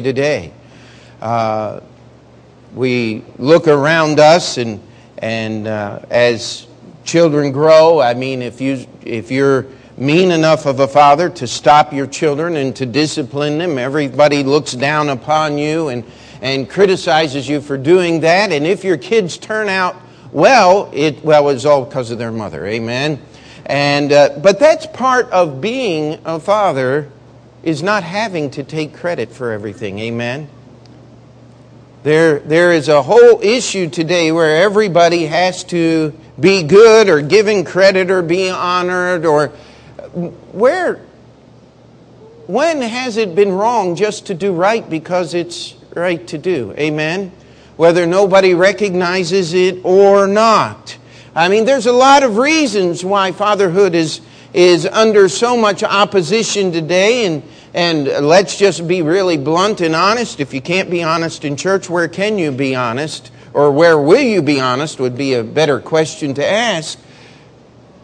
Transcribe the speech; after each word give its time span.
today. 0.00 0.52
Uh, 1.20 1.80
we 2.74 3.24
look 3.38 3.68
around 3.68 4.18
us, 4.18 4.56
and, 4.56 4.80
and 5.18 5.66
uh, 5.66 6.00
as 6.10 6.66
children 7.04 7.52
grow, 7.52 8.00
I 8.00 8.14
mean, 8.14 8.40
if, 8.40 8.60
you, 8.60 8.86
if 9.04 9.30
you're 9.30 9.66
mean 9.96 10.30
enough 10.30 10.66
of 10.66 10.80
a 10.80 10.88
father 10.88 11.28
to 11.30 11.46
stop 11.46 11.92
your 11.92 12.06
children 12.06 12.56
and 12.56 12.74
to 12.76 12.86
discipline 12.86 13.58
them, 13.58 13.78
everybody 13.78 14.42
looks 14.42 14.72
down 14.72 15.08
upon 15.10 15.58
you 15.58 15.88
and, 15.88 16.04
and 16.40 16.68
criticizes 16.68 17.48
you 17.48 17.60
for 17.60 17.76
doing 17.76 18.20
that. 18.20 18.52
And 18.52 18.66
if 18.66 18.84
your 18.84 18.96
kids 18.96 19.36
turn 19.36 19.68
out 19.68 19.96
well, 20.32 20.90
it 20.94 21.22
well 21.22 21.50
it's 21.50 21.66
all 21.66 21.84
because 21.84 22.10
of 22.10 22.18
their 22.18 22.32
mother. 22.32 22.66
Amen. 22.66 23.20
And 23.66 24.12
uh, 24.12 24.38
but 24.42 24.58
that's 24.58 24.86
part 24.86 25.30
of 25.30 25.60
being 25.60 26.18
a 26.24 26.40
father 26.40 27.10
is 27.62 27.82
not 27.82 28.02
having 28.02 28.50
to 28.50 28.64
take 28.64 28.94
credit 28.94 29.30
for 29.30 29.52
everything. 29.52 29.98
Amen. 29.98 30.48
There, 32.02 32.40
there 32.40 32.72
is 32.72 32.88
a 32.88 33.02
whole 33.02 33.40
issue 33.42 33.88
today 33.88 34.32
where 34.32 34.62
everybody 34.62 35.26
has 35.26 35.62
to 35.64 36.12
be 36.38 36.64
good 36.64 37.08
or 37.08 37.22
given 37.22 37.64
credit 37.64 38.10
or 38.10 38.22
be 38.22 38.50
honored 38.50 39.24
or 39.24 39.48
where 40.52 40.96
when 42.46 42.82
has 42.82 43.16
it 43.16 43.34
been 43.34 43.52
wrong 43.52 43.94
just 43.94 44.26
to 44.26 44.34
do 44.34 44.52
right 44.52 44.88
because 44.88 45.32
it's 45.32 45.74
right 45.94 46.26
to 46.26 46.38
do? 46.38 46.74
Amen 46.76 47.30
whether 47.76 48.06
nobody 48.06 48.54
recognizes 48.54 49.54
it 49.54 49.84
or 49.84 50.26
not. 50.26 50.96
I 51.34 51.48
mean, 51.48 51.64
there's 51.64 51.86
a 51.86 51.92
lot 51.92 52.22
of 52.22 52.36
reasons 52.36 53.04
why 53.04 53.32
fatherhood 53.32 53.94
is, 53.94 54.20
is 54.52 54.86
under 54.86 55.28
so 55.28 55.56
much 55.56 55.82
opposition 55.82 56.72
today, 56.72 57.26
and, 57.26 57.42
and 57.74 58.06
let's 58.06 58.58
just 58.58 58.86
be 58.86 59.02
really 59.02 59.38
blunt 59.38 59.80
and 59.80 59.94
honest. 59.94 60.40
If 60.40 60.52
you 60.52 60.60
can't 60.60 60.90
be 60.90 61.02
honest 61.02 61.44
in 61.44 61.56
church, 61.56 61.88
where 61.88 62.08
can 62.08 62.38
you 62.38 62.52
be 62.52 62.74
honest? 62.74 63.30
Or 63.54 63.70
where 63.70 63.98
will 63.98 64.20
you 64.20 64.42
be 64.42 64.60
honest 64.60 65.00
would 65.00 65.16
be 65.16 65.34
a 65.34 65.42
better 65.42 65.80
question 65.80 66.34
to 66.34 66.46
ask. 66.46 66.98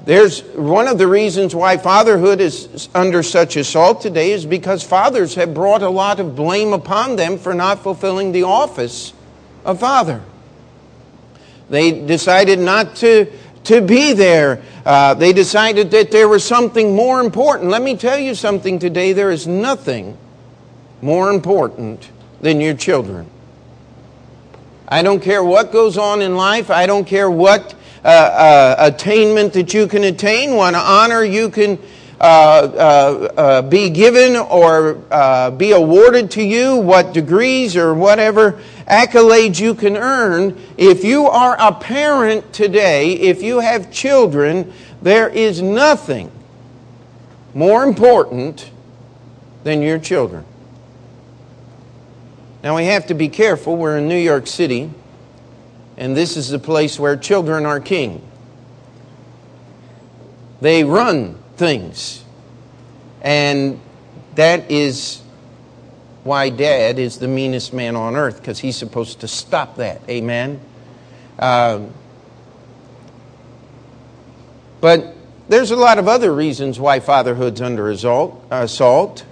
There's 0.04 0.42
one 0.42 0.88
of 0.88 0.96
the 0.96 1.06
reasons 1.06 1.54
why 1.54 1.76
fatherhood 1.76 2.40
is 2.40 2.88
under 2.94 3.22
such 3.22 3.56
assault 3.56 4.00
today 4.00 4.32
is 4.32 4.46
because 4.46 4.82
fathers 4.82 5.34
have 5.34 5.52
brought 5.52 5.82
a 5.82 5.90
lot 5.90 6.18
of 6.18 6.34
blame 6.34 6.72
upon 6.72 7.16
them 7.16 7.36
for 7.36 7.52
not 7.52 7.82
fulfilling 7.82 8.32
the 8.32 8.44
office 8.44 9.12
of 9.66 9.80
father. 9.80 10.22
They 11.68 12.06
decided 12.06 12.58
not 12.58 12.96
to, 12.96 13.30
to 13.68 13.82
be 13.82 14.14
there. 14.14 14.62
Uh, 14.84 15.12
they 15.12 15.34
decided 15.34 15.90
that 15.90 16.10
there 16.10 16.26
was 16.26 16.42
something 16.42 16.96
more 16.96 17.20
important. 17.20 17.70
Let 17.70 17.82
me 17.82 17.96
tell 17.96 18.18
you 18.18 18.34
something 18.34 18.78
today 18.78 19.12
there 19.12 19.30
is 19.30 19.46
nothing 19.46 20.16
more 21.02 21.30
important 21.30 22.10
than 22.40 22.62
your 22.62 22.74
children. 22.74 23.30
I 24.88 25.02
don't 25.02 25.20
care 25.20 25.44
what 25.44 25.70
goes 25.70 25.98
on 25.98 26.22
in 26.22 26.34
life, 26.34 26.70
I 26.70 26.86
don't 26.86 27.04
care 27.04 27.30
what 27.30 27.74
uh, 28.02 28.08
uh, 28.08 28.76
attainment 28.78 29.52
that 29.52 29.74
you 29.74 29.86
can 29.86 30.02
attain, 30.04 30.54
what 30.54 30.74
honor 30.74 31.22
you 31.22 31.50
can 31.50 31.78
Uh, 32.20 32.24
uh, 32.24 33.40
uh, 33.40 33.62
be 33.62 33.90
given 33.90 34.34
or 34.34 35.00
uh, 35.08 35.52
be 35.52 35.70
awarded 35.70 36.32
to 36.32 36.42
you, 36.42 36.74
what 36.76 37.12
degrees 37.12 37.76
or 37.76 37.94
whatever 37.94 38.60
accolades 38.88 39.60
you 39.60 39.72
can 39.72 39.96
earn. 39.96 40.60
If 40.76 41.04
you 41.04 41.26
are 41.26 41.56
a 41.60 41.72
parent 41.72 42.52
today, 42.52 43.12
if 43.12 43.40
you 43.40 43.60
have 43.60 43.92
children, 43.92 44.72
there 45.00 45.28
is 45.28 45.62
nothing 45.62 46.32
more 47.54 47.84
important 47.84 48.72
than 49.62 49.80
your 49.80 50.00
children. 50.00 50.44
Now 52.64 52.74
we 52.74 52.86
have 52.86 53.06
to 53.06 53.14
be 53.14 53.28
careful. 53.28 53.76
We're 53.76 53.98
in 53.98 54.08
New 54.08 54.18
York 54.18 54.48
City, 54.48 54.90
and 55.96 56.16
this 56.16 56.36
is 56.36 56.48
the 56.48 56.58
place 56.58 56.98
where 56.98 57.16
children 57.16 57.64
are 57.64 57.78
king. 57.78 58.28
They 60.60 60.82
run 60.82 61.38
things. 61.58 62.24
And 63.20 63.80
that 64.36 64.70
is 64.70 65.20
why 66.24 66.50
dad 66.50 66.98
is 66.98 67.18
the 67.18 67.28
meanest 67.28 67.72
man 67.72 67.96
on 67.96 68.16
earth, 68.16 68.38
because 68.38 68.58
he's 68.58 68.76
supposed 68.76 69.20
to 69.20 69.28
stop 69.28 69.76
that. 69.76 70.00
Amen? 70.08 70.60
Um, 71.38 71.92
but 74.80 75.14
there's 75.48 75.70
a 75.70 75.76
lot 75.76 75.98
of 75.98 76.06
other 76.08 76.32
reasons 76.32 76.78
why 76.78 77.00
fatherhood's 77.00 77.60
under 77.60 77.90
assault. 77.90 79.24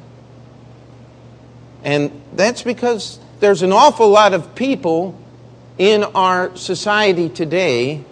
And 1.85 2.11
that's 2.33 2.63
because 2.63 3.21
there's 3.39 3.63
an 3.63 3.73
awful 3.73 4.09
lot 4.09 4.35
of 4.35 4.55
people 4.55 5.17
in 5.79 6.03
our 6.03 6.57
society 6.57 7.29
today 7.29 8.03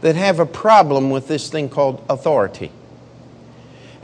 that 0.00 0.16
have 0.16 0.40
a 0.40 0.46
problem 0.46 1.10
with 1.10 1.28
this 1.28 1.50
thing 1.50 1.68
called 1.68 2.04
authority. 2.08 2.72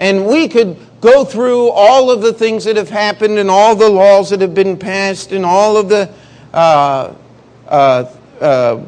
And 0.03 0.27
we 0.27 0.49
could 0.49 0.77
go 1.01 1.25
through 1.25 1.69
all 1.71 2.11
of 2.11 2.23
the 2.23 2.33
things 2.33 2.65
that 2.65 2.75
have 2.75 2.91
happened 2.91 3.39
and 3.39 3.49
all 3.49 3.77
the 3.77 3.89
laws 3.89 4.31
that 4.31 4.41
have 4.41 4.53
been 4.53 4.77
passed 4.77 5.31
and 5.31 5.47
all 5.47 5.77
of 5.77 5.89
the 5.89 6.13
uh, 6.53 7.15
uh, 7.69 8.13
uh, 8.41 8.85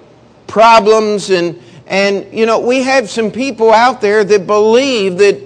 problems. 0.49 1.31
And, 1.31 1.63
and, 1.87 2.37
you 2.37 2.47
know, 2.47 2.59
we 2.59 2.83
have 2.83 3.09
some 3.09 3.31
people 3.31 3.73
out 3.73 4.01
there 4.01 4.25
that 4.25 4.49
believe 4.49 5.19
that 5.19 5.41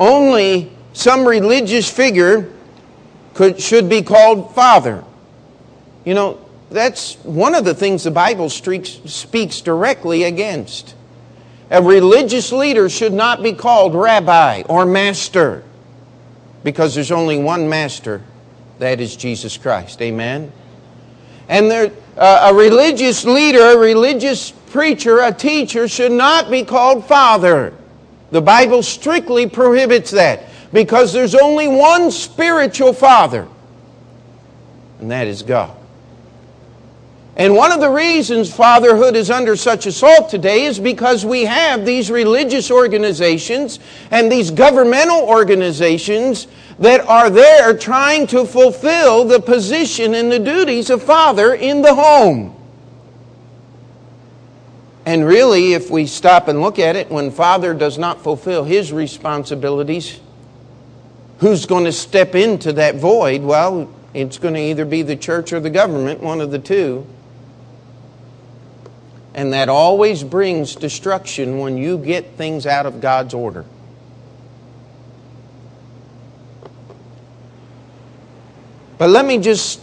only 0.00 0.72
some 0.94 1.28
religious 1.28 1.90
figure 1.90 2.50
could, 3.34 3.60
should 3.60 3.90
be 3.90 4.00
called 4.00 4.54
father. 4.54 5.04
You 6.06 6.14
know, 6.14 6.48
that's 6.70 7.16
one 7.24 7.54
of 7.54 7.66
the 7.66 7.74
things 7.74 8.04
the 8.04 8.10
Bible 8.10 8.48
speaks 8.48 9.60
directly 9.60 10.22
against. 10.22 10.94
A 11.72 11.82
religious 11.82 12.52
leader 12.52 12.90
should 12.90 13.14
not 13.14 13.42
be 13.42 13.54
called 13.54 13.94
rabbi 13.94 14.62
or 14.68 14.84
master 14.84 15.64
because 16.62 16.94
there's 16.94 17.10
only 17.10 17.38
one 17.38 17.66
master, 17.66 18.22
that 18.78 19.00
is 19.00 19.16
Jesus 19.16 19.56
Christ. 19.56 20.02
Amen? 20.02 20.52
And 21.48 21.70
there, 21.70 21.90
uh, 22.18 22.50
a 22.52 22.54
religious 22.54 23.24
leader, 23.24 23.72
a 23.72 23.78
religious 23.78 24.50
preacher, 24.50 25.20
a 25.20 25.32
teacher 25.32 25.88
should 25.88 26.12
not 26.12 26.50
be 26.50 26.62
called 26.62 27.06
father. 27.06 27.72
The 28.32 28.42
Bible 28.42 28.82
strictly 28.82 29.48
prohibits 29.48 30.10
that 30.10 30.44
because 30.74 31.14
there's 31.14 31.34
only 31.34 31.68
one 31.68 32.10
spiritual 32.10 32.92
father, 32.92 33.48
and 35.00 35.10
that 35.10 35.26
is 35.26 35.42
God. 35.42 35.74
And 37.34 37.54
one 37.54 37.72
of 37.72 37.80
the 37.80 37.88
reasons 37.88 38.54
fatherhood 38.54 39.16
is 39.16 39.30
under 39.30 39.56
such 39.56 39.86
assault 39.86 40.28
today 40.28 40.64
is 40.64 40.78
because 40.78 41.24
we 41.24 41.44
have 41.46 41.86
these 41.86 42.10
religious 42.10 42.70
organizations 42.70 43.78
and 44.10 44.30
these 44.30 44.50
governmental 44.50 45.22
organizations 45.22 46.46
that 46.78 47.00
are 47.00 47.30
there 47.30 47.76
trying 47.76 48.26
to 48.28 48.44
fulfill 48.44 49.24
the 49.24 49.40
position 49.40 50.14
and 50.14 50.30
the 50.30 50.38
duties 50.38 50.90
of 50.90 51.02
father 51.02 51.54
in 51.54 51.80
the 51.80 51.94
home. 51.94 52.54
And 55.06 55.26
really, 55.26 55.72
if 55.72 55.90
we 55.90 56.06
stop 56.06 56.48
and 56.48 56.60
look 56.60 56.78
at 56.78 56.96
it, 56.96 57.10
when 57.10 57.30
father 57.30 57.72
does 57.72 57.98
not 57.98 58.22
fulfill 58.22 58.64
his 58.64 58.92
responsibilities, 58.92 60.20
who's 61.38 61.64
going 61.64 61.84
to 61.84 61.92
step 61.92 62.34
into 62.34 62.74
that 62.74 62.96
void? 62.96 63.42
Well, 63.42 63.92
it's 64.14 64.38
going 64.38 64.54
to 64.54 64.60
either 64.60 64.84
be 64.84 65.02
the 65.02 65.16
church 65.16 65.52
or 65.52 65.60
the 65.60 65.70
government, 65.70 66.20
one 66.20 66.40
of 66.40 66.50
the 66.50 66.58
two. 66.58 67.06
And 69.34 69.52
that 69.52 69.68
always 69.68 70.22
brings 70.22 70.74
destruction 70.74 71.58
when 71.58 71.78
you 71.78 71.96
get 71.98 72.36
things 72.36 72.66
out 72.66 72.84
of 72.84 73.00
God's 73.00 73.32
order. 73.32 73.64
But 78.98 79.10
let 79.10 79.24
me 79.24 79.38
just 79.38 79.80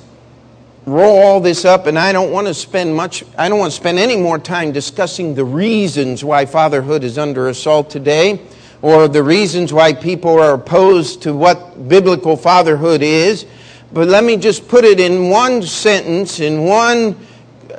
roll 0.86 1.18
all 1.18 1.40
this 1.40 1.66
up, 1.66 1.88
and 1.88 2.00
I 2.00 2.13
don't 2.13 2.31
want 2.31 2.48
to 2.48 2.54
spend 2.54 2.96
much, 2.96 3.24
I 3.38 3.50
don't 3.50 3.60
want 3.60 3.72
to 3.72 3.75
spend 3.75 4.00
any 4.00 4.16
more 4.16 4.40
time 4.40 4.72
discussing 4.72 5.36
the 5.36 5.44
reasons 5.44 6.24
why 6.24 6.46
fatherhood 6.46 7.04
is 7.04 7.18
under 7.18 7.50
assault 7.50 7.90
today, 7.90 8.40
or 8.81 9.07
the 9.07 9.22
reasons 9.22 9.74
why 9.74 9.94
people 9.94 10.40
are 10.40 10.54
opposed 10.54 11.24
to 11.24 11.34
what 11.34 11.90
biblical 11.90 12.38
fatherhood 12.38 13.01
is. 13.01 13.46
But 13.92 14.07
let 14.07 14.24
me 14.24 14.38
just 14.38 14.68
put 14.68 14.86
it 14.86 15.00
in 15.00 15.30
one 15.30 15.63
sentence, 15.63 16.40
in 16.40 16.63
one 16.63 17.18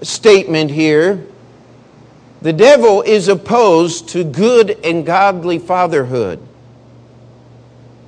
statement 0.02 0.70
here. 0.70 1.26
The 2.42 2.52
devil 2.52 3.02
is 3.02 3.28
opposed 3.28 4.08
to 4.10 4.24
good 4.24 4.78
and 4.82 5.04
godly 5.04 5.58
fatherhood 5.58 6.40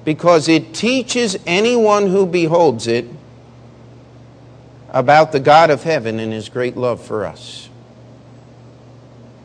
because 0.04 0.48
it 0.48 0.74
teaches 0.74 1.36
anyone 1.46 2.08
who 2.08 2.26
beholds 2.26 2.86
it 2.86 3.06
about 4.88 5.32
the 5.32 5.40
God 5.40 5.70
of 5.70 5.82
heaven 5.82 6.18
and 6.18 6.32
his 6.32 6.48
great 6.48 6.76
love 6.76 7.02
for 7.02 7.26
us. 7.26 7.68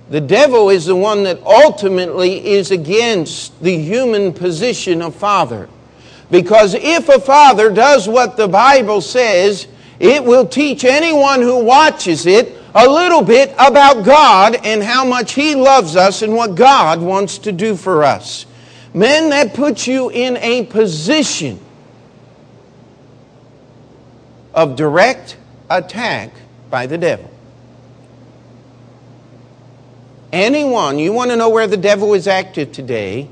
The 0.10 0.22
devil 0.22 0.70
is 0.70 0.86
the 0.86 0.96
one 0.96 1.24
that 1.24 1.44
ultimately 1.44 2.46
is 2.46 2.72
against 2.72 3.62
the 3.62 3.78
human 3.78 4.32
position 4.32 5.02
of 5.02 5.16
father. 5.16 5.68
Because 6.32 6.76
if 6.76 7.10
a 7.10 7.20
father 7.20 7.70
does 7.70 8.08
what 8.08 8.38
the 8.38 8.48
Bible 8.48 9.02
says, 9.02 9.68
it 10.00 10.24
will 10.24 10.48
teach 10.48 10.86
anyone 10.86 11.42
who 11.42 11.64
watches 11.64 12.26
it 12.26 12.57
a 12.80 12.88
little 12.88 13.24
bit 13.24 13.52
about 13.58 14.06
God 14.06 14.56
and 14.64 14.84
how 14.84 15.04
much 15.04 15.34
He 15.34 15.56
loves 15.56 15.96
us 15.96 16.22
and 16.22 16.34
what 16.34 16.54
God 16.54 17.02
wants 17.02 17.40
to 17.40 17.52
do 17.52 17.76
for 17.76 18.04
us. 18.04 18.46
Men, 18.94 19.32
that 19.32 19.56
puts 19.56 19.88
you 19.88 20.10
in 20.10 20.38
a 20.38 20.66
position 20.68 21.60
of 24.54 24.76
direct 24.76 25.38
attack 25.72 26.32
by 26.70 26.86
the 26.86 27.00
devil. 27.00 27.32
Anyone, 30.32 31.00
you 31.00 31.14
want 31.14 31.32
to 31.32 31.36
know 31.36 31.50
where 31.50 31.68
the 31.68 31.78
devil 31.78 32.14
is 32.14 32.28
active 32.28 32.72
today? 32.72 33.28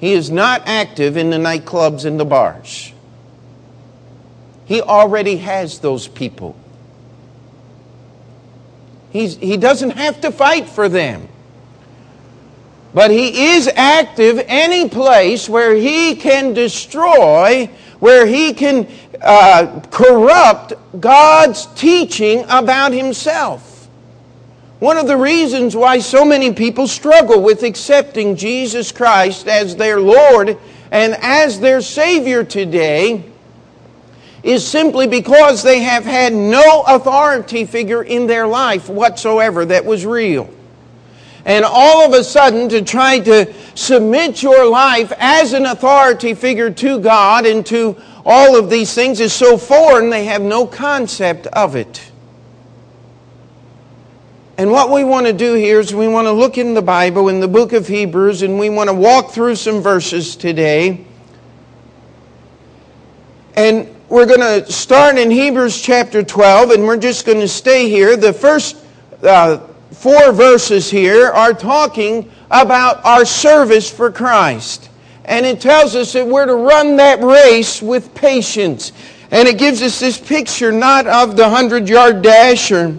He 0.00 0.12
is 0.12 0.30
not 0.30 0.62
active 0.66 1.18
in 1.18 1.28
the 1.28 1.36
nightclubs 1.36 2.06
and 2.06 2.18
the 2.18 2.24
bars. 2.24 2.92
He 4.64 4.80
already 4.80 5.36
has 5.38 5.80
those 5.80 6.08
people. 6.08 6.57
He's, 9.10 9.36
he 9.36 9.56
doesn't 9.56 9.90
have 9.90 10.20
to 10.22 10.30
fight 10.30 10.68
for 10.68 10.88
them. 10.88 11.28
But 12.94 13.10
he 13.10 13.52
is 13.52 13.68
active 13.74 14.42
any 14.46 14.88
place 14.88 15.48
where 15.48 15.74
he 15.74 16.14
can 16.16 16.54
destroy, 16.54 17.70
where 18.00 18.26
he 18.26 18.52
can 18.54 18.88
uh, 19.20 19.80
corrupt 19.90 20.72
God's 21.00 21.66
teaching 21.74 22.44
about 22.48 22.92
himself. 22.92 23.88
One 24.78 24.96
of 24.96 25.06
the 25.06 25.16
reasons 25.16 25.74
why 25.74 25.98
so 25.98 26.24
many 26.24 26.52
people 26.52 26.86
struggle 26.86 27.42
with 27.42 27.62
accepting 27.62 28.36
Jesus 28.36 28.92
Christ 28.92 29.48
as 29.48 29.74
their 29.74 30.00
Lord 30.00 30.56
and 30.90 31.16
as 31.20 31.58
their 31.60 31.80
Savior 31.80 32.44
today 32.44 33.24
is 34.48 34.66
simply 34.66 35.06
because 35.06 35.62
they 35.62 35.80
have 35.80 36.06
had 36.06 36.32
no 36.32 36.82
authority 36.86 37.66
figure 37.66 38.02
in 38.02 38.26
their 38.26 38.46
life 38.46 38.88
whatsoever 38.88 39.66
that 39.66 39.84
was 39.84 40.06
real. 40.06 40.48
And 41.44 41.66
all 41.66 42.06
of 42.06 42.14
a 42.14 42.24
sudden, 42.24 42.70
to 42.70 42.80
try 42.80 43.18
to 43.20 43.52
submit 43.74 44.42
your 44.42 44.64
life 44.66 45.12
as 45.18 45.52
an 45.52 45.66
authority 45.66 46.32
figure 46.32 46.70
to 46.70 46.98
God 46.98 47.44
and 47.44 47.64
to 47.66 47.96
all 48.24 48.56
of 48.56 48.70
these 48.70 48.94
things 48.94 49.20
is 49.20 49.34
so 49.34 49.58
foreign, 49.58 50.08
they 50.08 50.24
have 50.24 50.40
no 50.40 50.66
concept 50.66 51.46
of 51.48 51.76
it. 51.76 52.10
And 54.56 54.70
what 54.70 54.90
we 54.90 55.04
want 55.04 55.26
to 55.26 55.34
do 55.34 55.52
here 55.54 55.78
is 55.78 55.94
we 55.94 56.08
want 56.08 56.24
to 56.26 56.32
look 56.32 56.56
in 56.56 56.72
the 56.72 56.82
Bible, 56.82 57.28
in 57.28 57.40
the 57.40 57.48
book 57.48 57.74
of 57.74 57.86
Hebrews, 57.86 58.40
and 58.40 58.58
we 58.58 58.70
want 58.70 58.88
to 58.88 58.94
walk 58.94 59.30
through 59.32 59.56
some 59.56 59.82
verses 59.82 60.36
today. 60.36 61.04
And 63.54 63.94
we're 64.08 64.26
going 64.26 64.40
to 64.40 64.70
start 64.72 65.18
in 65.18 65.30
Hebrews 65.30 65.82
chapter 65.82 66.22
12, 66.22 66.70
and 66.70 66.84
we're 66.84 66.96
just 66.96 67.26
going 67.26 67.40
to 67.40 67.48
stay 67.48 67.90
here. 67.90 68.16
The 68.16 68.32
first 68.32 68.82
uh, 69.22 69.58
four 69.90 70.32
verses 70.32 70.90
here 70.90 71.26
are 71.26 71.52
talking 71.52 72.30
about 72.50 73.04
our 73.04 73.26
service 73.26 73.90
for 73.90 74.10
Christ. 74.10 74.88
And 75.26 75.44
it 75.44 75.60
tells 75.60 75.94
us 75.94 76.14
that 76.14 76.26
we're 76.26 76.46
to 76.46 76.54
run 76.54 76.96
that 76.96 77.22
race 77.22 77.82
with 77.82 78.14
patience. 78.14 78.92
And 79.30 79.46
it 79.46 79.58
gives 79.58 79.82
us 79.82 80.00
this 80.00 80.18
picture 80.18 80.72
not 80.72 81.06
of 81.06 81.36
the 81.36 81.42
100 81.42 81.86
yard 81.86 82.22
dash 82.22 82.72
or 82.72 82.98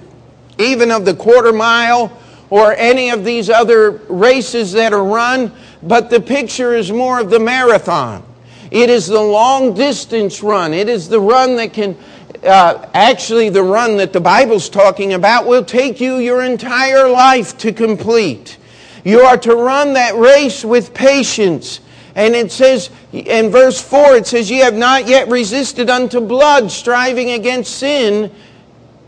even 0.60 0.92
of 0.92 1.06
the 1.06 1.16
quarter 1.16 1.52
mile 1.52 2.16
or 2.52 2.74
any 2.74 3.10
of 3.10 3.26
these 3.26 3.50
other 3.50 3.92
races 4.10 4.74
that 4.74 4.94
are 4.94 5.04
run, 5.04 5.52
but 5.82 6.12
the 6.12 6.20
picture 6.20 6.76
is 6.76 6.92
more 6.92 7.20
of 7.20 7.32
the 7.32 7.40
marathon. 7.40 8.24
It 8.72 8.90
is 8.90 9.08
the 9.08 9.22
long 9.22 9.74
distance 9.74 10.44
run. 10.44 10.74
It 10.74 10.90
is 10.90 11.10
the 11.10 11.20
run 11.20 11.56
that 11.56 11.74
can, 11.74 11.98
uh, 12.44 12.88
actually, 12.94 13.50
the 13.50 13.64
run 13.64 13.98
that 13.98 14.14
the 14.14 14.22
Bible's 14.22 14.70
talking 14.70 15.14
about 15.14 15.48
will 15.48 15.66
take 15.66 16.00
you 16.00 16.18
your 16.18 16.44
entire 16.44 17.10
life 17.10 17.58
to 17.60 17.74
complete. 17.74 18.58
You 19.04 19.22
are 19.22 19.38
to 19.38 19.56
run 19.56 19.94
that 19.94 20.16
race 20.16 20.64
with 20.64 20.94
patience. 20.94 21.80
And 22.16 22.36
it 22.36 22.52
says 22.52 22.90
in 23.12 23.50
verse 23.50 23.82
4, 23.82 24.18
it 24.18 24.28
says, 24.28 24.52
Ye 24.52 24.60
have 24.60 24.76
not 24.76 25.08
yet 25.08 25.28
resisted 25.30 25.90
unto 25.90 26.20
blood, 26.20 26.70
striving 26.70 27.32
against 27.32 27.78
sin. 27.78 28.32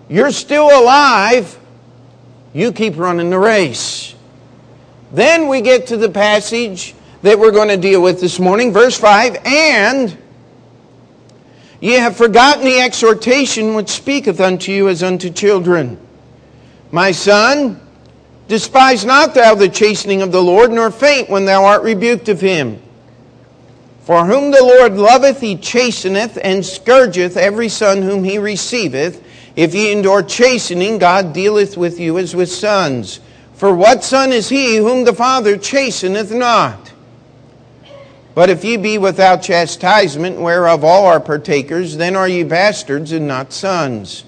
You're 0.10 0.32
still 0.32 0.68
alive. 0.68 1.60
You 2.54 2.72
keep 2.72 2.98
running 2.98 3.30
the 3.30 3.40
race. 3.40 4.16
Then 5.12 5.48
we 5.48 5.62
get 5.62 5.88
to 5.88 5.98
the 5.98 6.10
passage 6.10 6.96
that 7.22 7.38
we're 7.38 7.52
going 7.52 7.68
to 7.70 7.78
deal 7.78 8.02
with 8.02 8.20
this 8.20 8.40
morning. 8.40 8.74
Verse 8.74 8.98
5 8.98 9.38
And 9.46 10.18
ye 11.80 11.94
have 11.94 12.16
forgotten 12.16 12.64
the 12.64 12.80
exhortation 12.80 13.76
which 13.76 13.90
speaketh 13.90 14.40
unto 14.40 14.72
you 14.72 14.90
as 14.90 15.04
unto 15.04 15.30
children. 15.30 16.00
My 16.92 17.12
son, 17.12 17.80
despise 18.48 19.06
not 19.06 19.34
thou 19.34 19.56
the 19.56 19.70
chastening 19.70 20.22
of 20.22 20.32
the 20.32 20.42
Lord, 20.42 20.72
nor 20.72 20.92
faint 20.92 21.30
when 21.30 21.46
thou 21.46 21.66
art 21.66 21.84
rebuked 21.84 22.28
of 22.30 22.42
him. 22.42 22.82
For 24.02 24.26
whom 24.26 24.52
the 24.52 24.64
Lord 24.64 24.94
loveth, 24.94 25.42
he 25.42 25.56
chasteneth, 25.56 26.38
and 26.44 26.66
scourgeth 26.66 27.38
every 27.38 27.70
son 27.70 28.02
whom 28.02 28.24
he 28.24 28.40
receiveth. 28.40 29.24
If 29.56 29.76
ye 29.76 29.92
endure 29.92 30.24
chastening, 30.24 30.98
God 30.98 31.34
dealeth 31.34 31.78
with 31.78 32.00
you 32.00 32.18
as 32.18 32.36
with 32.36 32.52
sons. 32.52 33.20
For 33.54 33.74
what 33.76 34.04
son 34.04 34.34
is 34.34 34.50
he 34.50 34.78
whom 34.78 35.04
the 35.04 35.14
Father 35.14 35.56
chasteneth 35.56 36.32
not? 36.32 36.81
But 38.34 38.50
if 38.50 38.64
ye 38.64 38.78
be 38.78 38.98
without 38.98 39.42
chastisement, 39.42 40.40
whereof 40.40 40.84
all 40.84 41.06
are 41.06 41.20
partakers, 41.20 41.98
then 41.98 42.16
are 42.16 42.28
ye 42.28 42.44
bastards 42.44 43.12
and 43.12 43.28
not 43.28 43.52
sons. 43.52 44.24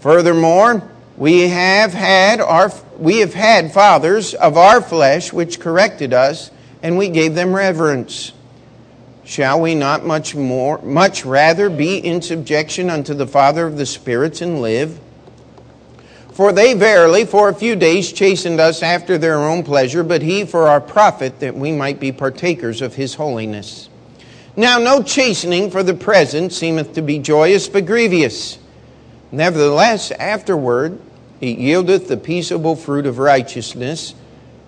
Furthermore, 0.00 0.88
we 1.16 1.48
have 1.48 1.94
had 1.94 2.40
our 2.40 2.70
we 2.98 3.18
have 3.18 3.34
had 3.34 3.72
fathers 3.72 4.34
of 4.34 4.56
our 4.56 4.80
flesh 4.80 5.32
which 5.32 5.60
corrected 5.60 6.12
us, 6.12 6.50
and 6.82 6.98
we 6.98 7.08
gave 7.08 7.34
them 7.34 7.54
reverence. 7.54 8.32
Shall 9.24 9.60
we 9.60 9.74
not 9.74 10.04
much 10.04 10.34
more 10.34 10.80
much 10.82 11.24
rather 11.24 11.70
be 11.70 11.96
in 11.96 12.22
subjection 12.22 12.90
unto 12.90 13.14
the 13.14 13.26
Father 13.26 13.66
of 13.66 13.78
the 13.78 13.86
spirits 13.86 14.40
and 14.42 14.60
live? 14.60 15.00
For 16.36 16.52
they 16.52 16.74
verily 16.74 17.24
for 17.24 17.48
a 17.48 17.54
few 17.54 17.76
days 17.76 18.12
chastened 18.12 18.60
us 18.60 18.82
after 18.82 19.16
their 19.16 19.38
own 19.38 19.62
pleasure, 19.62 20.04
but 20.04 20.20
he 20.20 20.44
for 20.44 20.68
our 20.68 20.82
profit, 20.82 21.40
that 21.40 21.56
we 21.56 21.72
might 21.72 21.98
be 21.98 22.12
partakers 22.12 22.82
of 22.82 22.94
his 22.94 23.14
holiness. 23.14 23.88
Now 24.54 24.78
no 24.78 25.02
chastening 25.02 25.70
for 25.70 25.82
the 25.82 25.94
present 25.94 26.52
seemeth 26.52 26.92
to 26.92 27.00
be 27.00 27.20
joyous, 27.20 27.70
but 27.70 27.86
grievous. 27.86 28.58
Nevertheless, 29.32 30.10
afterward 30.10 31.00
it 31.40 31.58
yieldeth 31.58 32.06
the 32.06 32.18
peaceable 32.18 32.76
fruit 32.76 33.06
of 33.06 33.16
righteousness 33.16 34.14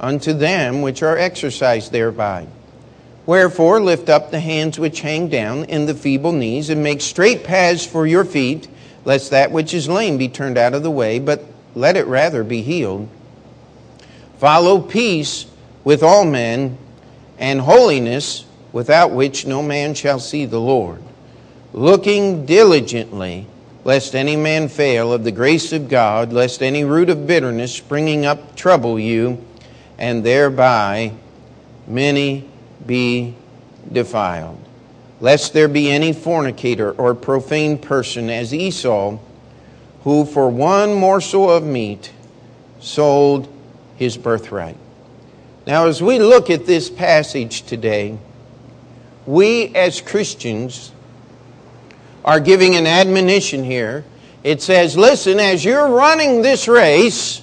unto 0.00 0.32
them 0.32 0.80
which 0.80 1.02
are 1.02 1.18
exercised 1.18 1.92
thereby. 1.92 2.46
Wherefore 3.26 3.78
lift 3.78 4.08
up 4.08 4.30
the 4.30 4.40
hands 4.40 4.78
which 4.78 5.02
hang 5.02 5.28
down, 5.28 5.66
and 5.66 5.86
the 5.86 5.94
feeble 5.94 6.32
knees, 6.32 6.70
and 6.70 6.82
make 6.82 7.02
straight 7.02 7.44
paths 7.44 7.84
for 7.84 8.06
your 8.06 8.24
feet, 8.24 8.68
lest 9.04 9.32
that 9.32 9.52
which 9.52 9.74
is 9.74 9.86
lame 9.86 10.16
be 10.16 10.30
turned 10.30 10.56
out 10.56 10.72
of 10.72 10.82
the 10.82 10.90
way, 10.90 11.18
but 11.18 11.44
let 11.78 11.96
it 11.96 12.06
rather 12.06 12.42
be 12.42 12.60
healed. 12.60 13.08
Follow 14.38 14.80
peace 14.80 15.46
with 15.84 16.02
all 16.02 16.24
men 16.24 16.76
and 17.38 17.60
holiness, 17.60 18.44
without 18.72 19.12
which 19.12 19.46
no 19.46 19.62
man 19.62 19.94
shall 19.94 20.18
see 20.18 20.44
the 20.44 20.60
Lord. 20.60 21.00
Looking 21.72 22.44
diligently, 22.44 23.46
lest 23.84 24.16
any 24.16 24.34
man 24.34 24.68
fail 24.68 25.12
of 25.12 25.22
the 25.22 25.30
grace 25.30 25.72
of 25.72 25.88
God, 25.88 26.32
lest 26.32 26.62
any 26.62 26.84
root 26.84 27.08
of 27.08 27.26
bitterness 27.26 27.74
springing 27.74 28.26
up 28.26 28.56
trouble 28.56 28.98
you, 28.98 29.42
and 29.98 30.24
thereby 30.24 31.12
many 31.86 32.48
be 32.86 33.34
defiled. 33.90 34.58
Lest 35.20 35.52
there 35.52 35.68
be 35.68 35.90
any 35.90 36.12
fornicator 36.12 36.92
or 36.92 37.14
profane 37.14 37.78
person 37.78 38.30
as 38.30 38.52
Esau 38.52 39.18
who 40.04 40.24
for 40.24 40.48
one 40.48 40.94
morsel 40.94 41.50
of 41.50 41.64
meat 41.64 42.12
sold 42.80 43.52
his 43.96 44.16
birthright. 44.16 44.76
Now, 45.66 45.86
as 45.86 46.02
we 46.02 46.18
look 46.18 46.50
at 46.50 46.66
this 46.66 46.88
passage 46.88 47.62
today, 47.62 48.16
we 49.26 49.74
as 49.74 50.00
Christians 50.00 50.92
are 52.24 52.40
giving 52.40 52.74
an 52.74 52.86
admonition 52.86 53.64
here. 53.64 54.04
It 54.44 54.62
says, 54.62 54.96
listen, 54.96 55.40
as 55.40 55.64
you're 55.64 55.88
running 55.88 56.42
this 56.42 56.68
race, 56.68 57.42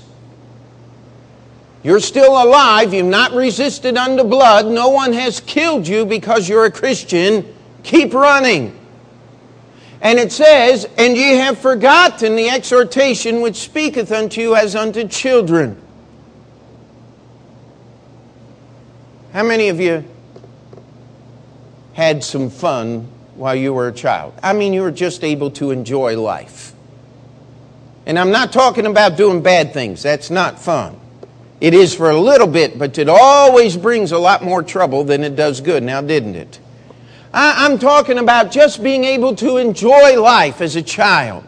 you're 1.84 2.00
still 2.00 2.42
alive. 2.42 2.94
You've 2.94 3.06
not 3.06 3.34
resisted 3.34 3.96
unto 3.96 4.24
blood. 4.24 4.66
No 4.66 4.90
one 4.90 5.14
has 5.14 5.40
killed 5.40 5.88
you 5.88 6.06
because 6.06 6.50
you're 6.50 6.66
a 6.66 6.72
Christian. 6.72 7.46
Keep 7.84 8.16
running. 8.16 8.76
And 10.06 10.20
it 10.20 10.32
says, 10.32 10.88
And 11.00 11.18
ye 11.18 11.38
have 11.38 11.58
forgotten 11.58 12.36
the 12.36 12.48
exhortation 12.50 13.42
which 13.42 13.56
speaketh 13.56 14.12
unto 14.12 14.40
you 14.40 14.56
as 14.56 14.76
unto 14.76 15.08
children. 15.08 15.82
How 19.34 19.42
many 19.42 19.70
of 19.70 19.80
you 19.80 20.06
had 21.96 22.24
some 22.24 22.52
fun 22.52 23.08
while 23.34 23.56
you 23.56 23.74
were 23.74 23.88
a 23.88 23.92
child? 23.92 24.36
I 24.44 24.54
mean, 24.54 24.74
you 24.74 24.84
were 24.84 24.92
just 24.92 25.24
able 25.24 25.50
to 25.52 25.72
enjoy 25.72 26.22
life. 26.22 26.74
And 28.06 28.20
I'm 28.20 28.30
not 28.30 28.54
talking 28.54 28.86
about 28.86 29.18
doing 29.18 29.42
bad 29.42 29.74
things, 29.74 30.04
that's 30.04 30.30
not 30.30 30.60
fun. 30.60 31.00
It 31.60 31.74
is 31.74 31.96
for 31.96 32.12
a 32.12 32.20
little 32.20 32.46
bit, 32.46 32.78
but 32.78 33.00
it 33.00 33.10
always 33.10 33.76
brings 33.76 34.12
a 34.12 34.20
lot 34.20 34.44
more 34.44 34.62
trouble 34.62 35.04
than 35.04 35.24
it 35.24 35.36
does 35.36 35.62
good, 35.62 35.82
now 35.82 36.02
didn't 36.02 36.36
it? 36.36 36.60
I'm 37.38 37.78
talking 37.80 38.18
about 38.18 38.50
just 38.50 38.82
being 38.82 39.04
able 39.04 39.36
to 39.36 39.58
enjoy 39.58 40.22
life 40.22 40.62
as 40.62 40.78
a 40.78 40.82
child. 40.82 41.44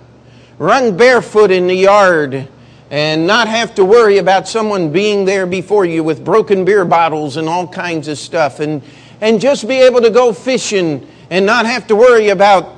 Run 0.60 0.98
barefoot 0.98 1.50
in 1.50 1.68
the 1.68 1.76
yard 1.76 2.50
and 2.92 3.26
not 3.26 3.48
have 3.48 3.74
to 3.76 3.86
worry 3.86 4.18
about 4.18 4.50
someone 4.50 4.92
being 4.92 5.24
there 5.24 5.46
before 5.46 5.86
you 5.86 6.04
with 6.04 6.26
broken 6.26 6.66
beer 6.66 6.84
bottles 6.84 7.38
and 7.38 7.48
all 7.48 7.66
kinds 7.66 8.10
of 8.10 8.18
stuff. 8.18 8.60
And, 8.60 8.82
and 9.22 9.40
just 9.40 9.66
be 9.66 9.76
able 9.76 10.02
to 10.02 10.10
go 10.10 10.34
fishing 10.34 11.08
and 11.30 11.46
not 11.46 11.66
have 11.66 11.88
to 11.88 11.96
worry 11.96 12.30
about 12.30 12.76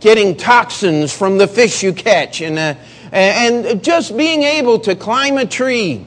getting 0.00 0.38
toxins 0.38 1.14
from 1.14 1.36
the 1.36 1.46
fish 1.46 1.82
you 1.82 1.92
catch. 1.92 2.40
And, 2.40 2.58
uh, 2.58 2.76
and 3.12 3.84
just 3.84 4.16
being 4.16 4.42
able 4.42 4.78
to 4.80 4.94
climb 4.96 5.36
a 5.36 5.44
tree 5.44 6.06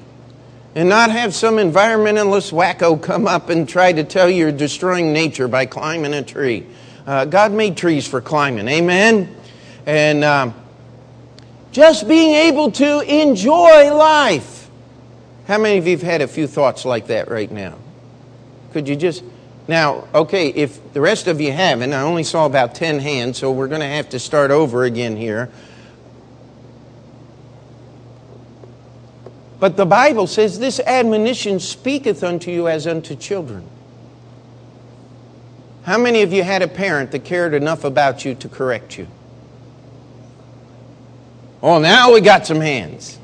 and 0.76 0.88
not 0.88 1.12
have 1.12 1.34
some 1.34 1.56
environmentalist 1.56 2.52
wacko 2.52 3.02
come 3.02 3.28
up 3.28 3.50
and 3.50 3.68
try 3.68 3.92
to 3.92 4.04
tell 4.04 4.30
you 4.30 4.38
you're 4.38 4.52
destroying 4.52 5.12
nature 5.12 5.48
by 5.48 5.66
climbing 5.66 6.14
a 6.14 6.24
tree. 6.24 6.66
Uh, 7.06 7.26
God 7.26 7.52
made 7.52 7.76
trees 7.76 8.08
for 8.08 8.22
climbing, 8.22 8.68
amen? 8.68 9.36
And 9.86 10.24
um, 10.24 10.54
just 11.72 12.08
being 12.08 12.36
able 12.36 12.72
to 12.74 13.02
enjoy 13.02 13.94
life. 13.94 14.70
How 15.48 15.58
many 15.58 15.80
of 15.80 15.88
you 15.88 15.98
have 15.98 16.04
had 16.04 16.22
a 16.22 16.28
few 16.28 16.46
thoughts 16.46 16.86
like 16.86 17.08
that 17.08 17.30
right 17.30 17.52
now? 17.52 17.76
Could 18.72 18.88
you 18.88 18.96
just. 18.96 19.24
Now, 19.68 20.08
okay, 20.16 20.50
if 20.50 20.94
the 20.94 21.02
rest 21.02 21.28
of 21.28 21.42
you 21.42 21.52
haven't, 21.52 21.94
I 21.94 22.02
only 22.02 22.24
saw 22.24 22.46
about 22.48 22.74
10 22.74 23.00
hands, 23.00 23.38
so 23.38 23.52
we're 23.52 23.68
going 23.68 23.82
to 23.82 23.88
have 23.88 24.10
to 24.10 24.20
start 24.20 24.50
over 24.50 24.84
again 24.84 25.16
here. 25.16 25.50
But 29.60 29.76
the 29.76 29.86
Bible 29.86 30.28
says, 30.28 30.60
This 30.60 30.80
admonition 30.80 31.60
speaketh 31.60 32.24
unto 32.24 32.52
you 32.52 32.68
as 32.68 32.88
unto 32.88 33.16
children. 33.16 33.68
How 35.84 35.98
many 35.98 36.22
of 36.22 36.32
you 36.32 36.44
had 36.44 36.62
a 36.62 36.68
parent 36.68 37.12
that 37.12 37.26
cared 37.26 37.54
enough 37.54 37.84
about 37.84 38.24
you 38.24 38.36
to 38.36 38.48
correct 38.48 38.98
you? 38.98 39.08
Oh, 41.62 41.80
now 41.80 42.14
we 42.14 42.22
got 42.22 42.46
some 42.48 42.62
hands. 42.62 43.18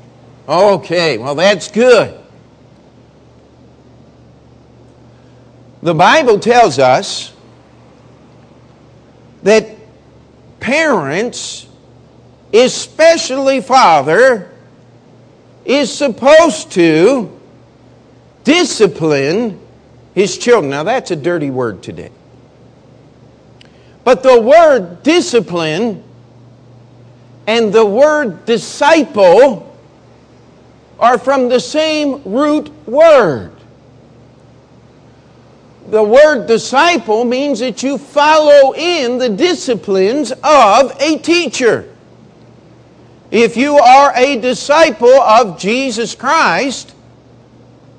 Okay, 0.48 1.16
well, 1.16 1.34
that's 1.34 1.70
good. 1.70 2.18
The 5.82 5.94
Bible 5.94 6.38
tells 6.38 6.78
us 6.78 7.32
that 9.42 9.68
parents, 10.60 11.68
especially 12.52 13.60
father, 13.60 14.50
is 15.66 15.92
supposed 15.92 16.72
to 16.72 17.30
discipline 18.44 19.60
his 20.14 20.38
children. 20.38 20.70
Now, 20.70 20.84
that's 20.84 21.10
a 21.10 21.16
dirty 21.16 21.50
word 21.50 21.82
today. 21.82 22.10
But 24.04 24.22
the 24.22 24.40
word 24.40 25.02
discipline 25.02 26.04
and 27.46 27.72
the 27.72 27.84
word 27.84 28.46
disciple 28.46 29.76
are 30.98 31.18
from 31.18 31.48
the 31.48 31.60
same 31.60 32.22
root 32.24 32.70
word. 32.86 33.52
The 35.88 36.02
word 36.02 36.46
disciple 36.46 37.24
means 37.24 37.58
that 37.60 37.82
you 37.82 37.98
follow 37.98 38.74
in 38.74 39.18
the 39.18 39.28
disciplines 39.28 40.32
of 40.42 40.92
a 41.00 41.18
teacher. 41.18 41.95
If 43.36 43.58
you 43.58 43.76
are 43.76 44.14
a 44.16 44.40
disciple 44.40 45.12
of 45.12 45.58
Jesus 45.58 46.14
Christ, 46.14 46.94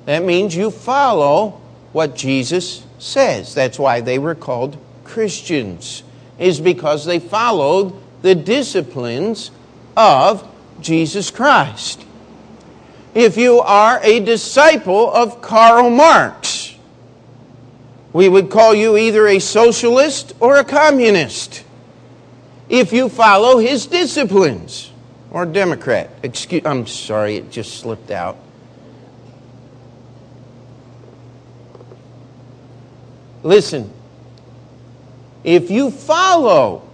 that 0.04 0.24
means 0.24 0.56
you 0.56 0.72
follow 0.72 1.60
what 1.92 2.16
Jesus 2.16 2.82
says. 2.98 3.54
That's 3.54 3.78
why 3.78 4.00
they 4.00 4.18
were 4.18 4.34
called 4.34 4.76
Christians, 5.04 6.02
is 6.40 6.60
because 6.60 7.04
they 7.04 7.20
followed 7.20 7.94
the 8.22 8.34
disciplines 8.34 9.52
of 9.96 10.44
Jesus 10.80 11.30
Christ. 11.30 12.04
If 13.14 13.36
you 13.36 13.60
are 13.60 14.00
a 14.02 14.18
disciple 14.18 15.08
of 15.14 15.40
Karl 15.40 15.88
Marx, 15.88 16.74
we 18.12 18.28
would 18.28 18.50
call 18.50 18.74
you 18.74 18.96
either 18.96 19.28
a 19.28 19.38
socialist 19.38 20.32
or 20.40 20.56
a 20.56 20.64
communist 20.64 21.62
if 22.68 22.92
you 22.92 23.08
follow 23.08 23.58
his 23.58 23.86
disciplines 23.86 24.90
or 25.30 25.42
a 25.42 25.46
Democrat. 25.46 26.10
Excuse, 26.22 26.62
I'm 26.64 26.86
sorry, 26.86 27.36
it 27.36 27.50
just 27.50 27.78
slipped 27.80 28.10
out. 28.10 28.36
Listen, 33.42 33.92
if 35.44 35.70
you 35.70 35.90
follow 35.90 36.88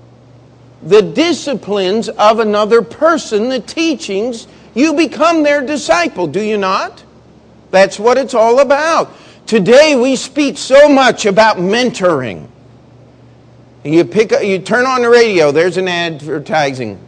the 0.83 1.01
disciplines 1.01 2.09
of 2.09 2.41
another 2.41 2.83
person, 2.83 3.49
the 3.49 3.61
teachings, 3.61 4.47
you 4.75 4.95
become 4.95 5.43
their 5.43 5.65
disciple, 5.65 6.27
do 6.27 6.43
you 6.43 6.59
not? 6.59 7.03
That's 7.71 7.99
what 7.99 8.19
it's 8.19 8.35
all 8.35 8.61
about. 8.61 9.13
Today 9.47 9.97
we 9.97 10.17
speak 10.17 10.59
so 10.59 10.89
much 10.89 11.27
about 11.27 11.57
mentoring. 11.57 12.49
You 13.83 14.05
pick 14.05 14.31
you 14.43 14.59
turn 14.59 14.87
on 14.87 15.03
the 15.03 15.09
radio, 15.09 15.51
there's 15.53 15.77
an 15.77 15.89
advertising 15.89 16.99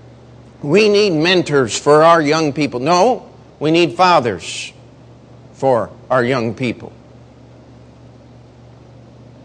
we 0.66 0.88
need 0.88 1.10
mentors 1.10 1.78
for 1.78 2.02
our 2.02 2.20
young 2.20 2.52
people. 2.52 2.80
No, 2.80 3.30
we 3.60 3.70
need 3.70 3.92
fathers 3.92 4.72
for 5.54 5.90
our 6.10 6.24
young 6.24 6.54
people. 6.56 6.92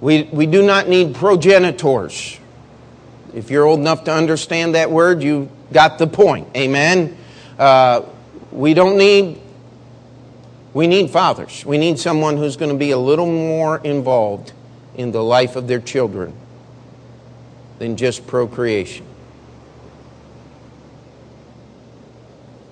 We, 0.01 0.23
we 0.23 0.47
do 0.47 0.63
not 0.63 0.89
need 0.89 1.13
progenitors. 1.13 2.39
If 3.35 3.51
you're 3.51 3.65
old 3.65 3.79
enough 3.79 4.05
to 4.05 4.11
understand 4.11 4.73
that 4.73 4.89
word, 4.89 5.21
you 5.21 5.51
got 5.71 5.99
the 5.99 6.07
point. 6.07 6.47
Amen. 6.57 7.15
Uh, 7.59 8.01
we 8.51 8.73
don't 8.73 8.97
need, 8.97 9.39
we 10.73 10.87
need 10.87 11.11
fathers. 11.11 11.63
We 11.63 11.77
need 11.77 11.99
someone 11.99 12.35
who's 12.35 12.57
going 12.57 12.71
to 12.71 12.77
be 12.77 12.89
a 12.89 12.97
little 12.97 13.27
more 13.27 13.77
involved 13.77 14.53
in 14.95 15.11
the 15.11 15.23
life 15.23 15.55
of 15.55 15.67
their 15.67 15.79
children 15.79 16.33
than 17.77 17.95
just 17.95 18.25
procreation. 18.25 19.05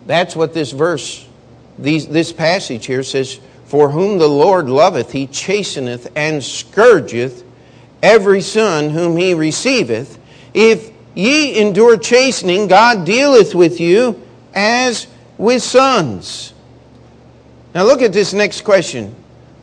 That's 0.09 0.35
what 0.35 0.55
this 0.55 0.71
verse, 0.71 1.23
these, 1.77 2.07
this 2.07 2.33
passage 2.33 2.87
here 2.87 3.03
says, 3.03 3.39
For 3.65 3.91
whom 3.91 4.17
the 4.17 4.27
Lord 4.27 4.67
loveth, 4.67 5.11
he 5.11 5.27
chasteneth 5.27 6.11
and 6.15 6.43
scourgeth 6.43 7.43
every 8.01 8.41
son 8.41 8.89
whom 8.89 9.17
he 9.17 9.35
receiveth. 9.35 10.17
If 10.55 10.89
ye 11.13 11.59
endure 11.61 11.95
chastening, 11.95 12.65
God 12.65 13.05
dealeth 13.05 13.53
with 13.53 13.79
you 13.79 14.19
as 14.55 15.05
with 15.37 15.61
sons. 15.61 16.55
Now 17.75 17.83
look 17.83 18.01
at 18.01 18.11
this 18.11 18.33
next 18.33 18.61
question. 18.61 19.13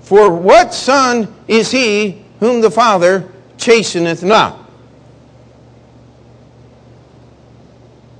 For 0.02 0.32
what 0.32 0.72
son 0.72 1.34
is 1.48 1.72
he 1.72 2.22
whom 2.38 2.60
the 2.60 2.70
Father 2.70 3.28
chasteneth 3.58 4.22
not? 4.22 4.60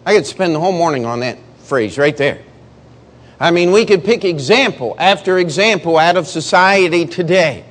I 0.05 0.13
could 0.17 0.27
spend 0.27 0.57
the 0.57 0.59
whole 0.59 0.73
morning 0.73 1.07
on 1.07 1.21
that 1.21 1.39
phrase 1.67 1.99
right 1.99 2.17
there. 2.17 2.41
I 3.39 3.51
mean, 3.51 3.71
we 3.71 3.85
could 3.85 4.05
pick 4.05 4.25
example 4.25 4.97
after 4.99 5.39
example 5.39 5.99
out 5.99 6.17
of 6.17 6.27
society 6.27 7.05
today. 7.07 7.65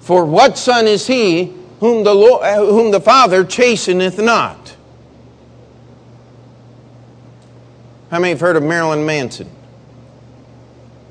For 0.00 0.24
what 0.24 0.56
son 0.56 0.86
is 0.86 1.06
he 1.06 1.54
whom 1.80 2.04
the, 2.04 2.14
Lord, 2.14 2.44
uh, 2.44 2.64
whom 2.64 2.90
the 2.90 3.00
Father 3.00 3.44
chasteneth 3.44 4.22
not? 4.22 4.76
How 8.10 8.18
many 8.18 8.30
have 8.30 8.40
heard 8.40 8.56
of 8.56 8.62
Marilyn 8.62 9.04
Manson? 9.06 9.48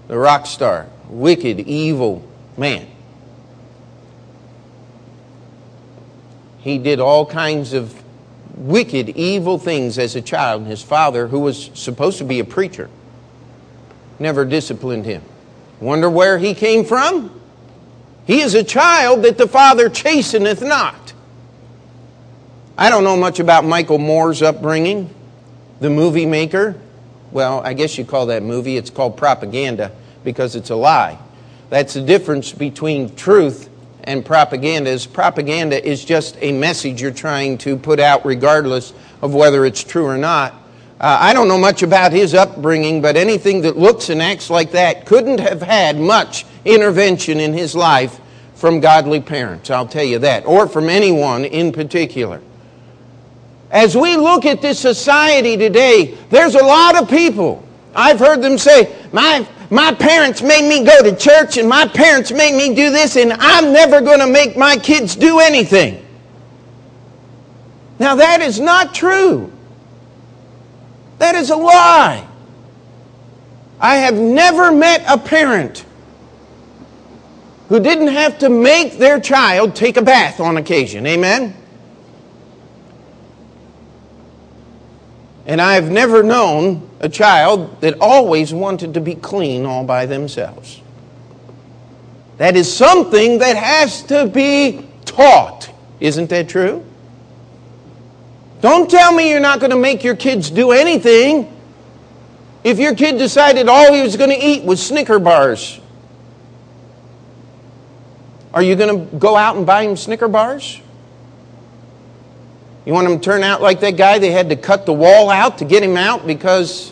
The 0.07 0.17
rock 0.17 0.45
star, 0.45 0.87
wicked, 1.09 1.61
evil 1.61 2.27
man. 2.57 2.87
He 6.59 6.77
did 6.77 6.99
all 6.99 7.25
kinds 7.25 7.73
of 7.73 8.03
wicked, 8.59 9.09
evil 9.09 9.57
things 9.57 9.97
as 9.97 10.15
a 10.15 10.21
child. 10.21 10.61
And 10.61 10.69
his 10.69 10.83
father, 10.83 11.27
who 11.27 11.39
was 11.39 11.71
supposed 11.73 12.19
to 12.19 12.25
be 12.25 12.39
a 12.39 12.45
preacher, 12.45 12.89
never 14.19 14.45
disciplined 14.45 15.05
him. 15.05 15.23
Wonder 15.79 16.09
where 16.09 16.37
he 16.37 16.53
came 16.53 16.83
from? 16.85 17.39
He 18.27 18.41
is 18.41 18.53
a 18.53 18.63
child 18.63 19.23
that 19.23 19.37
the 19.37 19.47
father 19.47 19.89
chasteneth 19.89 20.61
not. 20.61 21.13
I 22.77 22.89
don't 22.89 23.03
know 23.03 23.17
much 23.17 23.39
about 23.39 23.65
Michael 23.65 23.97
Moore's 23.97 24.41
upbringing, 24.41 25.13
the 25.79 25.89
movie 25.89 26.25
maker. 26.25 26.79
Well, 27.31 27.61
I 27.61 27.73
guess 27.73 27.97
you 27.97 28.05
call 28.05 28.27
that 28.27 28.43
movie. 28.43 28.77
It's 28.77 28.89
called 28.89 29.17
propaganda 29.17 29.91
because 30.23 30.55
it's 30.55 30.69
a 30.69 30.75
lie. 30.75 31.17
That's 31.69 31.93
the 31.93 32.01
difference 32.01 32.51
between 32.51 33.15
truth 33.15 33.68
and 34.03 34.25
propaganda 34.25 34.89
is 34.89 35.05
propaganda 35.05 35.85
is 35.85 36.03
just 36.03 36.37
a 36.41 36.51
message 36.51 37.01
you're 37.01 37.11
trying 37.11 37.57
to 37.59 37.77
put 37.77 37.99
out 37.99 38.25
regardless 38.25 38.93
of 39.21 39.33
whether 39.33 39.65
it's 39.65 39.83
true 39.83 40.05
or 40.05 40.17
not. 40.17 40.53
Uh, 40.99 41.17
I 41.21 41.33
don't 41.33 41.47
know 41.47 41.57
much 41.57 41.81
about 41.81 42.11
his 42.11 42.33
upbringing, 42.33 43.01
but 43.01 43.15
anything 43.15 43.61
that 43.61 43.77
looks 43.77 44.09
and 44.09 44.21
acts 44.21 44.49
like 44.49 44.71
that 44.71 45.05
couldn't 45.05 45.39
have 45.39 45.61
had 45.61 45.97
much 45.97 46.45
intervention 46.65 47.39
in 47.39 47.53
his 47.53 47.73
life 47.73 48.19
from 48.55 48.81
godly 48.81 49.21
parents, 49.21 49.69
I'll 49.69 49.87
tell 49.87 50.03
you 50.03 50.19
that, 50.19 50.45
or 50.45 50.67
from 50.67 50.89
anyone 50.89 51.45
in 51.45 51.71
particular. 51.71 52.41
As 53.71 53.95
we 53.95 54.17
look 54.17 54.45
at 54.45 54.61
this 54.61 54.79
society 54.79 55.55
today, 55.55 56.17
there's 56.29 56.55
a 56.55 56.63
lot 56.63 57.01
of 57.01 57.09
people. 57.09 57.63
I've 57.95 58.19
heard 58.19 58.41
them 58.41 58.57
say, 58.57 58.93
my, 59.13 59.47
my 59.69 59.93
parents 59.93 60.41
made 60.41 60.67
me 60.67 60.83
go 60.83 61.03
to 61.03 61.15
church 61.15 61.57
and 61.57 61.69
my 61.69 61.87
parents 61.87 62.31
made 62.31 62.55
me 62.55 62.73
do 62.73 62.89
this, 62.89 63.15
and 63.15 63.33
I'm 63.33 63.71
never 63.71 64.01
going 64.01 64.19
to 64.19 64.27
make 64.27 64.57
my 64.57 64.77
kids 64.77 65.15
do 65.15 65.39
anything. 65.39 66.05
Now, 67.99 68.15
that 68.15 68.41
is 68.41 68.59
not 68.59 68.95
true. 68.95 69.51
That 71.19 71.35
is 71.35 71.49
a 71.49 71.55
lie. 71.55 72.25
I 73.79 73.97
have 73.97 74.15
never 74.15 74.71
met 74.71 75.03
a 75.07 75.17
parent 75.17 75.85
who 77.67 77.79
didn't 77.79 78.07
have 78.07 78.39
to 78.39 78.49
make 78.49 78.97
their 78.97 79.19
child 79.19 79.75
take 79.75 79.97
a 79.97 80.01
bath 80.01 80.39
on 80.39 80.57
occasion. 80.57 81.05
Amen? 81.05 81.55
And 85.49 85.59
I've 85.59 85.89
never 85.89 86.21
known 86.21 86.87
a 86.99 87.09
child 87.09 87.81
that 87.81 87.99
always 87.99 88.53
wanted 88.53 88.93
to 88.93 89.01
be 89.01 89.15
clean 89.15 89.65
all 89.65 89.83
by 89.83 90.05
themselves. 90.05 90.79
That 92.37 92.55
is 92.55 92.71
something 92.71 93.39
that 93.39 93.57
has 93.57 94.03
to 94.03 94.27
be 94.27 94.87
taught. 95.05 95.71
Isn't 95.99 96.29
that 96.29 96.49
true? 96.49 96.85
Don't 98.61 98.91
tell 98.91 99.11
me 99.11 99.31
you're 99.31 99.39
not 99.39 99.59
going 99.59 99.71
to 99.71 99.75
make 99.75 100.03
your 100.03 100.15
kids 100.15 100.51
do 100.51 100.71
anything. 100.71 101.51
If 102.63 102.77
your 102.77 102.93
kid 102.93 103.17
decided 103.17 103.67
all 103.67 103.91
he 103.91 104.03
was 104.03 104.17
going 104.17 104.29
to 104.29 104.37
eat 104.37 104.63
was 104.63 104.85
Snicker 104.85 105.17
bars, 105.17 105.79
are 108.53 108.61
you 108.61 108.75
going 108.75 109.09
to 109.09 109.17
go 109.17 109.35
out 109.35 109.55
and 109.55 109.65
buy 109.65 109.81
him 109.81 109.97
Snicker 109.97 110.27
bars? 110.27 110.79
You 112.89 112.95
want 112.95 113.07
him 113.07 113.19
to 113.19 113.23
turn 113.23 113.43
out 113.43 113.61
like 113.61 113.81
that 113.81 113.97
guy? 113.97 114.17
They 114.17 114.31
had 114.31 114.49
to 114.49 114.55
cut 114.55 114.87
the 114.87 114.93
wall 114.93 115.29
out 115.29 115.59
to 115.59 115.65
get 115.65 115.83
him 115.83 115.95
out 115.95 116.25
because 116.25 116.91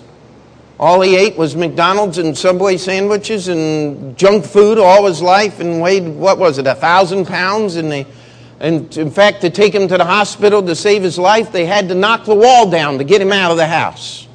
all 0.79 1.01
he 1.01 1.15
ate 1.17 1.35
was 1.35 1.55
McDonald's 1.55 2.19
and 2.19 2.37
Subway 2.37 2.77
sandwiches 2.77 3.47
and 3.47 4.15
junk 4.15 4.45
food 4.45 4.77
all 4.77 5.07
his 5.07 5.23
life 5.23 5.59
and 5.59 5.81
weighed, 5.81 6.07
what 6.07 6.37
was 6.37 6.59
it, 6.59 6.67
a 6.67 6.75
thousand 6.75 7.25
pounds? 7.25 7.77
And 7.77 7.91
they 7.91 8.05
and 8.59 8.95
in 8.95 9.09
fact, 9.09 9.41
to 9.41 9.49
take 9.49 9.73
him 9.73 9.87
to 9.87 9.97
the 9.97 10.05
hospital 10.05 10.61
to 10.61 10.75
save 10.75 11.01
his 11.01 11.17
life, 11.17 11.51
they 11.51 11.65
had 11.65 11.89
to 11.89 11.95
knock 11.95 12.25
the 12.25 12.35
wall 12.35 12.69
down 12.69 12.99
to 12.99 13.03
get 13.03 13.19
him 13.19 13.31
out 13.31 13.49
of 13.49 13.57
the 13.57 13.65
house. 13.65 14.27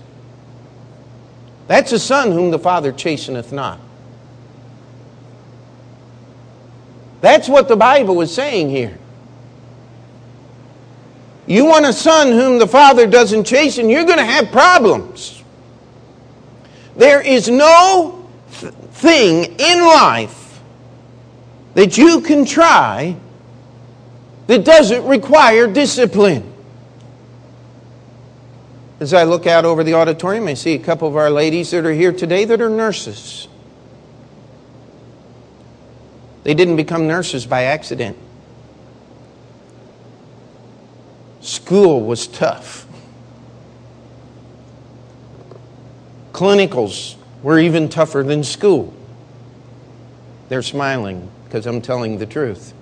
That's 1.69 1.93
a 1.93 1.99
son 2.01 2.33
whom 2.33 2.51
the 2.51 2.59
Father 2.59 2.91
chasteneth 2.91 3.53
not. 3.53 3.79
That's 7.21 7.49
what 7.49 7.69
the 7.69 7.77
Bible 7.77 8.21
is 8.21 8.35
saying 8.35 8.71
here. 8.71 8.99
You 11.47 11.65
want 11.65 11.87
a 11.87 11.93
son 11.93 12.33
whom 12.33 12.59
the 12.59 12.67
Father 12.67 13.07
doesn't 13.07 13.45
chasten, 13.45 13.91
you're 13.91 14.05
going 14.05 14.19
to 14.19 14.25
have 14.25 14.53
problems. 14.53 15.43
There 16.97 17.21
is 17.21 17.49
no 17.49 18.29
th- 18.61 18.73
thing 18.73 19.45
in 19.59 19.81
life 19.81 20.61
that 21.75 21.99
you 21.99 22.21
can 22.21 22.45
try 22.45 23.17
that 24.47 24.65
doesn't 24.65 25.05
require 25.07 25.67
discipline. 25.67 26.53
As 29.01 29.13
I 29.13 29.25
look 29.25 29.47
out 29.49 29.65
over 29.65 29.83
the 29.83 29.95
auditorium, 29.95 30.47
I 30.47 30.55
see 30.55 30.75
a 30.75 30.79
couple 30.79 31.09
of 31.09 31.17
our 31.17 31.31
ladies 31.31 31.73
that 31.73 31.85
are 31.85 31.93
here 31.93 32.13
today 32.13 32.45
that 32.45 32.61
are 32.61 32.69
nurses. 32.69 33.49
They 36.45 36.55
didn't 36.55 36.77
become 36.77 37.09
nurses 37.09 37.47
by 37.47 37.65
accident. 37.65 38.17
School 41.43 42.03
was 42.03 42.29
tough. 42.29 42.87
Clinicals 46.33 47.17
were 47.43 47.59
even 47.59 47.89
tougher 47.89 48.23
than 48.23 48.45
school. 48.45 48.95
They're 50.49 50.63
smiling 50.63 51.29
because 51.45 51.67
I'm 51.67 51.83
telling 51.83 52.19
the 52.19 52.27
truth. 52.27 52.73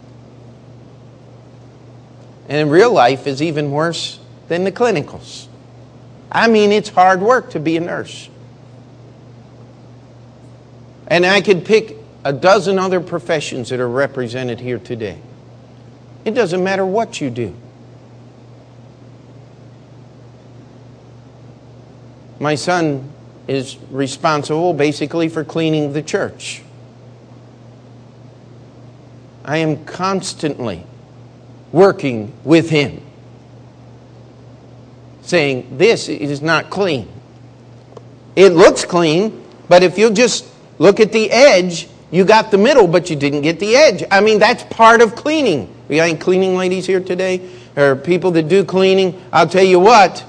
And 2.48 2.70
real 2.70 2.92
life 2.92 3.26
is 3.26 3.40
even 3.40 3.70
worse 3.70 4.20
than 4.48 4.64
the 4.64 4.72
clinicals. 4.72 5.46
I 6.30 6.46
mean, 6.46 6.70
it's 6.70 6.90
hard 6.90 7.22
work 7.22 7.50
to 7.50 7.60
be 7.60 7.76
a 7.76 7.80
nurse. 7.80 8.28
And 11.06 11.24
I 11.24 11.40
could 11.40 11.64
pick 11.64 11.96
a 12.24 12.32
dozen 12.32 12.78
other 12.78 13.00
professions 13.00 13.70
that 13.70 13.80
are 13.80 13.88
represented 13.88 14.60
here 14.60 14.78
today. 14.78 15.18
It 16.24 16.32
doesn't 16.32 16.62
matter 16.62 16.84
what 16.84 17.20
you 17.20 17.30
do. 17.30 17.56
My 22.40 22.54
son 22.54 23.12
is 23.46 23.76
responsible 23.90 24.72
basically 24.72 25.28
for 25.28 25.44
cleaning 25.44 25.92
the 25.92 26.02
church. 26.02 26.62
I 29.44 29.58
am 29.58 29.84
constantly 29.84 30.84
working 31.70 32.32
with 32.44 32.70
him, 32.70 33.02
saying, 35.22 35.76
This 35.76 36.08
is 36.08 36.40
not 36.40 36.70
clean. 36.70 37.08
It 38.36 38.50
looks 38.50 38.84
clean, 38.84 39.44
but 39.68 39.82
if 39.82 39.98
you'll 39.98 40.12
just 40.12 40.46
look 40.78 40.98
at 40.98 41.12
the 41.12 41.30
edge, 41.30 41.88
you 42.10 42.24
got 42.24 42.50
the 42.50 42.58
middle, 42.58 42.86
but 42.86 43.10
you 43.10 43.16
didn't 43.16 43.42
get 43.42 43.60
the 43.60 43.76
edge. 43.76 44.02
I 44.10 44.20
mean, 44.20 44.38
that's 44.38 44.62
part 44.64 45.02
of 45.02 45.14
cleaning. 45.14 45.72
We 45.88 45.96
got 45.96 46.08
any 46.08 46.18
cleaning 46.18 46.56
ladies 46.56 46.86
here 46.86 47.00
today? 47.00 47.48
Or 47.76 47.96
people 47.96 48.30
that 48.32 48.48
do 48.48 48.64
cleaning? 48.64 49.20
I'll 49.32 49.48
tell 49.48 49.64
you 49.64 49.78
what. 49.78 50.24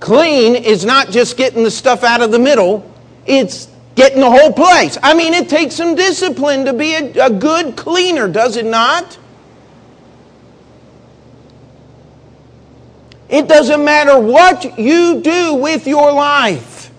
Clean 0.00 0.54
is 0.54 0.84
not 0.84 1.10
just 1.10 1.36
getting 1.36 1.64
the 1.64 1.70
stuff 1.70 2.04
out 2.04 2.22
of 2.22 2.30
the 2.30 2.38
middle, 2.38 2.88
it's 3.26 3.68
getting 3.94 4.20
the 4.20 4.30
whole 4.30 4.52
place. 4.52 4.96
I 5.02 5.14
mean, 5.14 5.34
it 5.34 5.48
takes 5.48 5.74
some 5.74 5.94
discipline 5.96 6.66
to 6.66 6.72
be 6.72 6.94
a, 6.94 7.26
a 7.26 7.30
good 7.30 7.76
cleaner, 7.76 8.28
does 8.28 8.56
it 8.56 8.64
not? 8.64 9.18
It 13.28 13.48
doesn't 13.48 13.84
matter 13.84 14.18
what 14.18 14.78
you 14.78 15.20
do 15.20 15.54
with 15.54 15.86
your 15.86 16.12
life. 16.12 16.90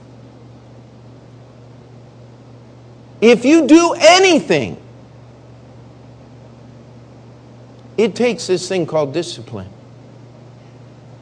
If 3.21 3.45
you 3.45 3.67
do 3.67 3.95
anything, 3.97 4.79
it 7.97 8.15
takes 8.15 8.47
this 8.47 8.69
thing 8.69 8.85
called 8.85 9.13
discipline. 9.13 9.69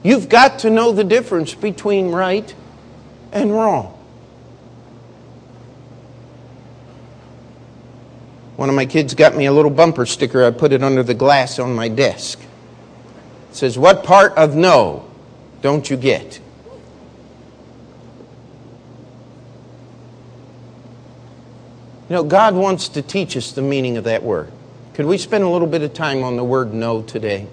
You've 0.08 0.30
got 0.30 0.60
to 0.60 0.70
know 0.70 0.94
the 0.94 1.04
difference 1.04 1.54
between 1.54 2.12
right 2.12 2.56
and 3.34 3.52
wrong. 3.52 3.94
One 8.56 8.70
of 8.70 8.76
my 8.76 8.86
kids 8.86 9.14
got 9.16 9.36
me 9.36 9.48
a 9.48 9.52
little 9.52 9.70
bumper 9.70 10.06
sticker. 10.06 10.46
I 10.46 10.52
put 10.52 10.72
it 10.72 10.82
under 10.82 11.04
the 11.04 11.14
glass 11.14 11.60
on 11.60 11.76
my 11.76 11.90
desk 11.90 12.40
says, 13.52 13.78
What 13.78 14.06
part 14.06 14.34
of 14.38 14.56
no 14.56 15.10
don't 15.62 15.90
you 15.90 15.98
get? 15.98 16.40
You 22.10 22.16
know, 22.16 22.24
God 22.24 22.56
wants 22.56 22.88
to 22.90 23.02
teach 23.02 23.36
us 23.36 23.52
the 23.52 23.62
meaning 23.62 23.98
of 23.98 24.06
that 24.06 24.24
word. 24.24 24.54
Could 24.94 25.06
we 25.06 25.18
spend 25.18 25.44
a 25.44 25.50
little 25.50 25.68
bit 25.68 25.82
of 25.82 25.94
time 25.94 26.24
on 26.24 26.38
the 26.38 26.46
word 26.46 26.74
no 26.74 27.02
today? 27.02 27.48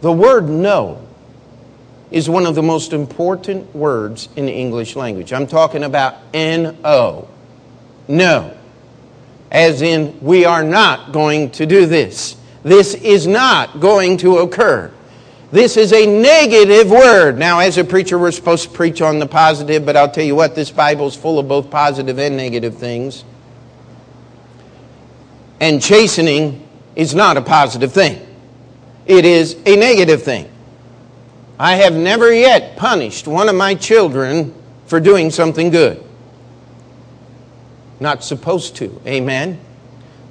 The 0.00 0.12
word 0.12 0.48
no 0.48 1.06
is 2.10 2.28
one 2.28 2.46
of 2.46 2.54
the 2.54 2.62
most 2.62 2.92
important 2.92 3.74
words 3.74 4.28
in 4.36 4.46
the 4.46 4.52
English 4.52 4.96
language. 4.96 5.32
I'm 5.32 5.46
talking 5.46 5.84
about 5.84 6.16
N 6.32 6.76
O. 6.84 7.28
No 8.08 8.56
as 9.50 9.82
in, 9.82 10.18
we 10.20 10.44
are 10.44 10.62
not 10.62 11.12
going 11.12 11.50
to 11.50 11.66
do 11.66 11.86
this. 11.86 12.36
This 12.62 12.94
is 12.94 13.26
not 13.26 13.80
going 13.80 14.18
to 14.18 14.38
occur. 14.38 14.92
This 15.50 15.76
is 15.76 15.92
a 15.92 16.06
negative 16.06 16.90
word. 16.90 17.36
Now, 17.36 17.58
as 17.58 17.76
a 17.76 17.82
preacher, 17.82 18.18
we're 18.18 18.30
supposed 18.30 18.64
to 18.64 18.70
preach 18.70 19.02
on 19.02 19.18
the 19.18 19.26
positive, 19.26 19.84
but 19.84 19.96
I'll 19.96 20.10
tell 20.10 20.24
you 20.24 20.36
what, 20.36 20.54
this 20.54 20.70
Bible 20.70 21.08
is 21.08 21.16
full 21.16 21.40
of 21.40 21.48
both 21.48 21.70
positive 21.70 22.18
and 22.20 22.36
negative 22.36 22.76
things. 22.76 23.24
And 25.58 25.82
chastening 25.82 26.66
is 26.94 27.14
not 27.14 27.36
a 27.36 27.42
positive 27.42 27.92
thing, 27.92 28.24
it 29.06 29.24
is 29.24 29.56
a 29.66 29.76
negative 29.76 30.22
thing. 30.22 30.50
I 31.58 31.76
have 31.76 31.94
never 31.94 32.32
yet 32.32 32.76
punished 32.76 33.28
one 33.28 33.48
of 33.48 33.54
my 33.54 33.74
children 33.74 34.54
for 34.86 34.98
doing 35.00 35.30
something 35.30 35.70
good. 35.70 36.02
Not 38.00 38.24
supposed 38.24 38.76
to. 38.76 39.00
Amen. 39.06 39.60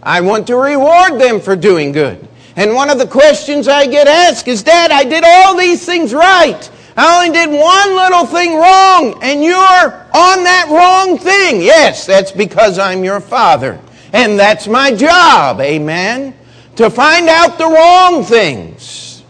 I 0.01 0.21
want 0.21 0.47
to 0.47 0.55
reward 0.55 1.21
them 1.21 1.39
for 1.39 1.55
doing 1.55 1.91
good. 1.91 2.27
And 2.55 2.73
one 2.73 2.89
of 2.89 2.97
the 2.97 3.07
questions 3.07 3.67
I 3.67 3.85
get 3.85 4.07
asked 4.07 4.47
is, 4.47 4.63
Dad, 4.63 4.91
I 4.91 5.03
did 5.03 5.23
all 5.23 5.55
these 5.55 5.85
things 5.85 6.13
right. 6.13 6.69
I 6.97 7.17
only 7.17 7.33
did 7.33 7.49
one 7.49 7.95
little 7.95 8.25
thing 8.25 8.55
wrong, 8.55 9.19
and 9.23 9.43
you're 9.43 9.55
on 9.55 10.43
that 10.43 10.67
wrong 10.69 11.17
thing. 11.17 11.61
Yes, 11.61 12.05
that's 12.05 12.31
because 12.31 12.79
I'm 12.79 13.03
your 13.03 13.21
father. 13.21 13.79
And 14.11 14.37
that's 14.37 14.67
my 14.67 14.91
job, 14.93 15.61
amen? 15.61 16.35
To 16.79 16.89
find 16.89 17.27
out 17.27 17.57
the 17.57 17.65
wrong 17.65 18.23
things. 18.23 19.21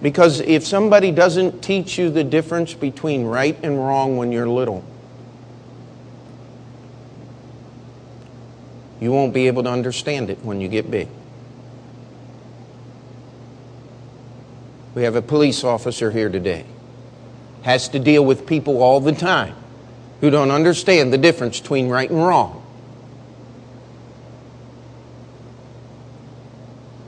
Because 0.00 0.38
if 0.38 0.64
somebody 0.64 1.10
doesn't 1.10 1.60
teach 1.60 1.98
you 1.98 2.08
the 2.08 2.22
difference 2.22 2.72
between 2.72 3.24
right 3.24 3.58
and 3.64 3.76
wrong 3.76 4.16
when 4.16 4.30
you're 4.30 4.48
little, 4.48 4.84
you 9.00 9.10
won't 9.10 9.34
be 9.34 9.48
able 9.48 9.64
to 9.64 9.70
understand 9.70 10.30
it 10.30 10.38
when 10.44 10.60
you 10.60 10.68
get 10.68 10.88
big. 10.88 11.08
We 14.94 15.02
have 15.02 15.16
a 15.16 15.22
police 15.22 15.64
officer 15.64 16.12
here 16.12 16.28
today. 16.28 16.64
Has 17.62 17.88
to 17.88 17.98
deal 17.98 18.24
with 18.24 18.46
people 18.46 18.84
all 18.84 19.00
the 19.00 19.10
time 19.10 19.56
who 20.20 20.30
don't 20.30 20.52
understand 20.52 21.12
the 21.12 21.18
difference 21.18 21.58
between 21.58 21.88
right 21.88 22.08
and 22.08 22.24
wrong. 22.24 22.61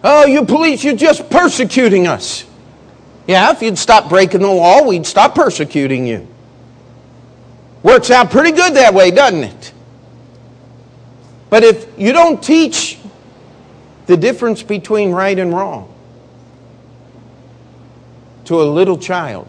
Oh, 0.07 0.27
you 0.27 0.45
police, 0.45 0.85
you're 0.85 0.95
just 0.95 1.31
persecuting 1.31 2.07
us. 2.07 2.45
Yeah, 3.27 3.51
if 3.53 3.63
you'd 3.63 3.79
stop 3.79 4.11
breaking 4.11 4.43
the 4.43 4.51
law, 4.51 4.87
we'd 4.87 5.07
stop 5.07 5.35
persecuting 5.35 6.07
you. 6.07 6.29
Works 7.83 8.11
out 8.11 8.31
pretty 8.31 8.53
good 8.53 8.75
that 8.75 8.93
way, 8.93 9.11
doesn't 9.11 9.45
it? 9.45 9.73
But 11.49 11.65
if 11.65 11.99
you 11.99 12.13
don't 12.13 12.43
teach 12.43 12.99
the 14.05 14.19
difference 14.19 14.63
between 14.63 15.13
right 15.13 15.39
and 15.39 15.55
wrong, 15.55 15.91
to 18.45 18.61
a 18.61 18.65
little 18.65 18.99
child, 18.99 19.49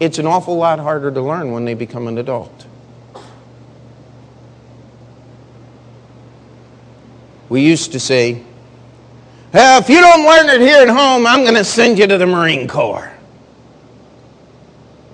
it's 0.00 0.18
an 0.18 0.26
awful 0.26 0.56
lot 0.56 0.78
harder 0.78 1.10
to 1.10 1.20
learn 1.20 1.52
when 1.52 1.66
they 1.66 1.74
become 1.74 2.08
an 2.08 2.16
adult. 2.16 2.66
We 7.50 7.60
used 7.60 7.92
to 7.92 8.00
say, 8.00 8.42
well, 9.52 9.80
if 9.80 9.88
you 9.88 10.00
don't 10.00 10.26
learn 10.26 10.48
it 10.48 10.60
here 10.60 10.82
at 10.82 10.88
home, 10.88 11.26
I'm 11.26 11.42
going 11.42 11.54
to 11.54 11.64
send 11.64 11.98
you 11.98 12.06
to 12.06 12.18
the 12.18 12.26
Marine 12.26 12.68
Corps. 12.68 13.12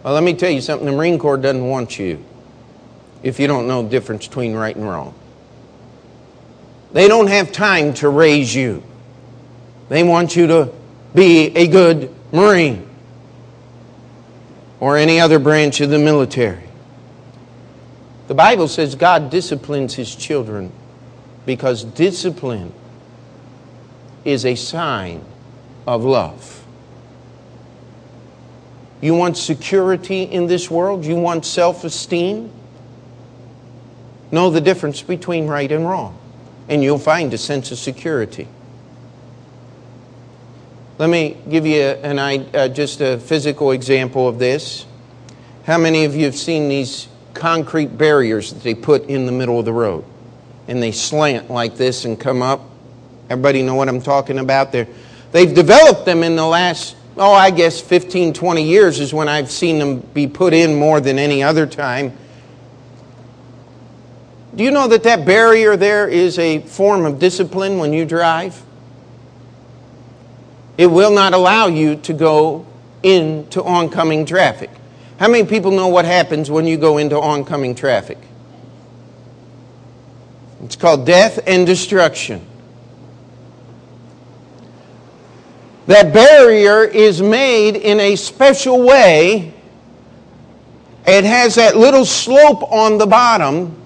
Well, 0.03 0.15
let 0.15 0.23
me 0.23 0.35
tell 0.35 0.51
you 0.51 0.61
something 0.61 0.87
the 0.87 0.93
Marine 0.93 1.19
Corps 1.19 1.37
doesn't 1.37 1.67
want 1.67 1.99
you 1.99 2.25
if 3.23 3.39
you 3.39 3.47
don't 3.47 3.69
know 3.69 3.83
the 3.83 3.89
difference 3.89 4.27
between 4.27 4.53
right 4.53 4.75
and 4.75 4.89
wrong. 4.89 5.15
They 6.93 7.09
don't 7.09 7.29
have 7.29 7.53
time 7.53 7.95
to 7.95 8.09
raise 8.09 8.55
you, 8.55 8.83
they 9.89 10.03
want 10.03 10.37
you 10.37 10.47
to 10.49 10.73
be 11.15 11.55
a 11.57 11.69
good 11.69 12.13
Marine, 12.33 12.89
or 14.81 14.97
any 14.97 15.21
other 15.21 15.39
branch 15.39 15.81
of 15.81 15.91
the 15.91 15.99
military. 15.99 16.65
The 18.29 18.35
Bible 18.35 18.67
says 18.67 18.95
God 18.95 19.31
disciplines 19.31 19.95
his 19.95 20.17
children 20.17 20.73
because 21.45 21.85
discipline 21.85 22.73
is 24.25 24.45
a 24.45 24.55
sign 24.55 25.25
of 25.87 26.05
love. 26.05 26.65
You 29.01 29.15
want 29.15 29.37
security 29.37 30.23
in 30.23 30.47
this 30.47 30.71
world? 30.71 31.05
You 31.05 31.17
want 31.17 31.45
self 31.45 31.85
esteem? 31.85 32.53
Know 34.31 34.49
the 34.49 34.61
difference 34.61 35.03
between 35.03 35.47
right 35.47 35.71
and 35.71 35.87
wrong, 35.87 36.19
and 36.69 36.83
you'll 36.83 36.99
find 36.99 37.35
a 37.35 37.39
sense 37.39 37.73
of 37.73 37.79
security. 37.79 38.49
Let 40.99 41.11
me 41.11 41.37
give 41.51 41.67
you 41.67 41.83
an, 41.83 42.19
uh, 42.19 42.69
just 42.69 43.01
a 43.01 43.19
physical 43.19 43.73
example 43.73 44.29
of 44.29 44.39
this. 44.39 44.87
How 45.65 45.77
many 45.77 46.05
of 46.05 46.15
you 46.15 46.27
have 46.27 46.37
seen 46.37 46.69
these 46.69 47.09
concrete 47.35 47.99
barriers 47.99 48.53
that 48.53 48.63
they 48.63 48.75
put 48.75 49.07
in 49.07 49.27
the 49.27 49.33
middle 49.33 49.59
of 49.59 49.65
the 49.65 49.73
road? 49.73 50.05
And 50.69 50.81
they 50.81 50.93
slant 50.93 51.51
like 51.51 51.77
this 51.77 52.05
and 52.05 52.21
come 52.21 52.41
up. 52.41 52.61
Everybody 53.33 53.63
know 53.63 53.75
what 53.75 53.89
I'm 53.89 54.03
talking 54.03 54.39
about 54.39 54.73
there? 54.73 54.87
They've 55.33 55.55
developed 55.55 56.05
them 56.05 56.23
in 56.23 56.37
the 56.37 56.45
last, 56.45 56.97
oh, 57.17 57.33
I 57.33 57.51
guess 57.51 57.81
15, 57.81 58.35
20 58.35 58.63
years 58.63 59.01
is 59.01 59.15
when 59.15 59.27
I've 59.27 59.51
seen 59.51 59.79
them 59.79 60.01
be 60.01 60.27
put 60.27 60.53
in 60.53 60.75
more 60.75 61.01
than 61.01 61.19
any 61.19 61.43
other 61.43 61.67
time. 61.67 62.13
Do 64.55 64.63
you 64.63 64.71
know 64.71 64.87
that 64.89 65.05
that 65.05 65.25
barrier 65.25 65.79
there 65.79 66.07
is 66.07 66.39
a 66.39 66.59
form 66.59 67.07
of 67.07 67.19
discipline 67.19 67.79
when 67.79 67.95
you 67.95 68.05
drive? 68.05 68.63
It 70.77 70.89
will 70.89 71.13
not 71.13 71.33
allow 71.33 71.69
you 71.69 71.97
to 71.97 72.13
go 72.13 72.67
into 73.03 73.63
oncoming 73.63 74.27
traffic. 74.27 74.69
How 75.19 75.29
many 75.29 75.49
people 75.49 75.71
know 75.71 75.89
what 75.89 76.05
happens 76.05 76.51
when 76.51 76.67
you 76.67 76.77
go 76.77 76.99
into 76.99 77.19
oncoming 77.19 77.75
traffic? 77.75 78.19
It's 80.63 80.77
called 80.77 81.07
death 81.07 81.41
and 81.47 81.67
destruction. 81.67 82.47
That 85.87 86.13
barrier 86.13 86.85
is 86.85 87.21
made 87.21 87.77
in 87.77 87.99
a 87.99 88.17
special 88.17 88.83
way. 88.83 89.53
It 91.07 91.25
has 91.25 91.57
that 91.57 91.77
little 91.77 92.05
slope 92.05 92.63
on 92.71 92.99
the 92.99 93.07
bottom 93.07 93.77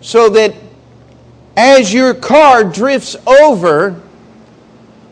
so 0.00 0.30
that 0.30 0.54
as 1.56 1.92
your 1.92 2.14
car 2.14 2.64
drifts 2.64 3.14
over, 3.26 4.00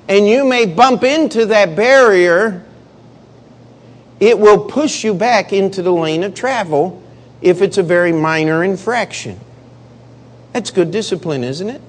and 0.09 0.27
you 0.27 0.45
may 0.45 0.67
bump 0.67 1.05
into 1.05 1.47
that 1.47 1.77
barrier, 1.77 2.65
it 4.19 4.39
will 4.39 4.65
push 4.65 5.05
you 5.05 5.15
back 5.15 5.53
into 5.53 5.83
the 5.83 5.93
lane 5.93 6.25
of 6.25 6.35
travel 6.35 7.03
if 7.41 7.63
it's 7.63 7.79
a 7.79 7.83
very 7.83 8.13
minor 8.13 8.65
infraction. 8.65 9.39
That's 10.53 10.71
good 10.71 10.91
discipline, 10.91 11.45
isn't 11.45 11.69
it? 11.69 11.81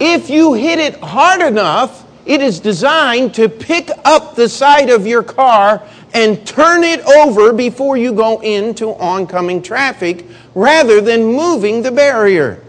If 0.00 0.28
you 0.28 0.54
hit 0.54 0.78
it 0.78 0.96
hard 0.96 1.40
enough, 1.40 2.03
it 2.26 2.40
is 2.40 2.60
designed 2.60 3.34
to 3.34 3.48
pick 3.48 3.90
up 4.04 4.34
the 4.34 4.48
side 4.48 4.90
of 4.90 5.06
your 5.06 5.22
car 5.22 5.82
and 6.14 6.46
turn 6.46 6.84
it 6.84 7.00
over 7.00 7.52
before 7.52 7.96
you 7.96 8.12
go 8.12 8.40
into 8.40 8.90
oncoming 8.90 9.60
traffic 9.62 10.24
rather 10.54 11.00
than 11.00 11.24
moving 11.24 11.82
the 11.82 11.90
barrier. 11.90 12.62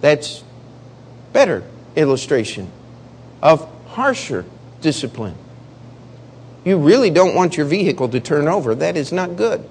That's 0.00 0.44
better 1.32 1.64
illustration 1.96 2.70
of 3.42 3.68
harsher 3.88 4.44
discipline. 4.80 5.34
You 6.64 6.78
really 6.78 7.10
don't 7.10 7.34
want 7.34 7.56
your 7.56 7.66
vehicle 7.66 8.08
to 8.10 8.20
turn 8.20 8.46
over. 8.46 8.74
That 8.74 8.96
is 8.96 9.12
not 9.12 9.36
good. 9.36 9.66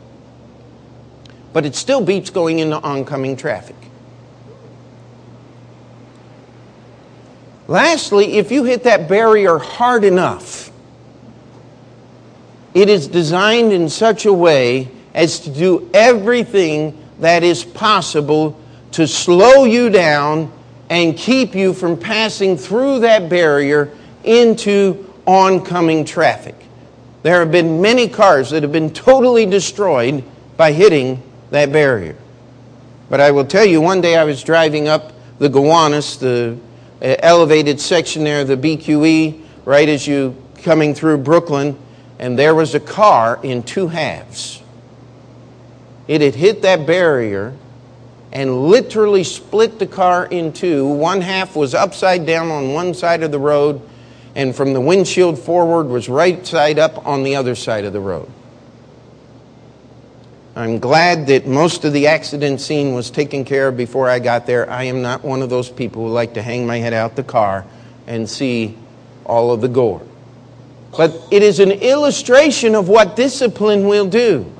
But 1.54 1.66
it 1.66 1.76
still 1.76 2.02
beats 2.02 2.30
going 2.30 2.60
into 2.60 2.80
oncoming 2.82 3.38
traffic. 3.38 3.76
Lastly, 7.70 8.40
if 8.40 8.52
you 8.52 8.64
hit 8.64 8.86
that 8.86 9.08
barrier 9.08 9.60
hard 9.60 10.04
enough, 10.04 10.72
it 12.74 12.90
is 12.90 13.08
designed 13.08 13.72
in 13.72 13.90
such 13.90 14.26
a 14.26 14.34
way 14.34 14.88
as 15.14 15.42
to 15.42 15.52
do 15.52 15.88
everything 15.94 16.98
that 17.20 17.44
is 17.44 17.64
possible 17.64 18.60
to 18.94 19.06
slow 19.06 19.66
you 19.66 19.92
down 19.92 20.52
and 20.90 21.16
keep 21.16 21.54
you 21.54 21.74
from 21.74 21.96
passing 21.96 22.58
through 22.58 23.02
that 23.02 23.30
barrier 23.30 23.92
into 24.24 25.08
oncoming 25.28 26.06
traffic. 26.06 26.56
There 27.22 27.40
have 27.40 27.52
been 27.52 27.82
many 27.82 28.08
cars 28.10 28.50
that 28.50 28.64
have 28.64 28.72
been 28.72 28.90
totally 28.90 29.46
destroyed 29.46 30.24
by 30.58 30.72
hitting 30.72 31.22
that 31.52 31.72
barrier. 31.72 32.18
But 33.12 33.22
I 33.22 33.30
will 33.30 33.46
tell 33.46 33.66
you, 33.66 33.80
one 33.80 34.02
day 34.02 34.18
I 34.18 34.24
was 34.24 34.42
driving 34.42 34.88
up 34.88 35.14
the 35.38 35.50
Gowanus, 35.50 36.16
the 36.16 36.58
elevated 37.02 37.80
section 37.80 38.24
there, 38.24 38.42
of 38.42 38.48
the 38.48 38.58
BQE, 38.58 39.42
right 39.66 39.88
as 39.88 40.08
you 40.08 40.36
coming 40.64 40.94
through 40.94 41.20
Brooklyn, 41.20 41.78
and 42.18 42.38
there 42.38 42.54
was 42.54 42.76
a 42.76 42.80
car 42.80 43.40
in 43.44 43.64
two 43.64 43.88
halves. 43.88 44.62
It 46.08 46.22
had 46.22 46.36
hit 46.36 46.62
that 46.64 46.86
barrier 46.86 47.56
and 48.32 48.68
literally 48.68 49.24
split 49.24 49.80
the 49.80 49.88
car 49.88 50.26
in 50.26 50.54
two. 50.54 50.88
One 50.88 51.22
half 51.22 51.56
was 51.56 51.74
upside 51.74 52.26
down 52.26 52.50
on 52.52 52.74
one 52.74 52.94
side 52.94 53.24
of 53.24 53.32
the 53.32 53.40
road, 53.40 53.82
and 54.36 54.56
from 54.56 54.74
the 54.74 54.82
windshield 54.82 55.40
forward 55.40 55.88
was 55.88 56.10
right 56.10 56.46
side 56.46 56.78
up 56.78 57.06
on 57.08 57.24
the 57.24 57.36
other 57.36 57.56
side 57.56 57.86
of 57.86 57.94
the 57.94 58.00
road. 58.00 58.30
I'm 60.60 60.80
glad 60.80 61.28
that 61.28 61.48
most 61.48 61.86
of 61.86 61.94
the 61.94 62.08
accident 62.08 62.60
scene 62.60 62.94
was 62.94 63.10
taken 63.10 63.46
care 63.46 63.70
of 63.70 63.78
before 63.78 64.10
I 64.10 64.20
got 64.20 64.46
there. 64.46 64.70
I 64.70 64.84
am 64.84 65.02
not 65.02 65.24
one 65.24 65.42
of 65.42 65.50
those 65.50 65.70
people 65.70 66.04
who 66.06 66.10
like 66.10 66.34
to 66.34 66.42
hang 66.42 66.68
my 66.68 66.80
head 66.80 66.92
out 66.92 67.16
the 67.16 67.24
car 67.24 67.66
and 68.08 68.30
see 68.30 68.76
all 69.26 69.54
of 69.54 69.62
the 69.62 69.70
gore. 69.70 70.02
but 70.98 71.16
it 71.32 71.44
is 71.44 71.62
an 71.62 71.72
illustration 71.72 72.76
of 72.76 72.90
what 72.90 73.16
discipline 73.16 73.88
will 73.88 74.08
do. 74.08 74.52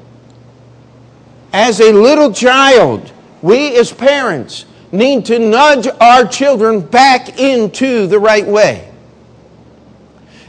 As 1.52 1.82
a 1.82 1.92
little 1.92 2.32
child, 2.32 3.12
we 3.42 3.76
as 3.78 3.92
parents 3.92 4.66
need 4.94 5.26
to 5.26 5.38
nudge 5.38 5.86
our 6.00 6.26
children 6.26 6.80
back 6.80 7.38
into 7.38 8.08
the 8.08 8.20
right 8.20 8.48
way 8.48 8.90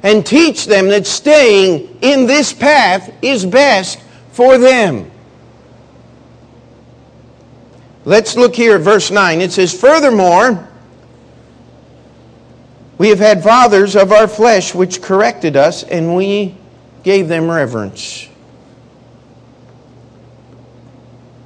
and 0.04 0.24
teach 0.24 0.66
them 0.66 0.86
that 0.90 1.08
staying 1.08 1.98
in 2.02 2.26
this 2.26 2.52
path 2.52 3.12
is 3.20 3.44
best 3.44 3.98
for 4.30 4.56
them. 4.56 5.10
Let's 8.04 8.36
look 8.36 8.54
here 8.54 8.76
at 8.76 8.80
verse 8.80 9.10
9. 9.10 9.40
It 9.40 9.52
says, 9.52 9.78
Furthermore, 9.78 10.66
we 12.96 13.08
have 13.08 13.18
had 13.18 13.42
fathers 13.42 13.94
of 13.94 14.12
our 14.12 14.26
flesh 14.26 14.74
which 14.74 15.02
corrected 15.02 15.56
us, 15.56 15.82
and 15.84 16.16
we 16.16 16.56
gave 17.02 17.28
them 17.28 17.50
reverence. 17.50 18.28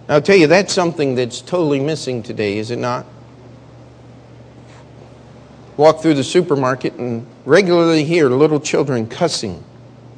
I'll 0.09 0.23
tell 0.23 0.37
you, 0.37 0.47
that's 0.47 0.73
something 0.73 1.15
that's 1.15 1.41
totally 1.41 1.81
missing 1.81 2.23
today, 2.23 2.59
is 2.59 2.71
it 2.71 2.79
not? 2.79 3.07
Walk 5.77 6.01
through 6.01 6.15
the 6.15 6.25
supermarket 6.25 6.95
and 6.95 7.27
regularly 7.45 8.05
hear 8.05 8.29
little 8.29 8.61
children 8.61 9.09
cussing, 9.09 9.65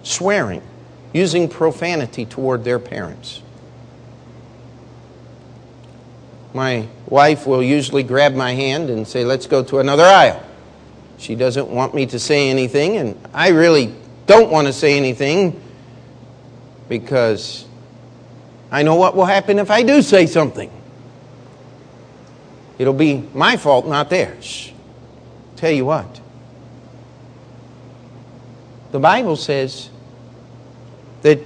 swearing, 0.02 0.62
using 1.14 1.48
profanity 1.48 2.26
toward 2.26 2.64
their 2.64 2.78
parents. 2.78 3.42
My 6.56 6.88
wife 7.06 7.46
will 7.46 7.62
usually 7.62 8.02
grab 8.02 8.32
my 8.32 8.54
hand 8.54 8.88
and 8.88 9.06
say, 9.06 9.26
Let's 9.26 9.46
go 9.46 9.62
to 9.64 9.78
another 9.78 10.04
aisle. 10.04 10.42
She 11.18 11.34
doesn't 11.34 11.68
want 11.68 11.94
me 11.94 12.06
to 12.06 12.18
say 12.18 12.48
anything, 12.48 12.96
and 12.96 13.28
I 13.34 13.48
really 13.48 13.94
don't 14.24 14.50
want 14.50 14.66
to 14.66 14.72
say 14.72 14.96
anything 14.96 15.60
because 16.88 17.66
I 18.70 18.82
know 18.84 18.94
what 18.94 19.14
will 19.14 19.26
happen 19.26 19.58
if 19.58 19.70
I 19.70 19.82
do 19.82 20.00
say 20.00 20.24
something. 20.24 20.70
It'll 22.78 22.94
be 22.94 23.28
my 23.34 23.58
fault, 23.58 23.86
not 23.86 24.08
theirs. 24.08 24.72
Tell 25.56 25.70
you 25.70 25.84
what, 25.84 26.22
the 28.92 28.98
Bible 28.98 29.36
says 29.36 29.90
that 31.20 31.38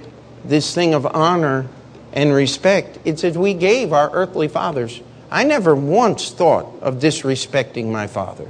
this 0.45 0.73
thing 0.73 0.93
of 0.93 1.05
honor 1.05 1.67
and 2.13 2.33
respect, 2.33 2.99
it 3.05 3.19
says 3.19 3.37
we 3.37 3.53
gave 3.53 3.93
our 3.93 4.09
earthly 4.11 4.47
fathers. 4.47 5.01
I 5.29 5.43
never 5.43 5.75
once 5.75 6.31
thought 6.31 6.65
of 6.81 6.95
disrespecting 6.95 7.91
my 7.91 8.07
father. 8.07 8.49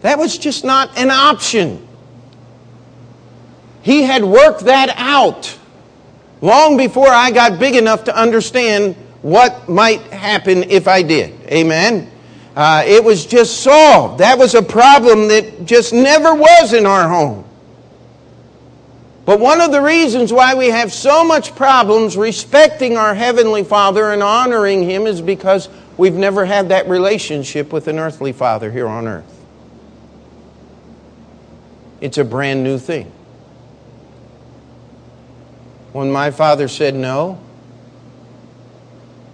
That 0.00 0.18
was 0.18 0.36
just 0.36 0.64
not 0.64 0.96
an 0.98 1.10
option. 1.10 1.86
He 3.82 4.02
had 4.02 4.24
worked 4.24 4.62
that 4.64 4.92
out 4.96 5.56
long 6.40 6.76
before 6.76 7.08
I 7.08 7.30
got 7.30 7.58
big 7.58 7.76
enough 7.76 8.04
to 8.04 8.16
understand 8.16 8.96
what 9.22 9.68
might 9.68 10.00
happen 10.02 10.64
if 10.64 10.88
I 10.88 11.02
did. 11.02 11.32
Amen. 11.50 12.10
Uh, 12.56 12.84
it 12.86 13.02
was 13.02 13.24
just 13.24 13.62
solved. 13.62 14.18
That 14.18 14.38
was 14.38 14.54
a 14.54 14.62
problem 14.62 15.28
that 15.28 15.64
just 15.64 15.92
never 15.92 16.34
was 16.34 16.72
in 16.72 16.86
our 16.86 17.08
home. 17.08 17.43
But 19.24 19.40
one 19.40 19.60
of 19.60 19.72
the 19.72 19.80
reasons 19.80 20.32
why 20.32 20.54
we 20.54 20.68
have 20.68 20.92
so 20.92 21.24
much 21.24 21.54
problems 21.54 22.16
respecting 22.16 22.96
our 22.96 23.14
Heavenly 23.14 23.64
Father 23.64 24.12
and 24.12 24.22
honoring 24.22 24.82
Him 24.82 25.06
is 25.06 25.20
because 25.22 25.68
we've 25.96 26.14
never 26.14 26.44
had 26.44 26.68
that 26.68 26.88
relationship 26.88 27.72
with 27.72 27.88
an 27.88 27.98
earthly 27.98 28.32
Father 28.32 28.70
here 28.70 28.86
on 28.86 29.06
earth. 29.06 29.34
It's 32.02 32.18
a 32.18 32.24
brand 32.24 32.62
new 32.62 32.78
thing. 32.78 33.10
When 35.94 36.10
my 36.10 36.32
father 36.32 36.68
said 36.68 36.94
no, 36.94 37.38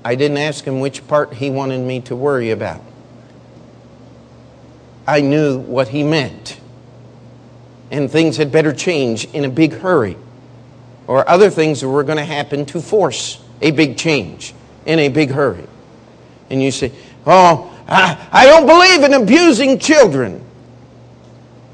I 0.04 0.14
didn't 0.14 0.36
ask 0.36 0.64
him 0.64 0.78
which 0.78 1.08
part 1.08 1.34
he 1.34 1.50
wanted 1.50 1.80
me 1.80 2.00
to 2.02 2.14
worry 2.14 2.50
about. 2.50 2.82
I 5.06 5.20
knew 5.20 5.58
what 5.58 5.88
he 5.88 6.04
meant. 6.04 6.59
And 7.90 8.10
things 8.10 8.36
had 8.36 8.52
better 8.52 8.72
change 8.72 9.24
in 9.34 9.44
a 9.44 9.48
big 9.48 9.72
hurry. 9.72 10.16
Or 11.06 11.28
other 11.28 11.50
things 11.50 11.84
were 11.84 12.04
going 12.04 12.18
to 12.18 12.24
happen 12.24 12.64
to 12.66 12.80
force 12.80 13.42
a 13.60 13.72
big 13.72 13.96
change 13.96 14.54
in 14.86 14.98
a 15.00 15.08
big 15.08 15.30
hurry. 15.30 15.66
And 16.50 16.62
you 16.62 16.70
say, 16.70 16.92
Oh, 17.26 17.76
I, 17.88 18.28
I 18.30 18.46
don't 18.46 18.66
believe 18.66 19.02
in 19.02 19.14
abusing 19.14 19.78
children. 19.78 20.44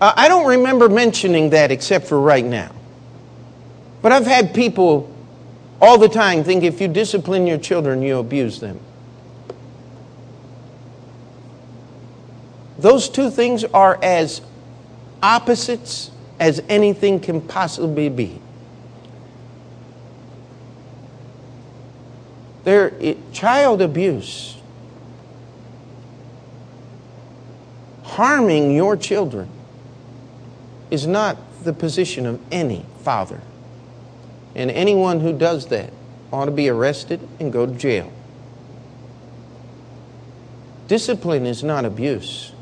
Uh, 0.00 0.12
I 0.16 0.28
don't 0.28 0.46
remember 0.46 0.88
mentioning 0.88 1.50
that 1.50 1.70
except 1.70 2.06
for 2.06 2.20
right 2.20 2.44
now. 2.44 2.72
But 4.02 4.12
I've 4.12 4.26
had 4.26 4.54
people 4.54 5.14
all 5.80 5.98
the 5.98 6.08
time 6.08 6.42
think 6.42 6.64
if 6.64 6.80
you 6.80 6.88
discipline 6.88 7.46
your 7.46 7.58
children, 7.58 8.02
you 8.02 8.18
abuse 8.18 8.60
them. 8.60 8.80
Those 12.78 13.08
two 13.08 13.30
things 13.30 13.64
are 13.64 13.98
as 14.02 14.42
opposites 15.22 16.10
as 16.38 16.62
anything 16.68 17.20
can 17.20 17.40
possibly 17.40 18.08
be. 18.08 18.40
There, 22.64 22.88
it, 23.00 23.32
child 23.32 23.80
abuse, 23.80 24.56
harming 28.02 28.74
your 28.74 28.96
children, 28.96 29.48
is 30.90 31.06
not 31.06 31.36
the 31.62 31.72
position 31.72 32.26
of 32.26 32.40
any 32.50 32.84
father. 33.02 33.40
And 34.54 34.70
anyone 34.70 35.20
who 35.20 35.36
does 35.36 35.66
that 35.66 35.92
ought 36.32 36.46
to 36.46 36.50
be 36.50 36.68
arrested 36.68 37.20
and 37.38 37.52
go 37.52 37.66
to 37.66 37.72
jail. 37.72 38.10
Discipline 40.88 41.46
is 41.46 41.62
not 41.62 41.84
abuse. 41.84 42.52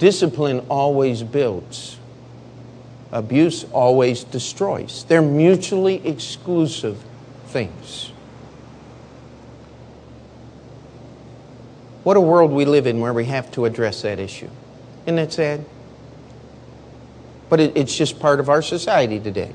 Discipline 0.00 0.64
always 0.70 1.22
builds. 1.22 1.98
Abuse 3.12 3.64
always 3.64 4.24
destroys. 4.24 5.04
They're 5.04 5.20
mutually 5.20 6.04
exclusive 6.06 6.98
things. 7.48 8.10
What 12.02 12.16
a 12.16 12.20
world 12.20 12.50
we 12.50 12.64
live 12.64 12.86
in 12.86 13.00
where 13.00 13.12
we 13.12 13.26
have 13.26 13.52
to 13.52 13.66
address 13.66 14.00
that 14.00 14.18
issue. 14.18 14.48
Isn't 15.04 15.16
that 15.16 15.34
sad? 15.34 15.66
But 17.50 17.60
it, 17.60 17.76
it's 17.76 17.94
just 17.94 18.18
part 18.18 18.40
of 18.40 18.48
our 18.48 18.62
society 18.62 19.20
today. 19.20 19.52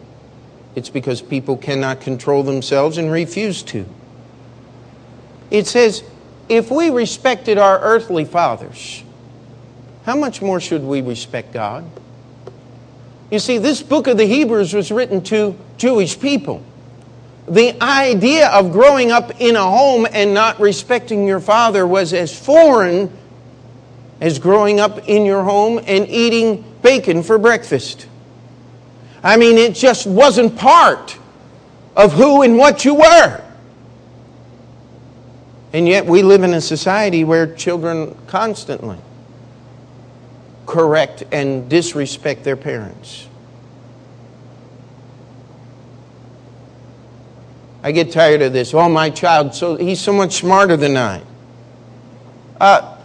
It's 0.76 0.90
because 0.90 1.24
people 1.24 1.58
cannot 1.58 2.02
control 2.02 2.44
themselves 2.44 3.00
and 3.00 3.12
refuse 3.12 3.64
to. 3.64 3.88
It 5.50 5.66
says, 5.66 6.04
if 6.50 6.70
we 6.70 6.92
respected 6.92 7.58
our 7.58 7.80
earthly 7.80 8.26
fathers, 8.26 9.02
how 10.06 10.16
much 10.16 10.40
more 10.40 10.60
should 10.60 10.84
we 10.84 11.02
respect 11.02 11.52
God? 11.52 11.84
You 13.32 13.40
see, 13.40 13.58
this 13.58 13.82
book 13.82 14.06
of 14.06 14.18
the 14.18 14.26
Hebrews 14.26 14.72
was 14.72 14.92
written 14.92 15.24
to 15.24 15.58
Jewish 15.78 16.20
people. 16.20 16.64
The 17.48 17.82
idea 17.82 18.50
of 18.50 18.72
growing 18.72 19.12
up 19.12 19.42
in 19.42 19.56
a 19.56 19.64
home 19.64 20.06
and 20.12 20.34
not 20.34 20.60
respecting 20.60 21.26
your 21.26 21.40
father 21.40 21.88
was 21.88 22.14
as 22.14 22.38
foreign 22.38 23.12
as 24.22 24.38
growing 24.38 24.80
up 24.80 25.10
in 25.10 25.26
your 25.26 25.44
home 25.44 25.80
and 25.86 26.08
eating 26.08 26.64
bacon 26.84 27.24
for 27.24 27.40
breakfast. 27.40 28.08
I 29.24 29.38
mean, 29.38 29.58
it 29.58 29.74
just 29.74 30.06
wasn't 30.06 30.56
part 30.56 31.18
of 31.96 32.14
who 32.14 32.44
and 32.44 32.60
what 32.60 32.86
you 32.86 32.94
were. 32.94 33.44
And 35.74 35.88
yet, 35.88 36.06
we 36.06 36.22
live 36.22 36.44
in 36.44 36.54
a 36.54 36.62
society 36.62 37.24
where 37.24 37.54
children 37.56 38.16
constantly 38.28 39.00
correct 40.66 41.24
and 41.32 41.70
disrespect 41.70 42.44
their 42.44 42.56
parents. 42.56 43.28
I 47.84 47.92
get 47.92 48.12
tired 48.12 48.42
of 48.42 48.52
this. 48.52 48.74
Oh, 48.74 48.90
my 48.90 49.12
child, 49.12 49.54
so 49.54 49.76
he's 49.76 50.02
so 50.02 50.12
much 50.12 50.34
smarter 50.34 50.76
than 50.76 50.98
I. 50.98 51.22
Uh, 52.60 52.98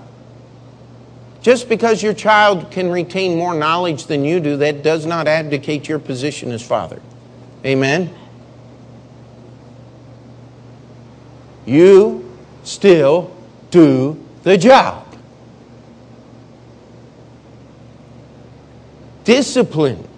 just 1.43 1.69
because 1.69 2.03
your 2.03 2.15
child 2.15 2.71
can 2.71 2.91
retain 2.91 3.37
more 3.37 3.55
knowledge 3.55 4.07
than 4.07 4.25
you 4.25 4.41
do, 4.41 4.57
that 4.59 4.83
does 4.83 5.05
not 5.05 5.29
abdicate 5.29 5.89
your 5.89 5.99
position 5.99 6.51
as 6.51 6.67
father. 6.67 7.01
Amen? 7.65 8.15
You 11.67 12.37
still 12.65 13.35
do 13.71 14.23
the 14.43 14.57
job. 14.57 15.10
Discipline. 19.31 20.09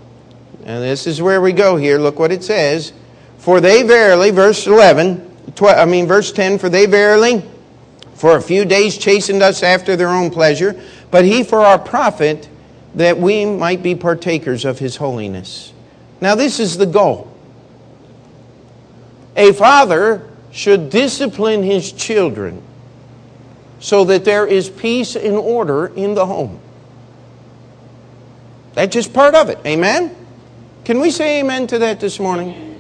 And 0.64 0.82
this 0.82 1.06
is 1.06 1.20
where 1.20 1.40
we 1.40 1.52
go 1.52 1.76
here. 1.76 1.98
Look 1.98 2.18
what 2.18 2.32
it 2.32 2.42
says. 2.42 2.92
For 3.38 3.60
they 3.60 3.82
verily, 3.82 4.30
verse 4.30 4.66
11, 4.66 5.52
12, 5.54 5.78
I 5.78 5.84
mean, 5.84 6.06
verse 6.06 6.32
10, 6.32 6.58
for 6.58 6.68
they 6.68 6.86
verily, 6.86 7.42
for 8.14 8.36
a 8.36 8.42
few 8.42 8.64
days 8.64 8.96
chastened 8.96 9.42
us 9.42 9.62
after 9.62 9.96
their 9.96 10.08
own 10.08 10.30
pleasure 10.30 10.80
but 11.12 11.26
he 11.26 11.44
for 11.44 11.60
our 11.60 11.78
profit, 11.78 12.48
that 12.94 13.18
we 13.18 13.44
might 13.44 13.82
be 13.82 13.94
partakers 13.94 14.64
of 14.64 14.78
his 14.78 14.96
holiness. 14.96 15.72
Now, 16.22 16.34
this 16.34 16.58
is 16.58 16.78
the 16.78 16.86
goal. 16.86 17.30
A 19.36 19.52
father 19.52 20.26
should 20.52 20.88
discipline 20.88 21.62
his 21.62 21.92
children 21.92 22.62
so 23.78 24.04
that 24.04 24.24
there 24.24 24.46
is 24.46 24.70
peace 24.70 25.14
and 25.14 25.36
order 25.36 25.88
in 25.88 26.14
the 26.14 26.24
home. 26.24 26.61
That's 28.74 28.92
just 28.92 29.12
part 29.12 29.34
of 29.34 29.48
it. 29.48 29.58
Amen? 29.66 30.14
Can 30.84 31.00
we 31.00 31.10
say 31.10 31.40
amen 31.40 31.66
to 31.68 31.78
that 31.78 32.00
this 32.00 32.18
morning? 32.18 32.72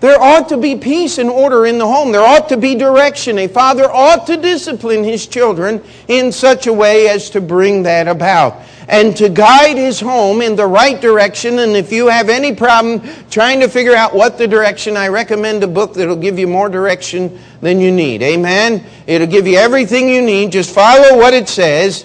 There 0.00 0.20
ought 0.20 0.50
to 0.50 0.58
be 0.58 0.76
peace 0.76 1.16
and 1.16 1.30
order 1.30 1.64
in 1.64 1.78
the 1.78 1.86
home. 1.86 2.12
There 2.12 2.22
ought 2.22 2.50
to 2.50 2.58
be 2.58 2.74
direction. 2.74 3.38
A 3.38 3.48
father 3.48 3.90
ought 3.90 4.26
to 4.26 4.36
discipline 4.36 5.02
his 5.04 5.26
children 5.26 5.82
in 6.06 6.32
such 6.32 6.66
a 6.66 6.72
way 6.72 7.08
as 7.08 7.30
to 7.30 7.40
bring 7.40 7.84
that 7.84 8.06
about 8.06 8.60
and 8.88 9.16
to 9.16 9.28
guide 9.30 9.76
his 9.78 9.98
home 9.98 10.42
in 10.42 10.54
the 10.54 10.66
right 10.66 11.00
direction. 11.00 11.58
And 11.58 11.72
if 11.72 11.90
you 11.90 12.08
have 12.08 12.28
any 12.28 12.54
problem 12.54 13.02
trying 13.30 13.60
to 13.60 13.68
figure 13.68 13.94
out 13.94 14.14
what 14.14 14.36
the 14.36 14.46
direction, 14.46 14.98
I 14.98 15.08
recommend 15.08 15.64
a 15.64 15.66
book 15.66 15.94
that'll 15.94 16.14
give 16.14 16.38
you 16.38 16.46
more 16.46 16.68
direction 16.68 17.40
than 17.62 17.80
you 17.80 17.90
need. 17.90 18.22
Amen? 18.22 18.84
It'll 19.06 19.26
give 19.26 19.46
you 19.46 19.56
everything 19.56 20.10
you 20.10 20.20
need. 20.20 20.52
Just 20.52 20.74
follow 20.74 21.16
what 21.16 21.32
it 21.32 21.48
says. 21.48 22.04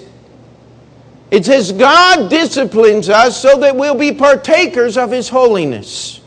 It 1.32 1.46
says, 1.46 1.72
God 1.72 2.30
disciplines 2.30 3.08
us 3.08 3.41
so 3.41 3.58
that 3.60 3.78
we'll 3.78 3.96
be 3.96 4.12
partakers 4.12 4.98
of 4.98 5.12
his 5.12 5.30
holiness. 5.30 6.20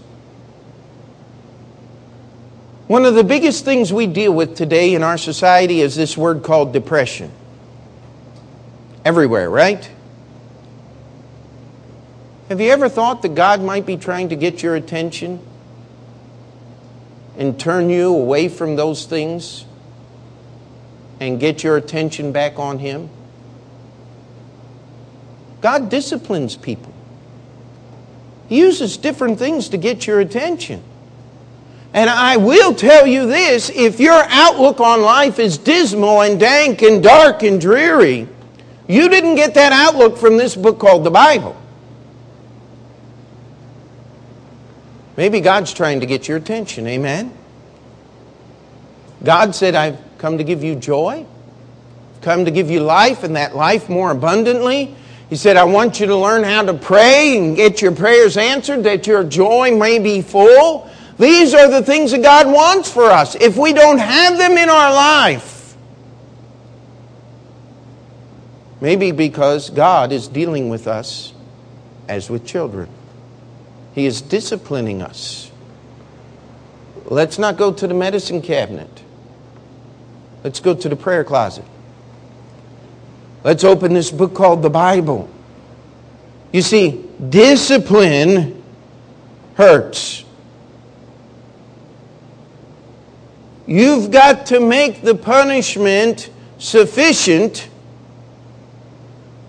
One 2.86 3.04
of 3.04 3.14
the 3.14 3.24
biggest 3.24 3.66
things 3.66 3.92
we 3.92 4.06
deal 4.06 4.32
with 4.32 4.56
today 4.56 4.94
in 4.94 5.02
our 5.02 5.18
society 5.18 5.82
is 5.82 5.94
this 5.94 6.16
word 6.16 6.42
called 6.42 6.72
depression. 6.72 7.30
Everywhere, 9.04 9.50
right? 9.50 9.90
Have 12.48 12.60
you 12.60 12.70
ever 12.70 12.88
thought 12.88 13.20
that 13.22 13.34
God 13.34 13.62
might 13.62 13.84
be 13.84 13.98
trying 13.98 14.30
to 14.30 14.36
get 14.36 14.62
your 14.62 14.74
attention 14.74 15.40
and 17.36 17.58
turn 17.58 17.90
you 17.90 18.14
away 18.14 18.48
from 18.48 18.76
those 18.76 19.04
things 19.04 19.66
and 21.20 21.40
get 21.40 21.62
your 21.62 21.76
attention 21.76 22.32
back 22.32 22.58
on 22.58 22.78
Him? 22.78 23.10
God 25.64 25.88
disciplines 25.88 26.58
people. 26.58 26.92
He 28.50 28.58
uses 28.58 28.98
different 28.98 29.38
things 29.38 29.70
to 29.70 29.78
get 29.78 30.06
your 30.06 30.20
attention. 30.20 30.82
And 31.94 32.10
I 32.10 32.36
will 32.36 32.74
tell 32.74 33.06
you 33.06 33.26
this 33.26 33.70
if 33.70 33.98
your 33.98 34.24
outlook 34.28 34.78
on 34.80 35.00
life 35.00 35.38
is 35.38 35.56
dismal 35.56 36.20
and 36.20 36.38
dank 36.38 36.82
and 36.82 37.02
dark 37.02 37.42
and 37.42 37.58
dreary, 37.58 38.28
you 38.88 39.08
didn't 39.08 39.36
get 39.36 39.54
that 39.54 39.72
outlook 39.72 40.18
from 40.18 40.36
this 40.36 40.54
book 40.54 40.78
called 40.78 41.02
the 41.02 41.10
Bible. 41.10 41.56
Maybe 45.16 45.40
God's 45.40 45.72
trying 45.72 46.00
to 46.00 46.06
get 46.06 46.28
your 46.28 46.36
attention. 46.36 46.86
Amen? 46.86 47.32
God 49.22 49.54
said, 49.54 49.74
I've 49.74 49.98
come 50.18 50.36
to 50.36 50.44
give 50.44 50.62
you 50.62 50.74
joy, 50.74 51.24
come 52.20 52.44
to 52.44 52.50
give 52.50 52.68
you 52.68 52.80
life, 52.80 53.24
and 53.24 53.36
that 53.36 53.56
life 53.56 53.88
more 53.88 54.10
abundantly. 54.10 54.94
He 55.34 55.38
said, 55.38 55.56
I 55.56 55.64
want 55.64 55.98
you 55.98 56.06
to 56.06 56.16
learn 56.16 56.44
how 56.44 56.62
to 56.62 56.74
pray 56.74 57.36
and 57.36 57.56
get 57.56 57.82
your 57.82 57.90
prayers 57.90 58.36
answered, 58.36 58.84
that 58.84 59.08
your 59.08 59.24
joy 59.24 59.76
may 59.76 59.98
be 59.98 60.22
full. 60.22 60.88
These 61.18 61.54
are 61.54 61.68
the 61.68 61.82
things 61.82 62.12
that 62.12 62.22
God 62.22 62.46
wants 62.46 62.88
for 62.88 63.06
us. 63.06 63.34
If 63.34 63.56
we 63.56 63.72
don't 63.72 63.98
have 63.98 64.38
them 64.38 64.52
in 64.52 64.68
our 64.68 64.92
life, 64.92 65.76
maybe 68.80 69.10
because 69.10 69.70
God 69.70 70.12
is 70.12 70.28
dealing 70.28 70.68
with 70.68 70.86
us 70.86 71.34
as 72.08 72.30
with 72.30 72.46
children, 72.46 72.88
He 73.92 74.06
is 74.06 74.22
disciplining 74.22 75.02
us. 75.02 75.50
Let's 77.06 77.40
not 77.40 77.56
go 77.56 77.72
to 77.72 77.88
the 77.88 77.94
medicine 77.94 78.40
cabinet. 78.40 79.02
Let's 80.44 80.60
go 80.60 80.74
to 80.74 80.88
the 80.88 80.94
prayer 80.94 81.24
closet. 81.24 81.64
Let's 83.44 83.62
open 83.62 83.92
this 83.92 84.10
book 84.10 84.34
called 84.34 84.62
the 84.62 84.70
Bible. 84.70 85.28
You 86.50 86.62
see, 86.62 87.04
discipline 87.28 88.62
hurts. 89.54 90.24
You've 93.66 94.10
got 94.10 94.46
to 94.46 94.60
make 94.60 95.02
the 95.02 95.14
punishment 95.14 96.30
sufficient 96.58 97.68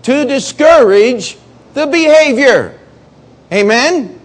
to 0.02 0.26
discourage 0.26 1.38
the 1.72 1.86
behavior. 1.86 2.78
Amen? 3.50 4.20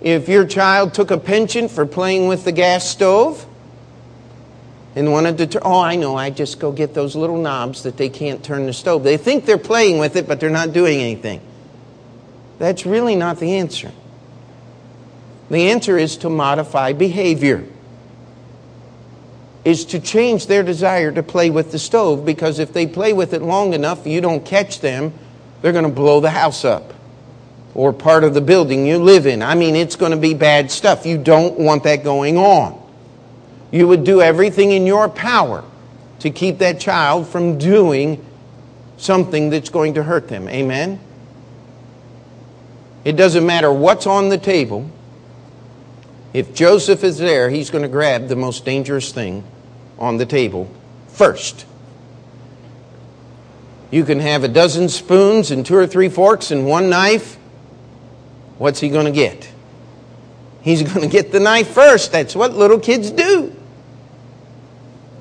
If 0.00 0.28
your 0.28 0.46
child 0.46 0.94
took 0.94 1.10
a 1.10 1.18
penchant 1.18 1.70
for 1.70 1.84
playing 1.84 2.28
with 2.28 2.44
the 2.44 2.52
gas 2.52 2.88
stove 2.88 3.46
and 4.96 5.10
wanted 5.10 5.38
to 5.38 5.46
turn, 5.46 5.62
oh, 5.64 5.80
I 5.80 5.96
know, 5.96 6.16
I 6.16 6.30
just 6.30 6.60
go 6.60 6.70
get 6.70 6.94
those 6.94 7.16
little 7.16 7.38
knobs 7.38 7.82
that 7.82 7.96
they 7.96 8.08
can't 8.08 8.44
turn 8.44 8.66
the 8.66 8.72
stove. 8.72 9.02
They 9.02 9.16
think 9.16 9.44
they're 9.44 9.58
playing 9.58 9.98
with 9.98 10.16
it, 10.16 10.28
but 10.28 10.38
they're 10.40 10.50
not 10.50 10.72
doing 10.72 11.00
anything. 11.00 11.40
That's 12.58 12.86
really 12.86 13.16
not 13.16 13.38
the 13.38 13.56
answer. 13.56 13.90
The 15.50 15.70
answer 15.70 15.98
is 15.98 16.16
to 16.18 16.30
modify 16.30 16.92
behavior. 16.92 17.64
Is 19.64 19.86
to 19.86 19.98
change 19.98 20.46
their 20.46 20.62
desire 20.62 21.10
to 21.10 21.22
play 21.22 21.50
with 21.50 21.72
the 21.72 21.78
stove 21.78 22.24
because 22.24 22.58
if 22.58 22.72
they 22.72 22.86
play 22.86 23.12
with 23.12 23.32
it 23.32 23.42
long 23.42 23.72
enough, 23.72 24.06
you 24.06 24.20
don't 24.20 24.44
catch 24.44 24.80
them, 24.80 25.12
they're 25.62 25.72
going 25.72 25.84
to 25.84 25.90
blow 25.90 26.20
the 26.20 26.30
house 26.30 26.64
up 26.64 26.92
or 27.74 27.92
part 27.92 28.24
of 28.24 28.34
the 28.34 28.40
building 28.40 28.86
you 28.86 28.98
live 28.98 29.26
in. 29.26 29.42
I 29.42 29.54
mean, 29.54 29.74
it's 29.74 29.96
going 29.96 30.12
to 30.12 30.18
be 30.18 30.34
bad 30.34 30.70
stuff. 30.70 31.06
You 31.06 31.18
don't 31.18 31.58
want 31.58 31.84
that 31.84 32.04
going 32.04 32.36
on. 32.36 32.83
You 33.74 33.88
would 33.88 34.04
do 34.04 34.22
everything 34.22 34.70
in 34.70 34.86
your 34.86 35.08
power 35.08 35.64
to 36.20 36.30
keep 36.30 36.58
that 36.58 36.78
child 36.78 37.26
from 37.26 37.58
doing 37.58 38.24
something 38.98 39.50
that's 39.50 39.68
going 39.68 39.94
to 39.94 40.04
hurt 40.04 40.28
them. 40.28 40.48
Amen? 40.48 41.00
It 43.04 43.16
doesn't 43.16 43.44
matter 43.44 43.72
what's 43.72 44.06
on 44.06 44.28
the 44.28 44.38
table. 44.38 44.88
If 46.32 46.54
Joseph 46.54 47.02
is 47.02 47.18
there, 47.18 47.50
he's 47.50 47.70
going 47.70 47.82
to 47.82 47.88
grab 47.88 48.28
the 48.28 48.36
most 48.36 48.64
dangerous 48.64 49.10
thing 49.10 49.42
on 49.98 50.18
the 50.18 50.26
table 50.26 50.70
first. 51.08 51.66
You 53.90 54.04
can 54.04 54.20
have 54.20 54.44
a 54.44 54.48
dozen 54.48 54.88
spoons 54.88 55.50
and 55.50 55.66
two 55.66 55.74
or 55.74 55.88
three 55.88 56.08
forks 56.08 56.52
and 56.52 56.64
one 56.64 56.90
knife. 56.90 57.34
What's 58.58 58.78
he 58.78 58.88
going 58.88 59.06
to 59.06 59.10
get? 59.10 59.50
He's 60.62 60.84
going 60.84 61.00
to 61.00 61.08
get 61.08 61.32
the 61.32 61.40
knife 61.40 61.70
first. 61.70 62.12
That's 62.12 62.36
what 62.36 62.52
little 62.52 62.78
kids 62.78 63.10
do. 63.10 63.53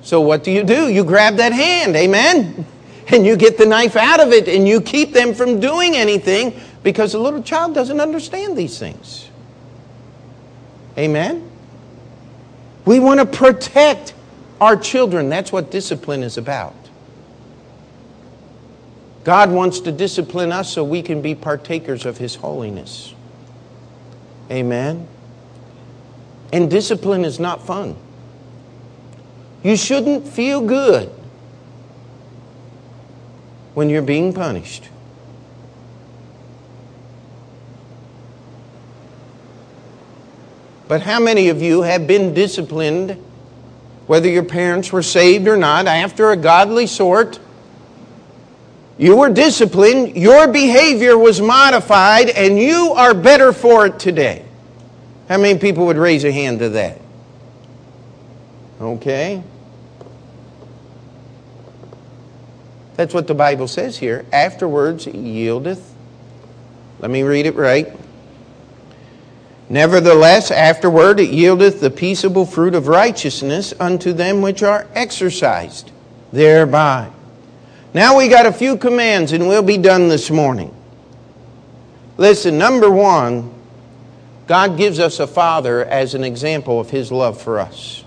So, 0.04 0.20
what 0.20 0.44
do 0.44 0.52
you 0.52 0.64
do? 0.64 0.90
You 0.90 1.04
grab 1.06 1.38
that 1.38 1.54
hand, 1.54 1.96
amen? 1.96 2.66
And 3.08 3.26
you 3.26 3.36
get 3.36 3.58
the 3.58 3.66
knife 3.66 3.96
out 3.96 4.20
of 4.20 4.32
it 4.32 4.48
and 4.48 4.68
you 4.68 4.82
keep 4.82 5.14
them 5.14 5.34
from 5.34 5.60
doing 5.60 5.96
anything 5.96 6.60
because 6.84 7.14
the 7.14 7.20
little 7.20 7.42
child 7.42 7.74
doesn't 7.74 8.00
understand 8.00 8.58
these 8.58 8.78
things. 8.78 9.30
Amen? 10.98 11.50
We 12.86 13.00
want 13.00 13.20
to 13.20 13.26
protect 13.26 14.14
our 14.60 14.76
children. 14.76 15.30
That's 15.30 15.52
what 15.52 15.72
discipline 15.72 16.24
is 16.24 16.38
about. 16.38 16.76
God 19.24 19.52
wants 19.52 19.80
to 19.82 19.92
discipline 19.92 20.52
us 20.52 20.72
so 20.72 20.84
we 20.84 21.02
can 21.02 21.22
be 21.22 21.34
partakers 21.34 22.06
of 22.06 22.18
His 22.18 22.36
holiness. 22.36 23.14
Amen? 24.52 25.08
And 26.52 26.70
discipline 26.70 27.24
is 27.24 27.40
not 27.40 27.66
fun. 27.66 27.96
You 29.64 29.78
shouldn't 29.78 30.28
feel 30.28 30.60
good 30.62 31.10
when 33.74 33.90
you're 33.90 34.02
being 34.02 34.34
punished. 34.34 34.90
But 40.88 41.02
how 41.02 41.20
many 41.20 41.48
of 41.48 41.62
you 41.62 41.82
have 41.82 42.06
been 42.06 42.34
disciplined, 42.34 43.18
whether 44.06 44.30
your 44.30 44.44
parents 44.44 44.92
were 44.92 45.02
saved 45.02 45.48
or 45.48 45.56
not, 45.56 45.88
after 45.88 46.32
a 46.32 46.38
godly 46.38 46.86
sort? 46.86 47.40
You 48.98 49.16
were 49.16 49.30
disciplined, 49.30 50.18
your 50.18 50.48
behavior 50.50 51.18
was 51.18 51.42
modified, 51.42 52.30
and 52.30 52.60
you 52.60 52.92
are 52.92 53.14
better 53.14 53.54
for 53.54 53.88
it 53.88 53.98
today. 53.98 54.46
How 55.30 55.38
many 55.38 55.58
people 55.58 55.86
would 55.86 55.98
raise 55.98 56.26
a 56.26 56.32
hand 56.32 56.60
to 56.60 56.70
that? 56.70 57.00
Okay. 58.80 59.42
That's 62.96 63.14
what 63.14 63.28
the 63.28 63.34
Bible 63.34 63.68
says 63.68 63.98
here. 63.98 64.26
Afterwards, 64.32 65.08
it 65.08 65.16
yieldeth. 65.16 65.82
Let 67.00 67.12
me 67.12 67.24
read 67.24 67.46
it 67.46 67.56
right. 67.56 67.88
Nevertheless, 69.70 70.52
afterward 70.52 71.20
it 71.20 71.32
yieldeth 71.32 71.80
the 71.80 71.90
peaceable 71.90 72.46
fruit 72.46 72.76
of 72.76 72.88
righteousness 72.88 73.74
unto 73.80 74.14
them 74.14 74.42
which 74.42 74.62
are 74.62 74.88
exercised 74.94 75.92
thereby. 76.32 77.10
Now 77.94 78.18
we 78.18 78.28
got 78.28 78.46
a 78.46 78.52
few 78.52 78.78
commands 78.78 79.32
and 79.32 79.48
we'll 79.48 79.64
be 79.64 79.78
done 79.78 80.10
this 80.10 80.30
morning. 80.30 80.76
Listen, 82.18 82.58
number 82.58 82.90
one, 82.90 83.54
God 84.48 84.78
gives 84.78 85.00
us 85.00 85.20
a 85.20 85.28
father 85.28 85.86
as 85.86 86.14
an 86.14 86.24
example 86.24 86.80
of 86.80 86.90
his 86.90 87.12
love 87.12 87.42
for 87.42 87.60
us. 87.60 88.03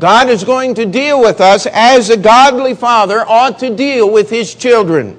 God 0.00 0.30
is 0.30 0.44
going 0.44 0.74
to 0.76 0.86
deal 0.86 1.20
with 1.20 1.42
us 1.42 1.66
as 1.66 2.08
a 2.08 2.16
godly 2.16 2.74
father 2.74 3.20
ought 3.20 3.58
to 3.58 3.74
deal 3.76 4.10
with 4.10 4.30
his 4.30 4.54
children. 4.54 5.18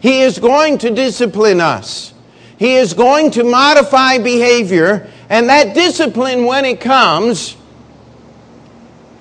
He 0.00 0.22
is 0.22 0.40
going 0.40 0.78
to 0.78 0.90
discipline 0.90 1.60
us. 1.60 2.12
He 2.58 2.74
is 2.74 2.94
going 2.94 3.30
to 3.32 3.44
modify 3.44 4.18
behavior, 4.18 5.08
and 5.30 5.48
that 5.48 5.74
discipline, 5.74 6.44
when 6.44 6.64
it 6.64 6.80
comes, 6.80 7.56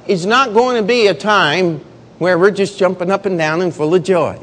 is 0.08 0.26
not 0.26 0.56
going 0.56 0.82
to 0.82 0.88
be 0.88 1.06
a 1.06 1.14
time 1.14 1.80
where 2.18 2.40
we're 2.40 2.50
just 2.50 2.80
jumping 2.80 3.12
up 3.12 3.28
and 3.28 3.38
down 3.38 3.62
and 3.62 3.72
full 3.72 3.94
of 3.94 4.04
joy. 4.04 4.40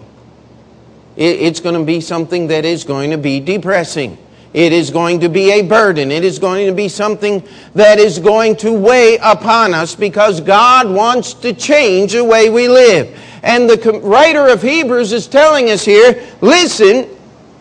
It's 1.16 1.58
going 1.58 1.74
to 1.74 1.84
be 1.84 2.00
something 2.00 2.46
that 2.48 2.64
is 2.64 2.84
going 2.84 3.10
to 3.10 3.18
be 3.18 3.40
depressing. 3.40 4.18
It 4.54 4.72
is 4.72 4.90
going 4.90 5.18
to 5.20 5.28
be 5.28 5.50
a 5.50 5.62
burden. 5.62 6.12
It 6.12 6.24
is 6.24 6.38
going 6.38 6.68
to 6.68 6.72
be 6.72 6.88
something 6.88 7.42
that 7.74 7.98
is 7.98 8.20
going 8.20 8.54
to 8.58 8.72
weigh 8.72 9.18
upon 9.18 9.74
us 9.74 9.96
because 9.96 10.40
God 10.40 10.88
wants 10.88 11.34
to 11.34 11.52
change 11.52 12.12
the 12.12 12.22
way 12.22 12.50
we 12.50 12.68
live. 12.68 13.18
And 13.42 13.68
the 13.68 14.00
writer 14.00 14.46
of 14.46 14.62
Hebrews 14.62 15.12
is 15.12 15.26
telling 15.26 15.70
us 15.70 15.84
here 15.84 16.24
listen, 16.40 17.08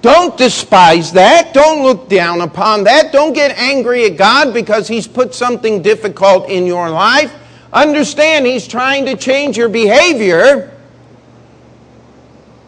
don't 0.03 0.37
despise 0.37 1.11
that. 1.13 1.51
Don't 1.51 1.81
look 1.81 2.09
down 2.09 2.41
upon 2.41 2.83
that. 2.83 3.11
Don't 3.11 3.33
get 3.33 3.57
angry 3.57 4.05
at 4.05 4.15
God 4.15 4.53
because 4.53 4.87
He's 4.87 5.07
put 5.07 5.33
something 5.33 5.81
difficult 5.81 6.47
in 6.47 6.67
your 6.67 6.91
life. 6.91 7.33
Understand 7.71 8.45
He's 8.45 8.67
trying 8.67 9.05
to 9.07 9.17
change 9.17 9.57
your 9.57 9.69
behavior 9.69 10.69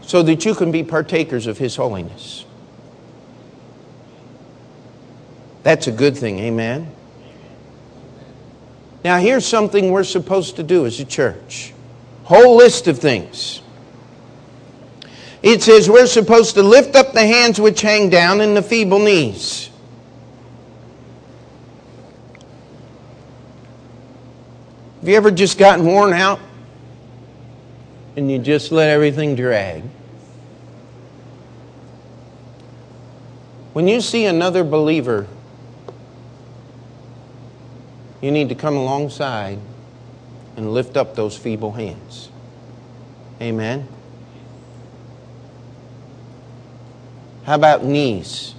so 0.02 0.24
that 0.24 0.46
you 0.46 0.56
can 0.56 0.72
be 0.72 0.84
partakers 0.84 1.46
of 1.46 1.60
His 1.60 1.76
holiness. 1.76 2.45
That's 5.66 5.88
a 5.88 5.92
good 5.92 6.16
thing, 6.16 6.38
amen? 6.38 6.92
Now, 9.04 9.18
here's 9.18 9.48
something 9.48 9.90
we're 9.90 10.04
supposed 10.04 10.58
to 10.58 10.64
do 10.64 10.86
as 10.86 11.00
a 11.00 11.06
church 11.06 11.74
whole 12.24 12.56
list 12.56 12.88
of 12.88 13.00
things. 13.00 13.64
It 15.42 15.64
says 15.64 15.90
we're 15.90 16.06
supposed 16.06 16.54
to 16.56 16.64
lift 16.64 16.96
up 16.96 17.14
the 17.14 17.26
hands 17.26 17.60
which 17.60 17.82
hang 17.82 18.12
down 18.12 18.42
and 18.42 18.56
the 18.56 18.62
feeble 18.62 19.00
knees. 19.00 19.72
Have 25.00 25.10
you 25.10 25.16
ever 25.16 25.32
just 25.32 25.58
gotten 25.58 25.86
worn 25.86 26.14
out 26.14 26.40
and 28.16 28.32
you 28.32 28.38
just 28.38 28.72
let 28.72 28.90
everything 28.90 29.36
drag? 29.36 29.82
When 33.74 33.88
you 33.88 34.02
see 34.02 34.26
another 34.26 34.64
believer, 34.64 35.28
you 38.26 38.32
need 38.32 38.50
to 38.50 38.56
come 38.56 38.76
alongside 38.76 39.60
and 40.58 40.74
lift 40.74 40.98
up 40.98 41.14
those 41.14 41.38
feeble 41.38 41.74
hands. 41.74 42.30
Amen. 43.40 43.88
How 47.44 47.54
about 47.54 47.84
knees? 47.84 48.56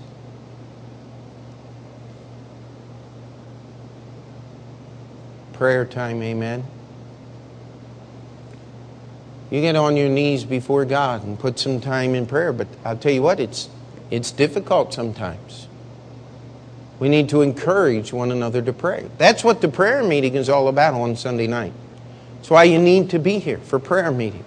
Prayer 5.54 5.84
time, 5.84 6.22
amen. 6.22 6.62
You 9.50 9.60
get 9.60 9.74
on 9.74 9.96
your 9.96 10.08
knees 10.08 10.44
before 10.44 10.84
God 10.84 11.24
and 11.24 11.36
put 11.36 11.58
some 11.58 11.80
time 11.80 12.14
in 12.14 12.26
prayer, 12.26 12.52
but 12.52 12.68
I'll 12.84 12.96
tell 12.96 13.10
you 13.10 13.22
what, 13.22 13.40
it's, 13.40 13.68
it's 14.12 14.30
difficult 14.30 14.94
sometimes. 14.94 15.65
We 16.98 17.08
need 17.08 17.28
to 17.30 17.42
encourage 17.42 18.12
one 18.12 18.32
another 18.32 18.62
to 18.62 18.72
pray. 18.72 19.08
That's 19.18 19.44
what 19.44 19.60
the 19.60 19.68
prayer 19.68 20.02
meeting 20.02 20.34
is 20.34 20.48
all 20.48 20.68
about 20.68 20.94
on 20.94 21.16
Sunday 21.16 21.46
night. 21.46 21.72
That's 22.36 22.48
why 22.48 22.64
you 22.64 22.78
need 22.78 23.10
to 23.10 23.18
be 23.18 23.38
here 23.38 23.58
for 23.58 23.78
prayer 23.78 24.10
meeting, 24.10 24.44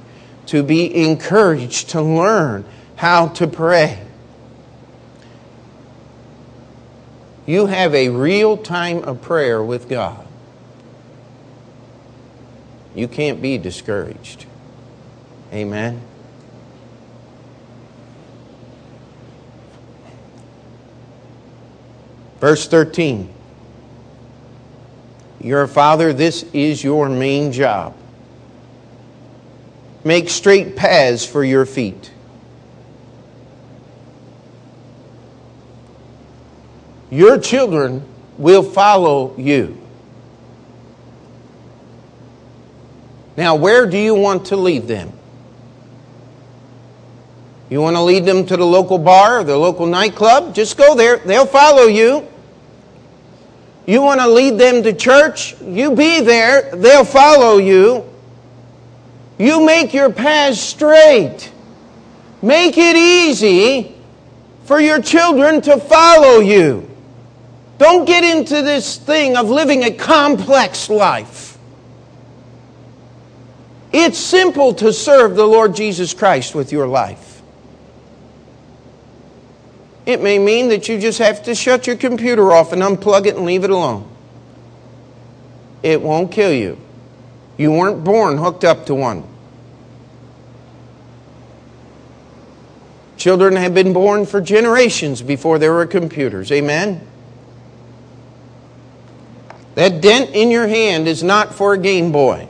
to 0.47 0.63
be 0.63 1.03
encouraged 1.03 1.89
to 1.89 2.01
learn 2.01 2.65
how 2.95 3.27
to 3.29 3.47
pray. 3.47 4.01
You 7.45 7.67
have 7.67 7.93
a 7.95 8.09
real 8.09 8.57
time 8.57 9.03
of 9.03 9.21
prayer 9.21 9.61
with 9.61 9.89
God. 9.89 10.25
You 12.95 13.07
can't 13.07 13.41
be 13.41 13.57
discouraged. 13.57 14.45
Amen. 15.53 16.01
Verse 22.39 22.67
13. 22.67 23.33
You're 25.41 25.67
father, 25.67 26.13
this 26.13 26.43
is 26.53 26.83
your 26.83 27.09
main 27.09 27.51
job. 27.51 27.95
Make 30.03 30.29
straight 30.29 30.75
paths 30.75 31.25
for 31.25 31.43
your 31.43 31.65
feet. 31.65 32.11
Your 37.09 37.37
children 37.39 38.05
will 38.37 38.63
follow 38.63 39.35
you. 39.37 39.77
Now, 43.35 43.55
where 43.55 43.85
do 43.85 43.97
you 43.97 44.15
want 44.15 44.47
to 44.47 44.57
lead 44.57 44.87
them? 44.87 45.18
You 47.69 47.81
want 47.81 47.95
to 47.95 48.01
lead 48.01 48.25
them 48.25 48.45
to 48.47 48.57
the 48.57 48.65
local 48.65 48.97
bar 48.97 49.39
or 49.39 49.43
the 49.43 49.57
local 49.57 49.85
nightclub? 49.85 50.55
Just 50.55 50.77
go 50.77 50.95
there. 50.95 51.17
They'll 51.17 51.45
follow 51.45 51.83
you. 51.83 52.27
You 53.85 54.01
want 54.01 54.19
to 54.21 54.27
lead 54.27 54.57
them 54.57 54.83
to 54.83 54.93
church? 54.93 55.59
You 55.61 55.95
be 55.95 56.21
there. 56.21 56.75
They'll 56.75 57.05
follow 57.05 57.57
you. 57.57 58.05
You 59.37 59.65
make 59.65 59.93
your 59.93 60.11
path 60.11 60.55
straight. 60.55 61.51
Make 62.41 62.77
it 62.77 62.95
easy 62.95 63.95
for 64.65 64.79
your 64.79 65.01
children 65.01 65.61
to 65.61 65.77
follow 65.77 66.39
you. 66.39 66.89
Don't 67.77 68.05
get 68.05 68.23
into 68.23 68.61
this 68.61 68.97
thing 68.97 69.37
of 69.37 69.49
living 69.49 69.83
a 69.83 69.91
complex 69.91 70.89
life. 70.89 71.57
It's 73.91 74.19
simple 74.19 74.73
to 74.75 74.91
serve 74.93 75.35
the 75.35 75.45
Lord 75.45 75.75
Jesus 75.75 76.13
Christ 76.13 76.53
with 76.53 76.71
your 76.71 76.87
life. 76.87 77.28
It 80.09 80.23
may 80.23 80.39
mean 80.39 80.69
that 80.69 80.89
you 80.89 80.99
just 80.99 81.19
have 81.19 81.43
to 81.43 81.53
shut 81.53 81.85
your 81.85 81.95
computer 81.95 82.51
off 82.51 82.73
and 82.73 82.81
unplug 82.81 83.27
it 83.27 83.35
and 83.35 83.45
leave 83.45 83.63
it 83.63 83.69
alone. 83.69 84.09
It 85.83 86.01
won't 86.01 86.31
kill 86.31 86.51
you. 86.51 86.79
You 87.59 87.71
weren't 87.71 88.03
born 88.03 88.39
hooked 88.39 88.63
up 88.63 88.87
to 88.87 88.95
one. 88.95 89.23
Children 93.17 93.55
have 93.57 93.75
been 93.75 93.93
born 93.93 94.25
for 94.25 94.41
generations 94.41 95.21
before 95.21 95.59
there 95.59 95.73
were 95.73 95.85
computers. 95.85 96.51
Amen? 96.51 97.07
That 99.75 100.01
dent 100.01 100.31
in 100.31 100.49
your 100.49 100.67
hand 100.67 101.07
is 101.07 101.21
not 101.21 101.53
for 101.53 101.73
a 101.73 101.77
Game 101.77 102.11
Boy. 102.11 102.47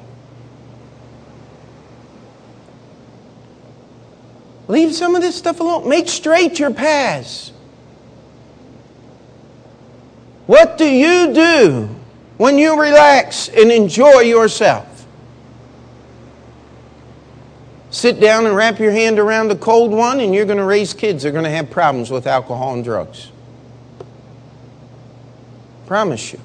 Leave 4.70 4.94
some 4.94 5.16
of 5.16 5.22
this 5.24 5.36
stuff 5.36 5.60
alone. 5.60 5.90
Make 5.90 6.08
straight 6.08 6.60
your 6.60 6.72
paths. 6.72 7.52
What 10.46 10.78
do 10.78 10.86
you 10.86 11.34
do 11.34 11.90
when 12.38 12.60
you 12.60 12.80
relax 12.80 13.50
and 13.50 13.72
enjoy 13.72 14.22
yourself? 14.22 14.86
Sit 17.90 18.20
down 18.20 18.46
and 18.46 18.56
wrap 18.56 18.80
your 18.80 18.92
hand 18.92 19.18
around 19.18 19.52
a 19.52 19.56
cold 19.56 19.90
one, 19.90 20.20
and 20.20 20.36
you're 20.36 20.46
going 20.46 20.60
to 20.60 20.64
raise 20.64 20.94
kids. 20.94 21.24
They're 21.24 21.32
going 21.32 21.46
to 21.46 21.50
have 21.50 21.72
problems 21.72 22.12
with 22.12 22.28
alcohol 22.28 22.76
and 22.76 22.84
drugs. 22.84 23.32
Promise 25.88 26.34
you. 26.34 26.40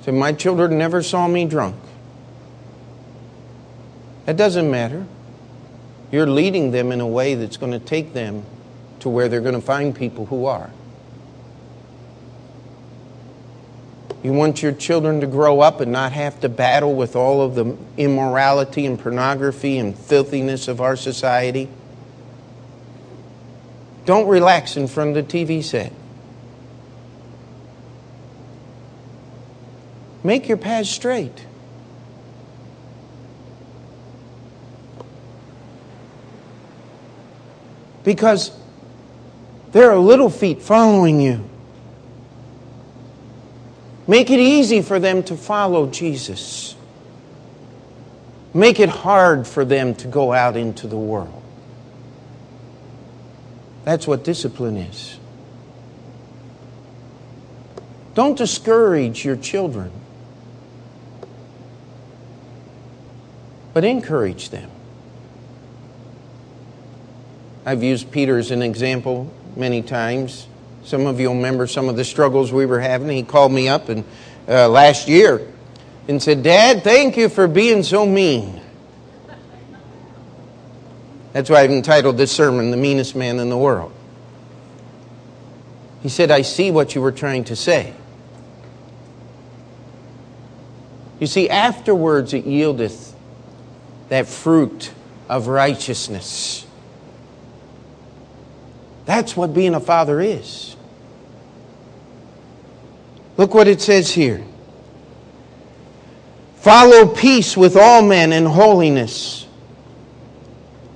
So 0.00 0.12
my 0.12 0.32
children 0.32 0.78
never 0.78 1.02
saw 1.02 1.28
me 1.28 1.44
drunk. 1.44 1.76
That 4.24 4.38
doesn't 4.38 4.70
matter. 4.70 5.04
You're 6.12 6.26
leading 6.26 6.70
them 6.70 6.92
in 6.92 7.00
a 7.00 7.06
way 7.06 7.34
that's 7.34 7.56
going 7.56 7.72
to 7.72 7.80
take 7.80 8.12
them 8.12 8.44
to 9.00 9.08
where 9.08 9.28
they're 9.28 9.40
going 9.40 9.54
to 9.54 9.60
find 9.60 9.96
people 9.96 10.26
who 10.26 10.44
are. 10.44 10.70
You 14.22 14.32
want 14.32 14.62
your 14.62 14.72
children 14.72 15.20
to 15.22 15.26
grow 15.26 15.60
up 15.60 15.80
and 15.80 15.90
not 15.90 16.12
have 16.12 16.38
to 16.40 16.48
battle 16.48 16.94
with 16.94 17.16
all 17.16 17.40
of 17.40 17.56
the 17.56 17.76
immorality 17.96 18.86
and 18.86 18.98
pornography 18.98 19.78
and 19.78 19.98
filthiness 19.98 20.68
of 20.68 20.80
our 20.80 20.94
society? 20.94 21.68
Don't 24.04 24.28
relax 24.28 24.76
in 24.76 24.86
front 24.86 25.16
of 25.16 25.26
the 25.26 25.44
TV 25.44 25.64
set. 25.64 25.92
Make 30.22 30.46
your 30.46 30.58
path 30.58 30.86
straight. 30.86 31.46
Because 38.04 38.50
there 39.72 39.90
are 39.90 39.98
little 39.98 40.30
feet 40.30 40.60
following 40.60 41.20
you. 41.20 41.48
Make 44.06 44.30
it 44.30 44.40
easy 44.40 44.82
for 44.82 44.98
them 44.98 45.22
to 45.24 45.36
follow 45.36 45.88
Jesus. 45.88 46.74
Make 48.52 48.80
it 48.80 48.88
hard 48.88 49.46
for 49.46 49.64
them 49.64 49.94
to 49.96 50.08
go 50.08 50.32
out 50.32 50.56
into 50.56 50.86
the 50.86 50.96
world. 50.96 51.42
That's 53.84 54.06
what 54.06 54.24
discipline 54.24 54.76
is. 54.76 55.18
Don't 58.14 58.36
discourage 58.36 59.24
your 59.24 59.36
children, 59.36 59.90
but 63.72 63.84
encourage 63.84 64.50
them. 64.50 64.70
I've 67.64 67.82
used 67.82 68.10
Peter 68.10 68.38
as 68.38 68.50
an 68.50 68.62
example 68.62 69.32
many 69.56 69.82
times. 69.82 70.48
Some 70.84 71.06
of 71.06 71.20
you 71.20 71.28
remember 71.28 71.66
some 71.66 71.88
of 71.88 71.96
the 71.96 72.04
struggles 72.04 72.52
we 72.52 72.66
were 72.66 72.80
having. 72.80 73.08
He 73.08 73.22
called 73.22 73.52
me 73.52 73.68
up 73.68 73.88
and 73.88 74.04
uh, 74.48 74.68
last 74.68 75.06
year 75.06 75.46
and 76.08 76.20
said, 76.20 76.42
"Dad, 76.42 76.82
thank 76.82 77.16
you 77.16 77.28
for 77.28 77.46
being 77.46 77.84
so 77.84 78.04
mean." 78.04 78.60
That's 81.32 81.48
why 81.48 81.60
I've 81.60 81.70
entitled 81.70 82.16
this 82.16 82.32
sermon 82.32 82.72
"The 82.72 82.76
Meanest 82.76 83.14
Man 83.14 83.38
in 83.38 83.48
the 83.48 83.56
World." 83.56 83.92
He 86.02 86.08
said, 86.08 86.32
"I 86.32 86.42
see 86.42 86.72
what 86.72 86.96
you 86.96 87.00
were 87.00 87.12
trying 87.12 87.44
to 87.44 87.54
say." 87.54 87.94
You 91.20 91.28
see, 91.28 91.48
afterwards 91.48 92.34
it 92.34 92.44
yieldeth 92.44 93.12
that 94.08 94.26
fruit 94.26 94.90
of 95.28 95.46
righteousness. 95.46 96.66
That's 99.04 99.36
what 99.36 99.52
being 99.52 99.74
a 99.74 99.80
father 99.80 100.20
is. 100.20 100.76
Look 103.36 103.54
what 103.54 103.66
it 103.68 103.80
says 103.80 104.10
here. 104.10 104.44
Follow 106.56 107.08
peace 107.08 107.56
with 107.56 107.76
all 107.76 108.02
men 108.02 108.32
and 108.32 108.46
holiness. 108.46 109.46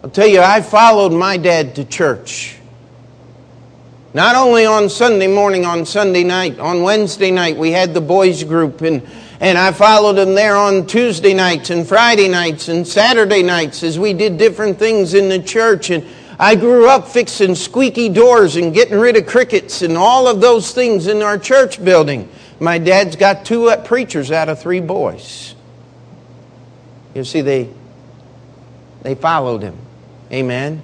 I'll 0.04 0.10
tell 0.10 0.26
you, 0.28 0.40
I 0.40 0.62
followed 0.62 1.12
my 1.12 1.36
dad 1.36 1.74
to 1.74 1.84
church. 1.84 2.56
Not 4.14 4.36
only 4.36 4.64
on 4.64 4.88
Sunday 4.88 5.26
morning, 5.26 5.66
on 5.66 5.84
Sunday 5.84 6.22
night, 6.22 6.58
on 6.58 6.82
Wednesday 6.82 7.30
night, 7.30 7.56
we 7.56 7.72
had 7.72 7.92
the 7.92 8.00
boys' 8.00 8.44
group, 8.44 8.80
and, 8.82 9.02
and 9.40 9.58
I 9.58 9.72
followed 9.72 10.16
him 10.16 10.34
there 10.34 10.56
on 10.56 10.86
Tuesday 10.86 11.34
nights 11.34 11.70
and 11.70 11.86
Friday 11.86 12.28
nights 12.28 12.68
and 12.68 12.86
Saturday 12.86 13.42
nights 13.42 13.82
as 13.82 13.98
we 13.98 14.12
did 14.12 14.38
different 14.38 14.78
things 14.78 15.12
in 15.14 15.28
the 15.28 15.42
church. 15.42 15.90
And 15.90 16.06
I 16.38 16.54
grew 16.54 16.88
up 16.88 17.08
fixing 17.08 17.54
squeaky 17.54 18.08
doors 18.08 18.56
and 18.56 18.74
getting 18.74 18.98
rid 18.98 19.16
of 19.16 19.26
crickets 19.26 19.82
and 19.82 19.96
all 19.96 20.28
of 20.28 20.40
those 20.40 20.72
things 20.72 21.06
in 21.06 21.22
our 21.22 21.38
church 21.38 21.82
building. 21.82 22.28
My 22.60 22.78
dad's 22.78 23.16
got 23.16 23.44
two 23.44 23.74
preachers 23.84 24.30
out 24.30 24.48
of 24.48 24.60
three 24.60 24.80
boys. 24.80 25.54
You 27.14 27.24
see, 27.24 27.40
they, 27.40 27.70
they 29.02 29.14
followed 29.14 29.62
him. 29.62 29.76
Amen. 30.30 30.82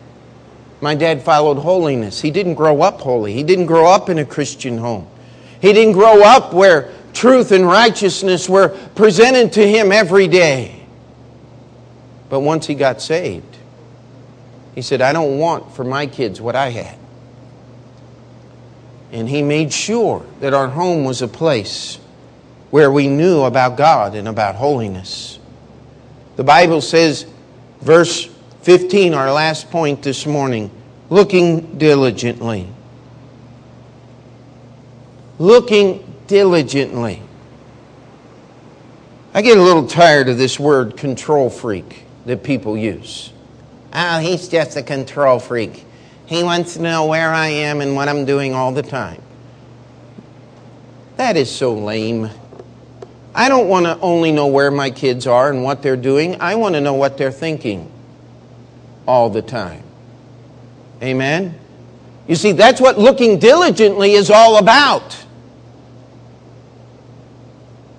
My 0.80 0.94
dad 0.94 1.22
followed 1.22 1.58
holiness. 1.58 2.20
He 2.20 2.30
didn't 2.30 2.54
grow 2.54 2.82
up 2.82 3.00
holy. 3.00 3.32
He 3.34 3.42
didn't 3.42 3.66
grow 3.66 3.86
up 3.86 4.08
in 4.08 4.18
a 4.18 4.24
Christian 4.24 4.78
home. 4.78 5.06
He 5.60 5.72
didn't 5.72 5.92
grow 5.92 6.22
up 6.22 6.52
where 6.52 6.92
truth 7.12 7.52
and 7.52 7.66
righteousness 7.66 8.48
were 8.48 8.70
presented 8.94 9.52
to 9.52 9.66
him 9.66 9.92
every 9.92 10.26
day. 10.26 10.84
But 12.30 12.40
once 12.40 12.66
he 12.66 12.74
got 12.74 13.02
saved, 13.02 13.51
he 14.74 14.82
said, 14.82 15.02
I 15.02 15.12
don't 15.12 15.38
want 15.38 15.74
for 15.74 15.84
my 15.84 16.06
kids 16.06 16.40
what 16.40 16.56
I 16.56 16.70
had. 16.70 16.98
And 19.10 19.28
he 19.28 19.42
made 19.42 19.72
sure 19.72 20.24
that 20.40 20.54
our 20.54 20.68
home 20.68 21.04
was 21.04 21.20
a 21.20 21.28
place 21.28 21.98
where 22.70 22.90
we 22.90 23.06
knew 23.06 23.42
about 23.42 23.76
God 23.76 24.14
and 24.14 24.26
about 24.26 24.54
holiness. 24.54 25.38
The 26.36 26.44
Bible 26.44 26.80
says, 26.80 27.26
verse 27.82 28.24
15, 28.62 29.12
our 29.12 29.30
last 29.30 29.70
point 29.70 30.02
this 30.02 30.24
morning, 30.24 30.70
looking 31.10 31.76
diligently. 31.76 32.66
Looking 35.38 36.14
diligently. 36.26 37.20
I 39.34 39.42
get 39.42 39.58
a 39.58 39.62
little 39.62 39.86
tired 39.86 40.28
of 40.28 40.38
this 40.38 40.58
word 40.58 40.96
control 40.96 41.50
freak 41.50 42.04
that 42.24 42.42
people 42.42 42.78
use. 42.78 43.31
Oh, 43.94 44.18
he's 44.20 44.48
just 44.48 44.76
a 44.76 44.82
control 44.82 45.38
freak. 45.38 45.84
He 46.26 46.42
wants 46.42 46.74
to 46.74 46.82
know 46.82 47.06
where 47.06 47.32
I 47.32 47.48
am 47.48 47.80
and 47.80 47.94
what 47.94 48.08
I'm 48.08 48.24
doing 48.24 48.54
all 48.54 48.72
the 48.72 48.82
time. 48.82 49.20
That 51.16 51.36
is 51.36 51.50
so 51.50 51.74
lame. 51.74 52.30
I 53.34 53.48
don't 53.48 53.68
want 53.68 53.86
to 53.86 53.98
only 54.00 54.32
know 54.32 54.46
where 54.46 54.70
my 54.70 54.90
kids 54.90 55.26
are 55.26 55.50
and 55.50 55.62
what 55.62 55.82
they're 55.82 55.96
doing. 55.96 56.40
I 56.40 56.54
want 56.54 56.74
to 56.74 56.80
know 56.80 56.94
what 56.94 57.18
they're 57.18 57.32
thinking 57.32 57.90
all 59.06 59.30
the 59.30 59.42
time. 59.42 59.82
Amen? 61.02 61.58
You 62.28 62.34
see, 62.36 62.52
that's 62.52 62.80
what 62.80 62.98
looking 62.98 63.38
diligently 63.38 64.12
is 64.12 64.30
all 64.30 64.58
about. 64.58 65.18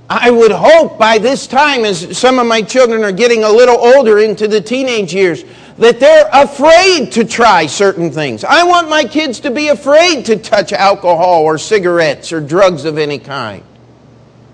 I 0.10 0.30
would 0.30 0.52
hope 0.52 1.00
by 1.00 1.18
this 1.18 1.48
time, 1.48 1.86
as 1.86 2.18
some 2.18 2.38
of 2.38 2.46
my 2.46 2.62
children 2.62 3.04
are 3.04 3.12
getting 3.12 3.44
a 3.44 3.50
little 3.50 3.78
older 3.78 4.20
into 4.20 4.48
the 4.48 4.62
teenage 4.62 5.14
years, 5.14 5.44
that 5.78 6.00
they're 6.00 6.30
afraid 6.32 7.12
to 7.14 7.26
try 7.26 7.66
certain 7.66 8.12
things. 8.12 8.44
I 8.44 8.64
want 8.64 8.90
my 8.90 9.06
kids 9.06 9.40
to 9.42 9.52
be 9.52 9.70
afraid 9.70 10.26
to 10.26 10.38
touch 10.38 10.72
alcohol 10.72 11.42
or 11.44 11.58
cigarettes 11.58 12.32
or 12.32 12.40
drugs 12.42 12.86
of 12.86 12.98
any 12.98 13.20
kind. 13.20 13.64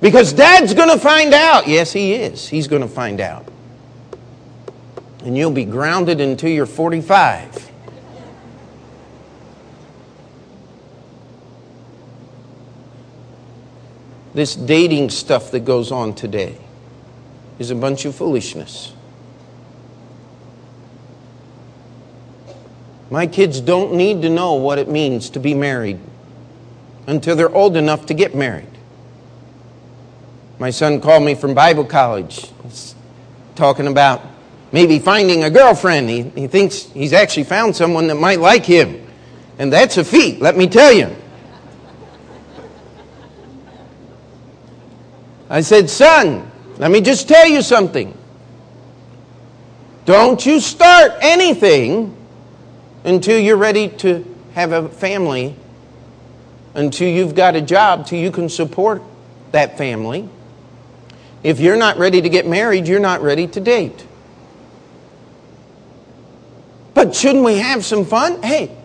Because 0.02 0.32
dad's 0.32 0.74
going 0.74 0.90
to 0.90 0.98
find 0.98 1.34
out. 1.34 1.68
Yes, 1.68 1.92
he 1.92 2.14
is. 2.14 2.48
He's 2.48 2.68
going 2.68 2.82
to 2.82 2.88
find 2.88 3.20
out. 3.20 3.46
And 5.26 5.38
you'll 5.38 5.52
be 5.52 5.66
grounded 5.66 6.22
until 6.22 6.50
you're 6.50 6.66
45. 6.66 7.70
This 14.34 14.56
dating 14.56 15.10
stuff 15.10 15.52
that 15.52 15.66
goes 15.66 15.92
on 15.92 16.16
today 16.16 16.56
is 17.58 17.72
a 17.72 17.76
bunch 17.76 18.06
of 18.06 18.16
foolishness. 18.16 18.94
My 23.10 23.26
kids 23.26 23.60
don't 23.60 23.94
need 23.94 24.22
to 24.22 24.30
know 24.30 24.54
what 24.54 24.78
it 24.78 24.88
means 24.88 25.32
to 25.32 25.40
be 25.40 25.54
married 25.54 26.00
until 27.08 27.36
they're 27.36 27.54
old 27.54 27.76
enough 27.76 28.06
to 28.08 28.14
get 28.14 28.36
married. 28.36 28.68
My 30.60 30.70
son 30.70 31.02
called 31.02 31.24
me 31.24 31.34
from 31.34 31.54
Bible 31.56 31.86
college, 31.86 32.52
talking 33.56 33.88
about 33.88 34.22
maybe 34.72 35.00
finding 35.00 35.44
a 35.44 35.50
girlfriend. 35.50 36.10
He, 36.10 36.24
he 36.30 36.48
thinks 36.48 36.84
he's 36.84 37.14
actually 37.14 37.46
found 37.46 37.76
someone 37.76 38.08
that 38.08 38.16
might 38.16 38.40
like 38.40 38.66
him. 38.66 39.08
And 39.58 39.74
that's 39.74 39.98
a 39.98 40.04
feat, 40.04 40.40
let 40.40 40.56
me 40.56 40.68
tell 40.68 40.94
you. 40.94 41.16
I 45.50 45.62
said, 45.62 45.90
Son, 45.90 46.50
let 46.78 46.92
me 46.92 47.02
just 47.02 47.28
tell 47.28 47.48
you 47.48 47.64
something. 47.64 48.16
Don't 50.06 50.46
you 50.46 50.60
start 50.60 51.14
anything 51.22 52.16
until 53.04 53.40
you're 53.40 53.58
ready 53.58 53.90
to 53.90 54.26
have 54.54 54.72
a 54.72 54.90
family, 54.90 55.56
until 56.74 57.08
you've 57.08 57.36
got 57.36 57.56
a 57.56 57.62
job, 57.62 58.06
till 58.06 58.20
you 58.20 58.32
can 58.32 58.50
support 58.50 59.02
that 59.52 59.78
family. 59.78 60.28
If 61.44 61.60
you're 61.60 61.78
not 61.78 61.98
ready 61.98 62.22
to 62.22 62.30
get 62.30 62.46
married, 62.46 62.88
you're 62.88 63.00
not 63.00 63.22
ready 63.22 63.48
to 63.48 63.60
date. 63.60 64.06
But 66.94 67.16
shouldn't 67.16 67.46
we 67.46 67.60
have 67.60 67.86
some 67.86 68.06
fun? 68.06 68.44
Hey, 68.44 68.76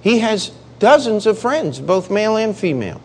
he 0.00 0.20
has 0.20 0.50
dozens 0.78 1.26
of 1.26 1.38
friends, 1.38 1.80
both 1.80 2.10
male 2.10 2.36
and 2.36 2.56
female. 2.56 3.02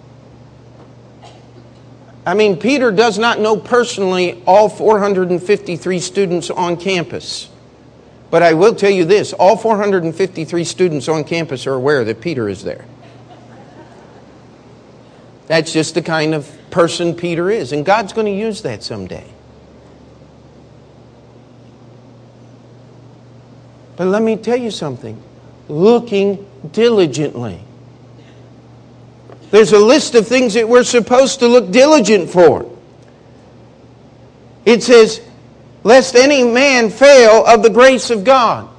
I 2.25 2.35
mean, 2.35 2.57
Peter 2.57 2.91
does 2.91 3.19
not 3.19 3.39
know 3.41 3.57
personally 3.57 4.41
all 4.47 4.69
453 4.69 5.99
students 5.99 6.49
on 6.49 6.77
campus. 6.77 7.49
But 8.33 8.41
I 8.41 8.53
will 8.53 8.73
tell 8.73 8.89
you 8.89 9.05
this 9.05 9.31
all 9.31 9.55
453 9.55 10.63
students 10.63 11.07
on 11.07 11.23
campus 11.23 11.67
are 11.67 11.75
aware 11.75 12.03
that 12.03 12.19
Peter 12.19 12.49
is 12.49 12.63
there. 12.63 12.83
That's 15.45 15.71
just 15.71 15.93
the 15.93 16.01
kind 16.01 16.33
of 16.33 16.51
person 16.71 17.13
Peter 17.13 17.51
is. 17.51 17.73
And 17.73 17.85
God's 17.85 18.11
going 18.11 18.25
to 18.25 18.33
use 18.33 18.63
that 18.63 18.81
someday. 18.81 19.29
But 23.97 24.07
let 24.07 24.23
me 24.23 24.35
tell 24.35 24.57
you 24.57 24.71
something 24.71 25.21
looking 25.67 26.49
diligently. 26.71 27.61
There's 29.51 29.73
a 29.73 29.79
list 29.79 30.15
of 30.15 30.27
things 30.27 30.55
that 30.55 30.67
we're 30.67 30.83
supposed 30.83 31.37
to 31.41 31.47
look 31.47 31.69
diligent 31.69 32.31
for. 32.31 32.67
It 34.65 34.81
says, 34.81 35.21
lest 35.83 36.15
any 36.15 36.43
man 36.43 36.89
fail 36.89 37.45
of 37.45 37.63
the 37.63 37.69
grace 37.69 38.09
of 38.09 38.23
God. 38.23 38.69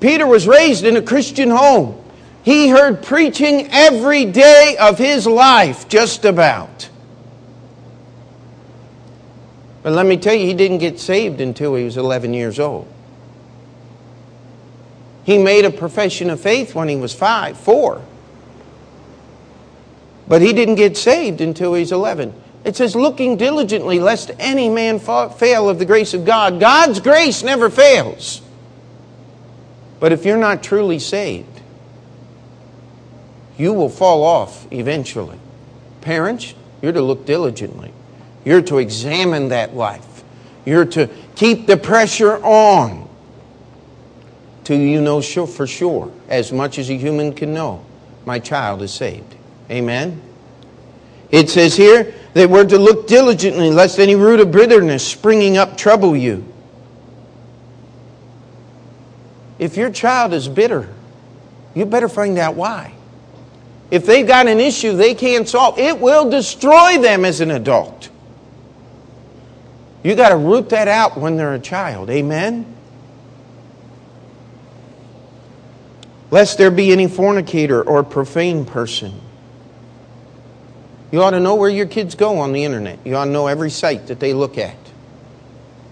Peter 0.00 0.26
was 0.26 0.46
raised 0.46 0.84
in 0.84 0.96
a 0.96 1.02
Christian 1.02 1.50
home. 1.50 2.02
He 2.42 2.68
heard 2.68 3.02
preaching 3.02 3.68
every 3.70 4.24
day 4.24 4.76
of 4.78 4.96
his 4.98 5.26
life, 5.26 5.88
just 5.88 6.24
about. 6.24 6.88
But 9.82 9.92
let 9.92 10.06
me 10.06 10.16
tell 10.16 10.34
you, 10.34 10.46
he 10.46 10.54
didn't 10.54 10.78
get 10.78 11.00
saved 11.00 11.40
until 11.40 11.74
he 11.74 11.84
was 11.84 11.96
11 11.96 12.34
years 12.34 12.58
old. 12.58 12.86
He 15.24 15.38
made 15.38 15.64
a 15.64 15.70
profession 15.70 16.30
of 16.30 16.40
faith 16.40 16.74
when 16.74 16.88
he 16.88 16.96
was 16.96 17.12
five, 17.12 17.58
four. 17.58 18.02
But 20.26 20.42
he 20.42 20.52
didn't 20.52 20.76
get 20.76 20.96
saved 20.96 21.40
until 21.40 21.74
he 21.74 21.80
was 21.80 21.92
11. 21.92 22.34
It 22.68 22.76
says, 22.76 22.94
looking 22.94 23.38
diligently 23.38 23.98
lest 23.98 24.30
any 24.38 24.68
man 24.68 24.98
fail 24.98 25.70
of 25.70 25.78
the 25.78 25.86
grace 25.86 26.12
of 26.12 26.26
God. 26.26 26.60
God's 26.60 27.00
grace 27.00 27.42
never 27.42 27.70
fails. 27.70 28.42
But 29.98 30.12
if 30.12 30.26
you're 30.26 30.36
not 30.36 30.62
truly 30.62 30.98
saved, 30.98 31.62
you 33.56 33.72
will 33.72 33.88
fall 33.88 34.22
off 34.22 34.70
eventually. 34.70 35.38
Parents, 36.02 36.52
you're 36.82 36.92
to 36.92 37.00
look 37.00 37.24
diligently. 37.24 37.90
You're 38.44 38.60
to 38.60 38.76
examine 38.76 39.48
that 39.48 39.74
life. 39.74 40.22
You're 40.66 40.84
to 40.84 41.08
keep 41.36 41.66
the 41.66 41.78
pressure 41.78 42.36
on 42.44 43.08
till 44.64 44.78
you 44.78 45.00
know 45.00 45.22
for 45.22 45.66
sure, 45.66 46.12
as 46.28 46.52
much 46.52 46.78
as 46.78 46.90
a 46.90 46.98
human 46.98 47.32
can 47.32 47.54
know, 47.54 47.82
my 48.26 48.38
child 48.38 48.82
is 48.82 48.92
saved. 48.92 49.36
Amen? 49.70 50.20
It 51.30 51.48
says 51.48 51.74
here 51.74 52.14
that 52.38 52.48
we're 52.48 52.64
to 52.64 52.78
look 52.78 53.08
diligently 53.08 53.68
lest 53.68 53.98
any 53.98 54.14
root 54.14 54.38
of 54.38 54.52
bitterness 54.52 55.04
springing 55.04 55.56
up 55.56 55.76
trouble 55.76 56.16
you. 56.16 56.44
If 59.58 59.76
your 59.76 59.90
child 59.90 60.32
is 60.32 60.46
bitter, 60.46 60.88
you 61.74 61.84
better 61.84 62.08
find 62.08 62.38
out 62.38 62.54
why. 62.54 62.94
If 63.90 64.06
they've 64.06 64.26
got 64.26 64.46
an 64.46 64.60
issue 64.60 64.92
they 64.92 65.16
can't 65.16 65.48
solve, 65.48 65.80
it 65.80 65.98
will 65.98 66.30
destroy 66.30 66.98
them 66.98 67.24
as 67.24 67.40
an 67.40 67.50
adult. 67.50 68.08
You 70.04 70.14
got 70.14 70.28
to 70.28 70.36
root 70.36 70.68
that 70.68 70.86
out 70.86 71.18
when 71.18 71.36
they're 71.36 71.54
a 71.54 71.58
child. 71.58 72.08
Amen? 72.08 72.72
Lest 76.30 76.56
there 76.56 76.70
be 76.70 76.92
any 76.92 77.08
fornicator 77.08 77.82
or 77.82 78.04
profane 78.04 78.64
person. 78.64 79.20
You 81.10 81.22
ought 81.22 81.30
to 81.30 81.40
know 81.40 81.54
where 81.54 81.70
your 81.70 81.86
kids 81.86 82.14
go 82.14 82.38
on 82.38 82.52
the 82.52 82.64
internet. 82.64 82.98
You 83.04 83.16
ought 83.16 83.24
to 83.26 83.30
know 83.30 83.46
every 83.46 83.70
site 83.70 84.08
that 84.08 84.20
they 84.20 84.34
look 84.34 84.58
at. 84.58 84.76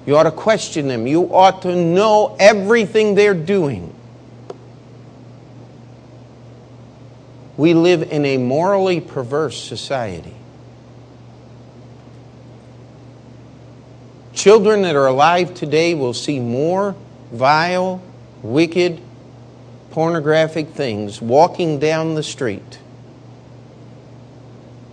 You 0.04 0.16
ought 0.16 0.24
to 0.24 0.30
question 0.30 0.88
them. 0.88 1.06
You 1.06 1.34
ought 1.34 1.62
to 1.62 1.74
know 1.74 2.36
everything 2.38 3.14
they're 3.14 3.34
doing. 3.34 3.94
We 7.56 7.72
live 7.72 8.02
in 8.02 8.24
a 8.26 8.36
morally 8.36 9.00
perverse 9.00 9.60
society. 9.62 10.34
Children 14.34 14.82
that 14.82 14.94
are 14.94 15.06
alive 15.06 15.54
today 15.54 15.94
will 15.94 16.12
see 16.12 16.38
more 16.38 16.94
vile, 17.32 18.02
wicked, 18.42 19.00
pornographic 19.90 20.68
things 20.68 21.22
walking 21.22 21.78
down 21.78 22.14
the 22.14 22.22
street 22.22 22.78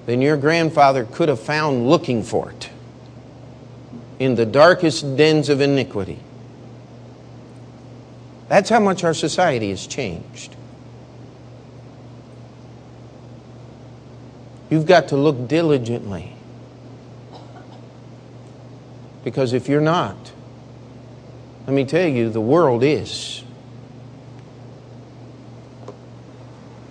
than 0.06 0.22
your 0.22 0.38
grandfather 0.38 1.06
could 1.06 1.30
have 1.30 1.40
found 1.40 1.90
looking 1.90 2.24
for 2.24 2.52
it 2.52 2.70
in 4.20 4.36
the 4.36 4.46
darkest 4.46 5.18
dens 5.18 5.50
of 5.50 5.62
iniquity. 5.62 6.20
That's 8.48 8.70
how 8.70 8.80
much 8.80 9.04
our 9.04 9.14
society 9.14 9.70
has 9.70 9.88
changed. 9.88 10.56
You've 14.70 14.86
got 14.86 15.10
to 15.10 15.18
look 15.18 15.48
diligently. 15.48 16.34
Because 19.24 19.54
if 19.54 19.70
you're 19.70 19.82
not, 19.82 20.32
let 21.66 21.74
me 21.74 21.86
tell 21.86 22.08
you, 22.08 22.30
the 22.30 22.42
world 22.42 22.84
is. 22.84 23.44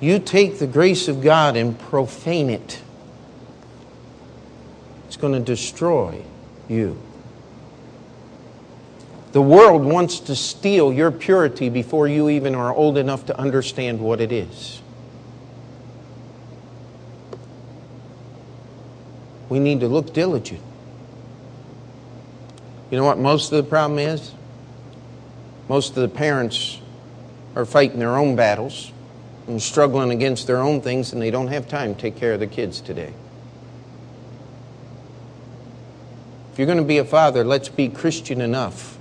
You 0.01 0.19
take 0.19 0.59
the 0.59 0.67
grace 0.67 1.09
of 1.09 1.23
God 1.23 1.57
and 1.57 1.79
profane 1.79 2.51
it, 2.51 2.82
going 5.23 5.33
to 5.33 5.41
destroy 5.41 6.21
you. 6.69 7.01
The 9.31 9.41
world 9.41 9.85
wants 9.85 10.19
to 10.21 10.35
steal 10.35 10.93
your 10.93 11.13
purity 11.13 11.69
before 11.69 12.09
you 12.09 12.29
even 12.29 12.57
are 12.57 12.75
old 12.75 12.99
enough 12.99 13.27
to 13.27 13.39
understand 13.39 14.01
what 14.01 14.21
it 14.21 14.33
is. 14.33 14.83
We 19.49 19.61
need 19.61 19.79
to 19.81 19.89
look 19.89 20.13
diligent. 20.13 20.61
You 22.91 22.99
know 22.99 23.05
what 23.05 23.19
most 23.19 23.53
of 23.53 23.63
the 23.63 23.71
problem 23.71 24.01
is? 24.01 24.33
Most 25.69 25.91
of 25.91 26.03
the 26.03 26.09
parents 26.09 26.81
are 27.55 27.65
fighting 27.65 28.01
their 28.01 28.17
own 28.17 28.35
battles 28.35 28.91
and 29.47 29.63
struggling 29.63 30.11
against 30.11 30.49
their 30.49 30.59
own 30.59 30.81
things, 30.81 31.13
and 31.13 31.23
they 31.23 31.31
don't 31.31 31.49
have 31.49 31.69
time 31.69 31.95
to 31.95 32.01
take 32.01 32.17
care 32.17 32.33
of 32.33 32.41
the 32.41 32.49
kids 32.49 32.81
today. 32.81 33.15
If 36.53 36.59
you're 36.59 36.67
going 36.67 36.79
to 36.79 36.85
be 36.85 36.99
a 36.99 37.05
father, 37.05 37.45
let's 37.45 37.71
be 37.71 37.89
Christian 37.89 38.43
enough 38.43 38.99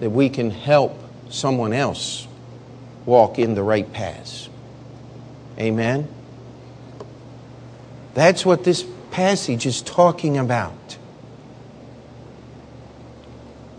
that 0.00 0.08
we 0.08 0.30
can 0.30 0.50
help 0.50 0.98
someone 1.28 1.74
else 1.74 2.26
walk 3.04 3.38
in 3.38 3.54
the 3.54 3.62
right 3.62 3.92
paths. 3.92 4.48
Amen? 5.58 6.08
That's 8.14 8.46
what 8.46 8.64
this 8.64 8.86
passage 9.10 9.66
is 9.66 9.82
talking 9.82 10.38
about. 10.38 10.96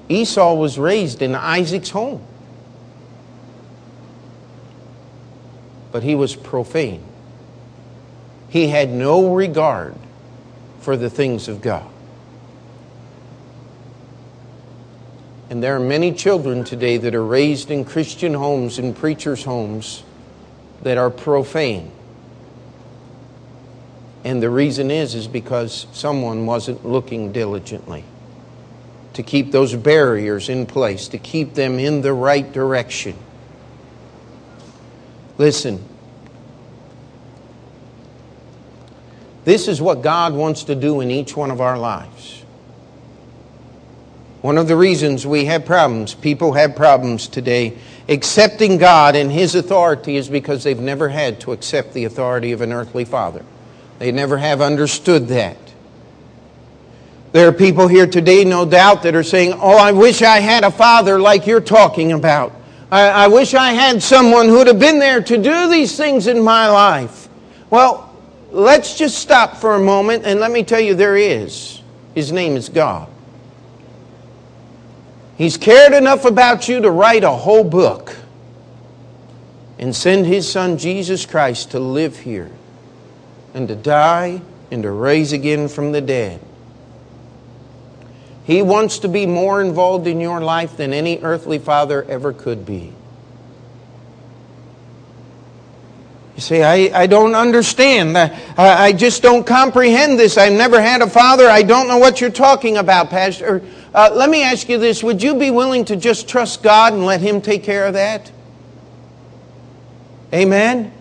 Esau 0.08 0.54
was 0.54 0.78
raised 0.78 1.22
in 1.22 1.34
Isaac's 1.34 1.90
home, 1.90 2.26
but 5.92 6.04
he 6.04 6.14
was 6.14 6.36
profane. 6.36 7.09
He 8.50 8.68
had 8.68 8.90
no 8.90 9.34
regard 9.34 9.96
for 10.82 10.98
the 10.98 11.10
things 11.10 11.48
of 11.48 11.62
God. 11.62 11.90
And 15.50 15.64
there 15.64 15.76
are 15.76 15.80
many 15.80 16.14
children 16.14 16.64
today 16.64 16.98
that 16.98 17.16
are 17.16 17.26
raised 17.26 17.72
in 17.72 17.84
Christian 17.86 18.34
homes 18.36 18.78
and 18.78 18.96
preachers' 18.96 19.44
homes 19.44 20.04
that 20.84 20.98
are 20.98 21.10
profane. 21.10 21.92
And 24.24 24.44
the 24.44 24.50
reason 24.50 24.92
is 24.92 25.16
is 25.16 25.28
because 25.28 25.88
someone 25.92 26.46
wasn't 26.46 26.86
looking 26.86 27.32
diligently 27.32 28.04
to 29.14 29.24
keep 29.24 29.52
those 29.52 29.76
barriers 29.76 30.50
in 30.50 30.66
place, 30.66 31.08
to 31.10 31.18
keep 31.18 31.56
them 31.56 31.80
in 31.80 32.02
the 32.02 32.14
right 32.14 32.52
direction. 32.54 33.16
Listen. 35.38 35.89
This 39.50 39.68
is 39.68 39.82
what 39.82 40.04
God 40.04 40.36
wants 40.36 40.66
to 40.66 40.76
do 40.76 41.02
in 41.02 41.10
each 41.10 41.36
one 41.36 41.50
of 41.50 41.60
our 41.60 41.76
lives. 41.76 42.44
One 44.42 44.60
of 44.60 44.68
the 44.68 44.76
reasons 44.76 45.26
we 45.26 45.46
have 45.46 45.66
problems, 45.66 46.14
people 46.14 46.54
have 46.54 46.76
problems 46.76 47.28
today 47.28 47.76
accepting 48.08 48.78
God 48.78 49.16
and 49.16 49.32
His 49.32 49.56
authority 49.56 50.18
is 50.18 50.30
because 50.30 50.64
they've 50.64 50.80
never 50.80 51.10
had 51.10 51.40
to 51.40 51.52
accept 51.52 51.94
the 51.94 52.06
authority 52.06 52.52
of 52.52 52.62
an 52.62 52.72
earthly 52.72 53.06
father. 53.06 53.44
They 53.98 54.12
never 54.12 54.38
have 54.38 54.62
understood 54.62 55.30
that. 55.30 55.58
There 57.32 57.48
are 57.48 57.52
people 57.52 57.88
here 57.88 58.06
today, 58.06 58.46
no 58.46 58.66
doubt, 58.66 59.02
that 59.02 59.16
are 59.16 59.24
saying, 59.24 59.54
Oh, 59.54 59.80
I 59.80 59.94
wish 59.94 60.22
I 60.22 60.42
had 60.42 60.64
a 60.64 60.70
father 60.70 61.20
like 61.20 61.48
you're 61.48 61.60
talking 61.60 62.12
about. 62.12 62.54
I, 62.92 63.10
I 63.10 63.28
wish 63.30 63.56
I 63.56 63.72
had 63.72 64.04
someone 64.04 64.48
who'd 64.48 64.68
have 64.68 64.78
been 64.78 65.00
there 65.00 65.24
to 65.24 65.38
do 65.40 65.72
these 65.72 65.98
things 65.98 66.28
in 66.28 66.40
my 66.44 66.70
life. 66.70 67.28
Well, 67.72 68.09
let's 68.52 68.98
just 68.98 69.18
stop 69.18 69.58
for 69.58 69.76
a 69.76 69.80
moment 69.80 70.26
and 70.26 70.40
let 70.40 70.52
me 70.52 70.64
tell 70.64 70.80
you 70.80 70.96
there 70.96 71.18
is. 71.18 71.82
His 72.16 72.32
name 72.32 72.56
is 72.56 72.70
God. 72.70 73.10
He's 75.38 75.58
cared 75.58 75.94
enough 75.94 76.26
about 76.26 76.68
you 76.68 76.82
to 76.82 76.92
write 76.92 77.24
a 77.24 77.32
whole 77.32 77.64
book 77.64 78.16
and 79.78 79.96
send 79.96 80.26
His 80.26 80.52
Son 80.52 80.78
Jesus 80.78 81.26
Christ 81.26 81.72
to 81.72 81.80
live 81.80 82.20
here 82.20 82.52
and 83.54 83.68
to 83.70 83.76
die 83.76 84.42
and 84.70 84.84
to 84.84 84.92
raise 84.92 85.32
again 85.32 85.70
from 85.70 85.94
the 85.94 86.02
dead. 86.02 86.42
He 88.44 88.62
wants 88.62 89.00
to 89.00 89.08
be 89.08 89.26
more 89.26 89.62
involved 89.62 90.08
in 90.08 90.20
your 90.20 90.42
life 90.42 90.76
than 90.76 90.92
any 90.92 91.20
earthly 91.20 91.60
father 91.60 92.04
ever 92.04 92.34
could 92.34 92.66
be. 92.66 92.94
You 96.40 96.42
say, 96.42 96.64
I, 96.64 97.02
I 97.02 97.06
don't 97.06 97.36
understand. 97.36 98.18
I, 98.18 98.32
I 98.58 98.94
just 98.94 99.22
don't 99.22 99.46
comprehend 99.46 100.18
this. 100.18 100.38
I've 100.38 100.54
never 100.54 100.82
had 100.82 101.02
a 101.02 101.10
father. 101.10 101.50
I 101.50 101.64
don't 101.64 101.90
know 101.90 101.98
what 101.98 102.22
you're 102.22 102.30
talking 102.30 102.78
about, 102.78 103.10
Pastor. 103.10 103.62
Uh, 103.94 104.12
let 104.14 104.30
me 104.30 104.42
ask 104.42 104.70
you 104.70 104.78
this 104.78 105.04
Would 105.04 105.22
you 105.22 105.36
be 105.36 105.52
willing 105.52 105.84
to 105.84 105.98
just 105.98 106.30
trust 106.30 106.64
God 106.64 106.94
and 106.94 107.06
let 107.06 107.20
Him 107.20 107.42
take 107.42 107.66
care 107.66 107.86
of 107.86 107.96
that? 107.96 108.32
Amen? 110.34 110.94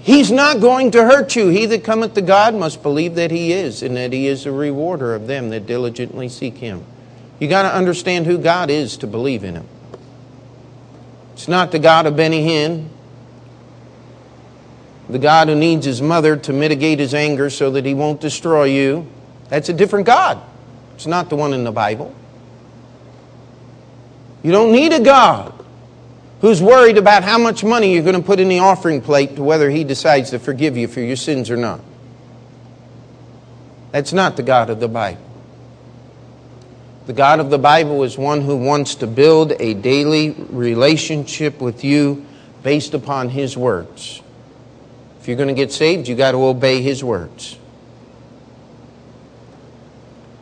He's 0.00 0.32
not 0.32 0.60
going 0.60 0.90
to 0.90 1.04
hurt 1.04 1.36
you. 1.36 1.46
He 1.46 1.66
that 1.66 1.84
cometh 1.84 2.14
to 2.14 2.20
God 2.20 2.56
must 2.56 2.82
believe 2.82 3.14
that 3.14 3.30
He 3.30 3.52
is, 3.52 3.80
and 3.80 3.96
that 3.96 4.12
He 4.12 4.26
is 4.26 4.44
a 4.44 4.50
rewarder 4.50 5.14
of 5.14 5.28
them 5.28 5.50
that 5.50 5.66
diligently 5.66 6.28
seek 6.28 6.56
Him. 6.56 6.84
You 7.38 7.46
got 7.46 7.62
to 7.62 7.72
understand 7.72 8.26
who 8.26 8.38
God 8.38 8.70
is 8.70 8.96
to 8.96 9.06
believe 9.06 9.44
in 9.44 9.54
Him. 9.54 9.68
It's 11.34 11.46
not 11.46 11.70
the 11.70 11.78
God 11.78 12.06
of 12.06 12.16
Benny 12.16 12.44
Hinn, 12.44 12.88
the 15.12 15.18
God 15.18 15.48
who 15.48 15.54
needs 15.54 15.84
his 15.84 16.00
mother 16.00 16.36
to 16.36 16.52
mitigate 16.52 16.98
his 16.98 17.14
anger 17.14 17.50
so 17.50 17.70
that 17.72 17.84
he 17.84 17.94
won't 17.94 18.20
destroy 18.20 18.64
you. 18.64 19.06
That's 19.48 19.68
a 19.68 19.72
different 19.72 20.06
God. 20.06 20.40
It's 20.94 21.06
not 21.06 21.28
the 21.30 21.36
one 21.36 21.52
in 21.52 21.64
the 21.64 21.72
Bible. 21.72 22.14
You 24.42 24.52
don't 24.52 24.72
need 24.72 24.92
a 24.92 25.00
God 25.00 25.52
who's 26.40 26.62
worried 26.62 26.96
about 26.96 27.22
how 27.22 27.38
much 27.38 27.62
money 27.62 27.92
you're 27.92 28.02
going 28.02 28.16
to 28.16 28.22
put 28.22 28.40
in 28.40 28.48
the 28.48 28.60
offering 28.60 29.00
plate 29.00 29.36
to 29.36 29.42
whether 29.42 29.68
he 29.68 29.84
decides 29.84 30.30
to 30.30 30.38
forgive 30.38 30.76
you 30.76 30.88
for 30.88 31.00
your 31.00 31.16
sins 31.16 31.50
or 31.50 31.56
not. 31.56 31.80
That's 33.92 34.12
not 34.12 34.36
the 34.36 34.42
God 34.42 34.70
of 34.70 34.80
the 34.80 34.88
Bible. 34.88 35.22
The 37.06 37.12
God 37.12 37.40
of 37.40 37.50
the 37.50 37.58
Bible 37.58 38.04
is 38.04 38.16
one 38.16 38.40
who 38.40 38.56
wants 38.56 38.94
to 38.96 39.06
build 39.06 39.52
a 39.58 39.74
daily 39.74 40.30
relationship 40.30 41.60
with 41.60 41.82
you 41.82 42.24
based 42.62 42.94
upon 42.94 43.30
his 43.30 43.56
words. 43.56 44.22
If 45.20 45.28
you're 45.28 45.36
going 45.36 45.48
to 45.48 45.54
get 45.54 45.72
saved, 45.72 46.08
you 46.08 46.14
got 46.14 46.32
to 46.32 46.42
obey 46.42 46.82
his 46.82 47.04
words. 47.04 47.56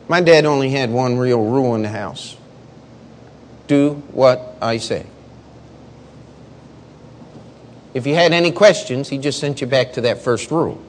My 0.07 0.21
dad 0.21 0.45
only 0.45 0.71
had 0.71 0.89
one 0.89 1.17
real 1.17 1.43
rule 1.43 1.75
in 1.75 1.83
the 1.83 1.89
house 1.89 2.35
do 3.69 3.93
what 4.11 4.57
I 4.61 4.77
say. 4.77 5.05
If 7.93 8.07
you 8.07 8.15
had 8.15 8.33
any 8.33 8.51
questions, 8.51 9.07
he 9.09 9.17
just 9.17 9.39
sent 9.39 9.61
you 9.61 9.67
back 9.67 9.93
to 9.93 10.01
that 10.01 10.21
first 10.21 10.51
rule. 10.51 10.81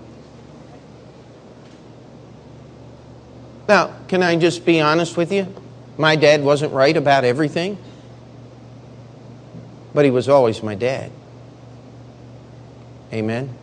Now, 3.69 3.95
can 4.09 4.23
I 4.23 4.35
just 4.37 4.65
be 4.65 4.81
honest 4.81 5.17
with 5.17 5.31
you? 5.31 5.55
My 5.97 6.17
dad 6.17 6.43
wasn't 6.43 6.73
right 6.73 6.97
about 6.97 7.25
everything, 7.25 7.77
but 9.95 10.05
he 10.05 10.11
was 10.11 10.29
always 10.29 10.63
my 10.63 10.75
dad. 10.75 11.13
Amen. 13.13 13.55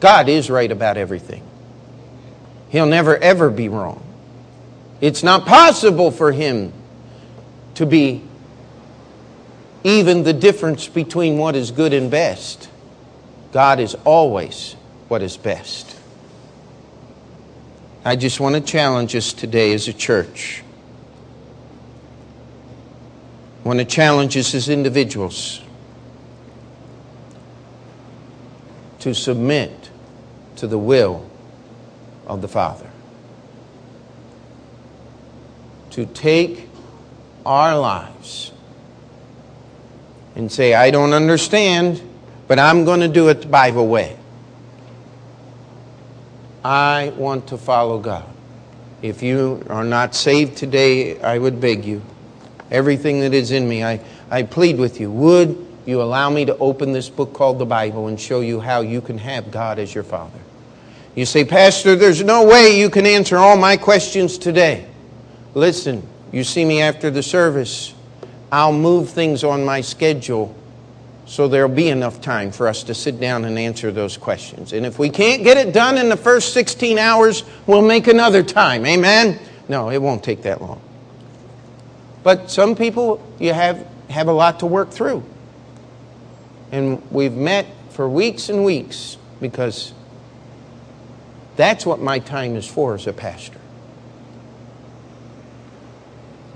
God 0.00 0.28
is 0.28 0.48
right 0.48 0.70
about 0.70 0.96
everything. 0.96 1.42
He'll 2.68 2.86
never, 2.86 3.16
ever 3.16 3.50
be 3.50 3.68
wrong. 3.68 4.04
It's 5.00 5.22
not 5.22 5.46
possible 5.46 6.10
for 6.10 6.32
him 6.32 6.72
to 7.74 7.86
be 7.86 8.22
even 9.84 10.24
the 10.24 10.32
difference 10.32 10.88
between 10.88 11.38
what 11.38 11.56
is 11.56 11.70
good 11.70 11.92
and 11.92 12.10
best. 12.10 12.68
God 13.52 13.80
is 13.80 13.94
always 14.04 14.74
what 15.08 15.22
is 15.22 15.36
best. 15.36 15.96
I 18.04 18.16
just 18.16 18.40
want 18.40 18.54
to 18.54 18.60
challenge 18.60 19.14
us 19.14 19.32
today 19.32 19.72
as 19.72 19.88
a 19.88 19.92
church. 19.92 20.62
I 23.64 23.68
want 23.68 23.80
to 23.80 23.84
challenge 23.84 24.36
us 24.36 24.54
as 24.54 24.68
individuals 24.68 25.60
to 29.00 29.14
submit 29.14 29.90
to 30.56 30.66
the 30.66 30.78
will 30.78 31.28
of 32.26 32.42
the 32.42 32.48
Father. 32.48 32.90
To 35.90 36.06
take 36.06 36.68
our 37.46 37.78
lives 37.78 38.52
and 40.34 40.50
say, 40.50 40.74
I 40.74 40.90
don't 40.90 41.12
understand, 41.12 42.02
but 42.46 42.58
I'm 42.58 42.84
going 42.84 43.00
to 43.00 43.08
do 43.08 43.28
it 43.28 43.42
the 43.42 43.48
Bible 43.48 43.88
way. 43.88 44.16
I 46.64 47.12
want 47.16 47.48
to 47.48 47.58
follow 47.58 47.98
God. 47.98 48.26
If 49.00 49.22
you 49.22 49.64
are 49.68 49.84
not 49.84 50.14
saved 50.14 50.56
today, 50.56 51.20
I 51.20 51.38
would 51.38 51.60
beg 51.60 51.84
you, 51.84 52.02
everything 52.70 53.20
that 53.20 53.32
is 53.32 53.52
in 53.52 53.68
me, 53.68 53.84
I, 53.84 54.00
I 54.30 54.42
plead 54.42 54.76
with 54.76 55.00
you, 55.00 55.10
would 55.10 55.67
you 55.88 56.02
allow 56.02 56.28
me 56.28 56.44
to 56.44 56.54
open 56.58 56.92
this 56.92 57.08
book 57.08 57.32
called 57.32 57.58
the 57.58 57.64
Bible 57.64 58.08
and 58.08 58.20
show 58.20 58.40
you 58.40 58.60
how 58.60 58.82
you 58.82 59.00
can 59.00 59.16
have 59.16 59.50
God 59.50 59.78
as 59.78 59.94
your 59.94 60.04
Father? 60.04 60.38
You 61.14 61.24
say, 61.24 61.46
Pastor, 61.46 61.96
there's 61.96 62.22
no 62.22 62.46
way 62.46 62.78
you 62.78 62.90
can 62.90 63.06
answer 63.06 63.38
all 63.38 63.56
my 63.56 63.78
questions 63.78 64.36
today. 64.36 64.86
Listen, 65.54 66.06
you 66.30 66.44
see 66.44 66.62
me 66.66 66.82
after 66.82 67.10
the 67.10 67.22
service. 67.22 67.94
I'll 68.52 68.74
move 68.74 69.08
things 69.08 69.42
on 69.44 69.64
my 69.64 69.80
schedule 69.80 70.54
so 71.24 71.48
there'll 71.48 71.70
be 71.70 71.88
enough 71.88 72.20
time 72.20 72.52
for 72.52 72.68
us 72.68 72.82
to 72.82 72.94
sit 72.94 73.18
down 73.18 73.46
and 73.46 73.58
answer 73.58 73.90
those 73.90 74.18
questions. 74.18 74.74
And 74.74 74.84
if 74.84 74.98
we 74.98 75.08
can't 75.08 75.42
get 75.42 75.56
it 75.56 75.72
done 75.72 75.96
in 75.96 76.10
the 76.10 76.18
first 76.18 76.52
16 76.52 76.98
hours, 76.98 77.44
we'll 77.66 77.80
make 77.80 78.08
another 78.08 78.42
time. 78.42 78.84
Amen? 78.84 79.40
No, 79.70 79.88
it 79.88 80.02
won't 80.02 80.22
take 80.22 80.42
that 80.42 80.60
long. 80.60 80.82
But 82.22 82.50
some 82.50 82.76
people, 82.76 83.26
you 83.38 83.54
have, 83.54 83.86
have 84.10 84.28
a 84.28 84.32
lot 84.32 84.60
to 84.60 84.66
work 84.66 84.90
through. 84.90 85.24
And 86.70 87.02
we've 87.10 87.32
met 87.32 87.66
for 87.90 88.08
weeks 88.08 88.48
and 88.48 88.64
weeks 88.64 89.16
because 89.40 89.92
that's 91.56 91.84
what 91.84 92.00
my 92.00 92.18
time 92.18 92.56
is 92.56 92.66
for 92.66 92.94
as 92.94 93.06
a 93.06 93.12
pastor. 93.12 93.58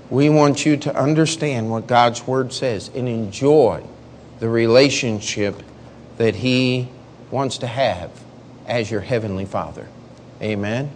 We 0.09 0.29
want 0.29 0.65
you 0.65 0.77
to 0.77 0.95
understand 0.95 1.71
what 1.71 1.87
God's 1.87 2.25
Word 2.27 2.53
says 2.53 2.89
and 2.93 3.09
enjoy 3.09 3.83
the 4.39 4.47
relationship 4.47 5.61
that 6.17 6.35
He 6.35 6.87
wants 7.31 7.57
to 7.59 7.67
have 7.67 8.11
as 8.67 8.91
your 8.91 9.01
Heavenly 9.01 9.45
Father. 9.45 9.87
Amen. 10.41 10.91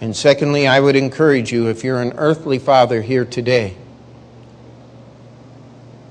And 0.00 0.16
secondly, 0.16 0.66
I 0.66 0.80
would 0.80 0.96
encourage 0.96 1.52
you 1.52 1.68
if 1.68 1.84
you're 1.84 2.00
an 2.00 2.14
earthly 2.16 2.58
father 2.58 3.02
here 3.02 3.24
today, 3.24 3.76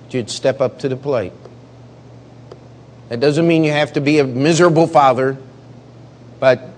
you'd 0.10 0.30
step 0.30 0.62
up 0.62 0.80
to 0.80 0.90
the 0.90 0.96
plate. 0.96 1.34
That 3.10 3.20
doesn't 3.20 3.48
mean 3.48 3.64
you 3.64 3.72
have 3.72 3.94
to 3.94 4.02
be 4.02 4.20
a 4.20 4.24
miserable 4.24 4.88
father, 4.88 5.38
but 6.40 6.70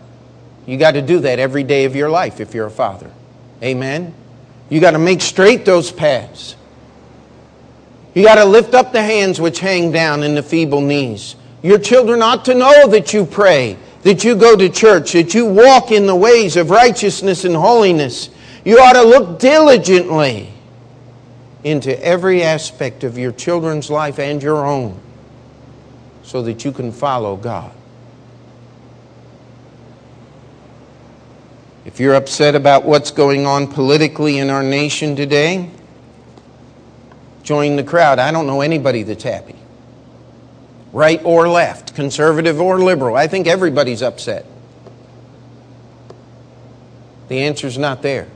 you 0.65 0.78
got 0.78 0.91
to 0.91 1.01
do 1.01 1.19
that 1.19 1.39
every 1.39 1.63
day 1.63 1.86
of 1.86 1.95
your 1.95 2.09
life 2.09 2.39
if 2.39 2.53
you're 2.53 2.67
a 2.67 2.71
father. 2.71 3.11
Amen. 3.61 4.13
You 4.69 4.80
got 4.82 4.91
to 4.91 4.99
make 4.99 5.21
straight 5.21 5.65
those 5.65 5.91
paths. 5.91 6.55
You 8.13 8.23
got 8.23 8.36
to 8.36 8.45
lift 8.45 8.73
up 8.73 8.91
the 8.91 9.01
hands 9.01 9.39
which 9.39 9.59
hang 9.59 9.91
down 9.91 10.23
and 10.23 10.36
the 10.36 10.43
feeble 10.43 10.82
knees. 10.82 11.36
Your 11.61 11.78
children 11.78 12.21
ought 12.21 12.45
to 12.45 12.53
know 12.53 12.88
that 12.88 13.13
you 13.13 13.26
pray, 13.26 13.78
that 14.03 14.23
you 14.23 14.36
go 14.36 14.55
to 14.55 14.69
church, 14.69 15.13
that 15.13 15.34
you 15.34 15.45
walk 15.45 15.91
in 15.91 16.05
the 16.05 16.15
ways 16.15 16.57
of 16.57 16.69
righteousness 16.69 17.43
and 17.45 17.55
holiness. 17.55 18.30
You 18.63 18.80
ought 18.80 18.93
to 18.93 19.03
look 19.03 19.39
diligently 19.39 20.51
into 21.63 22.03
every 22.03 22.43
aspect 22.43 23.03
of 23.03 23.17
your 23.17 23.32
children's 23.32 23.89
life 23.89 24.19
and 24.19 24.41
your 24.41 24.65
own 24.65 24.99
so 26.26 26.41
that 26.41 26.65
you 26.65 26.71
can 26.71 26.91
follow 26.91 27.38
God. 27.38 27.71
If 31.86 31.99
you're 31.99 32.15
upset 32.15 32.55
about 32.55 32.84
what's 32.84 33.11
going 33.11 33.45
on 33.45 33.67
politically 33.67 34.39
in 34.39 34.49
our 34.49 34.63
nation 34.63 35.15
today, 35.15 35.69
join 37.43 37.76
the 37.76 37.84
crowd. 37.84 38.17
I 38.17 38.32
don't 38.32 38.47
know 38.47 38.61
anybody 38.61 39.03
that's 39.03 39.23
happy. 39.23 39.55
Right 40.91 41.23
or 41.23 41.47
left, 41.47 41.93
conservative 41.93 42.59
or 42.59 42.80
liberal. 42.80 43.15
I 43.15 43.28
think 43.28 43.45
everybody's 43.45 44.01
upset. 44.01 44.47
The 47.28 47.39
answer's 47.39 47.78
not 47.78 48.01
there. 48.01 48.28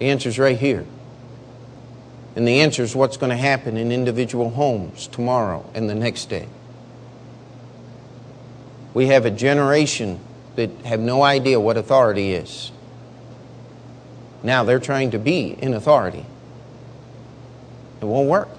The 0.00 0.06
answer's 0.10 0.38
right 0.38 0.58
here. 0.58 0.84
And 2.36 2.46
the 2.46 2.60
answer 2.60 2.82
is 2.82 2.94
what's 2.94 3.16
going 3.16 3.30
to 3.30 3.36
happen 3.36 3.78
in 3.78 3.90
individual 3.90 4.50
homes 4.50 5.06
tomorrow 5.06 5.68
and 5.74 5.88
the 5.88 5.94
next 5.94 6.26
day. 6.26 6.46
We 8.92 9.06
have 9.06 9.24
a 9.24 9.30
generation 9.30 10.20
that 10.54 10.70
have 10.84 11.00
no 11.00 11.22
idea 11.22 11.58
what 11.58 11.78
authority 11.78 12.34
is. 12.34 12.70
Now 14.42 14.64
they're 14.64 14.78
trying 14.78 15.12
to 15.12 15.18
be 15.18 15.48
in 15.48 15.72
authority. 15.72 16.26
It 18.02 18.04
won't 18.04 18.28
work. 18.28 18.50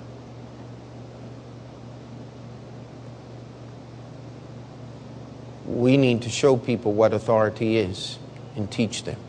We 5.68 5.98
need 5.98 6.24
to 6.24 6.30
show 6.30 6.58
people 6.58 6.94
what 6.94 7.14
authority 7.14 7.78
is 7.78 8.18
and 8.56 8.72
teach 8.72 9.04
them. 9.04 9.20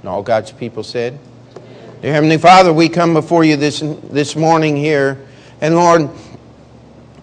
And 0.00 0.08
all 0.08 0.22
God's 0.22 0.52
people 0.52 0.82
said, 0.84 1.18
Dear 2.02 2.14
Heavenly 2.14 2.38
Father, 2.38 2.72
we 2.72 2.88
come 2.88 3.14
before 3.14 3.44
you 3.44 3.56
this, 3.56 3.80
this 3.80 4.34
morning 4.34 4.76
here. 4.76 5.26
And 5.60 5.74
Lord, 5.74 6.10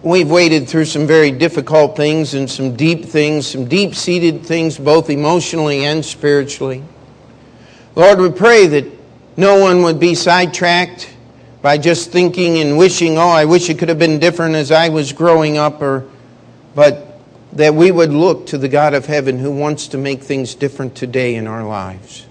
We've 0.02 0.30
waded 0.30 0.68
through 0.68 0.84
some 0.84 1.08
very 1.08 1.32
difficult 1.32 1.96
things 1.96 2.34
and 2.34 2.48
some 2.48 2.76
deep 2.76 3.04
things, 3.04 3.48
some 3.48 3.64
deep 3.64 3.96
seated 3.96 4.46
things, 4.46 4.78
both 4.78 5.10
emotionally 5.10 5.84
and 5.84 6.04
spiritually. 6.04 6.84
Lord, 7.96 8.20
we 8.20 8.30
pray 8.30 8.68
that 8.68 8.86
no 9.36 9.58
one 9.58 9.82
would 9.82 9.98
be 9.98 10.14
sidetracked 10.14 11.12
by 11.62 11.78
just 11.78 12.12
thinking 12.12 12.58
and 12.58 12.78
wishing, 12.78 13.18
oh, 13.18 13.28
I 13.28 13.44
wish 13.44 13.68
it 13.70 13.80
could 13.80 13.88
have 13.88 13.98
been 13.98 14.20
different 14.20 14.54
as 14.54 14.70
I 14.70 14.88
was 14.88 15.12
growing 15.12 15.58
up, 15.58 15.82
or, 15.82 16.08
but 16.76 17.20
that 17.54 17.74
we 17.74 17.90
would 17.90 18.12
look 18.12 18.46
to 18.46 18.58
the 18.58 18.68
God 18.68 18.94
of 18.94 19.06
heaven 19.06 19.40
who 19.40 19.50
wants 19.50 19.88
to 19.88 19.98
make 19.98 20.22
things 20.22 20.54
different 20.54 20.94
today 20.94 21.34
in 21.34 21.48
our 21.48 21.66
lives. 21.66 22.27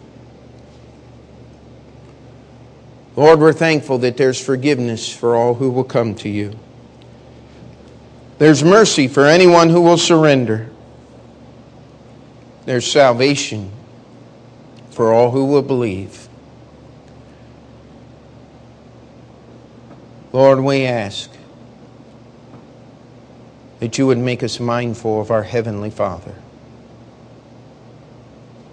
Lord, 3.17 3.39
we're 3.39 3.51
thankful 3.51 3.97
that 3.97 4.15
there's 4.15 4.39
forgiveness 4.39 5.11
for 5.11 5.35
all 5.35 5.55
who 5.55 5.71
will 5.71 5.83
come 5.83 6.13
to 6.15 6.29
you. 6.29 6.53
There's 8.37 8.63
mercy 8.63 9.07
for 9.07 9.25
anyone 9.25 9.69
who 9.69 9.81
will 9.81 9.97
surrender. 9.97 10.69
There's 12.65 12.89
salvation 12.89 13.71
for 14.91 15.11
all 15.11 15.31
who 15.31 15.45
will 15.45 15.63
believe. 15.63 16.27
Lord, 20.31 20.59
we 20.59 20.85
ask 20.85 21.31
that 23.79 23.97
you 23.97 24.05
would 24.05 24.19
make 24.19 24.43
us 24.43 24.59
mindful 24.59 25.19
of 25.19 25.31
our 25.31 25.41
Heavenly 25.41 25.89
Father. 25.89 26.35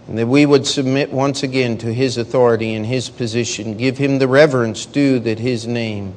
And 0.06 0.18
that 0.18 0.26
we 0.26 0.44
would 0.44 0.66
submit 0.66 1.12
once 1.12 1.42
again 1.42 1.78
to 1.78 1.92
His 1.92 2.18
authority 2.18 2.74
and 2.74 2.84
His 2.84 3.08
position, 3.08 3.76
give 3.76 3.96
Him 3.96 4.18
the 4.18 4.28
reverence 4.28 4.84
due 4.84 5.18
that 5.20 5.38
His 5.38 5.66
name. 5.66 6.14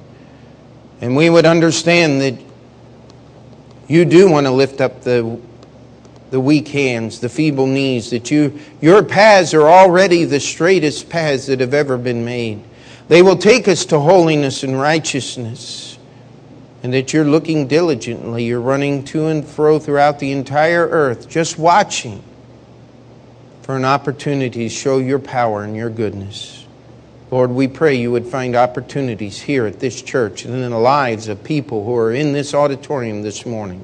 And 1.00 1.16
we 1.16 1.30
would 1.30 1.46
understand 1.46 2.22
that 2.22 2.36
you 3.88 4.04
do 4.04 4.30
want 4.30 4.46
to 4.46 4.52
lift 4.52 4.82
up 4.82 5.04
the, 5.04 5.40
the 6.32 6.40
weak 6.40 6.68
hands, 6.68 7.22
the 7.22 7.30
feeble 7.30 7.68
knees, 7.68 8.10
that 8.10 8.30
you, 8.30 8.60
your 8.82 9.04
paths 9.04 9.54
are 9.54 9.68
already 9.68 10.26
the 10.26 10.40
straightest 10.40 11.10
paths 11.10 11.46
that 11.46 11.62
have 11.62 11.74
ever 11.74 11.98
been 11.98 12.26
made. 12.26 12.64
They 13.08 13.22
will 13.22 13.38
take 13.38 13.70
us 13.70 13.86
to 13.86 14.00
holiness 14.00 14.64
and 14.64 14.78
righteousness. 14.78 15.98
And 16.84 16.94
that 16.94 17.14
you're 17.14 17.26
looking 17.26 17.68
diligently, 17.68 18.44
you're 18.44 18.62
running 18.62 19.04
to 19.06 19.28
and 19.28 19.46
fro 19.46 19.80
throughout 19.80 20.20
the 20.20 20.32
entire 20.32 20.88
earth, 20.88 21.28
just 21.28 21.58
watching 21.58 22.24
for 23.68 23.76
an 23.76 23.84
opportunity 23.84 24.70
to 24.70 24.74
show 24.74 24.98
your 24.98 25.20
power 25.20 25.62
and 25.62 25.76
your 25.76 25.90
goodness. 25.90 26.66
Lord, 27.30 27.50
we 27.50 27.68
pray 27.68 27.96
you 27.96 28.14
would 28.14 28.26
find 28.26 28.56
opportunities 28.56 29.42
here 29.42 29.66
at 29.66 29.82
this 29.82 30.02
church 30.02 30.46
and 30.46 30.54
in 30.54 30.72
the 30.72 30.80
lives 30.80 31.28
of 31.28 31.44
people 31.44 31.84
who 31.84 31.94
are 31.98 32.14
in 32.14 32.32
this 32.32 32.54
auditorium 32.54 33.24
this 33.24 33.46
morning. 33.46 33.84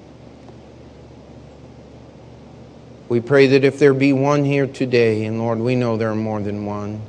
We 3.10 3.20
pray 3.20 3.48
that 3.48 3.66
if 3.66 3.78
there 3.78 3.94
be 3.94 4.14
one 4.14 4.46
here 4.46 4.68
today, 4.68 5.26
and 5.26 5.38
Lord, 5.38 5.60
we 5.60 5.76
know 5.76 5.98
there 5.98 6.12
are 6.12 6.16
more 6.16 6.40
than 6.40 6.66
one, 6.66 7.02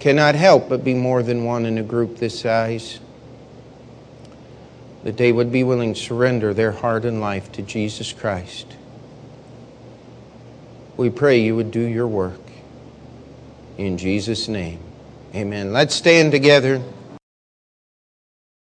cannot 0.00 0.34
help 0.34 0.70
but 0.70 0.82
be 0.82 0.94
more 0.94 1.22
than 1.22 1.44
one 1.44 1.66
in 1.66 1.76
a 1.76 1.82
group 1.82 2.16
this 2.16 2.40
size, 2.40 3.00
that 5.04 5.18
they 5.18 5.30
would 5.30 5.52
be 5.52 5.62
willing 5.62 5.92
to 5.92 6.00
surrender 6.00 6.54
their 6.54 6.72
heart 6.72 7.04
and 7.04 7.20
life 7.20 7.52
to 7.52 7.60
Jesus 7.60 8.14
Christ. 8.14 8.76
We 10.96 11.10
pray 11.10 11.40
you 11.40 11.56
would 11.56 11.70
do 11.70 11.80
your 11.80 12.06
work. 12.06 12.40
In 13.78 13.96
Jesus' 13.96 14.48
name, 14.48 14.78
amen. 15.34 15.72
Let's 15.72 15.94
stand 15.94 16.32
together. 16.32 16.82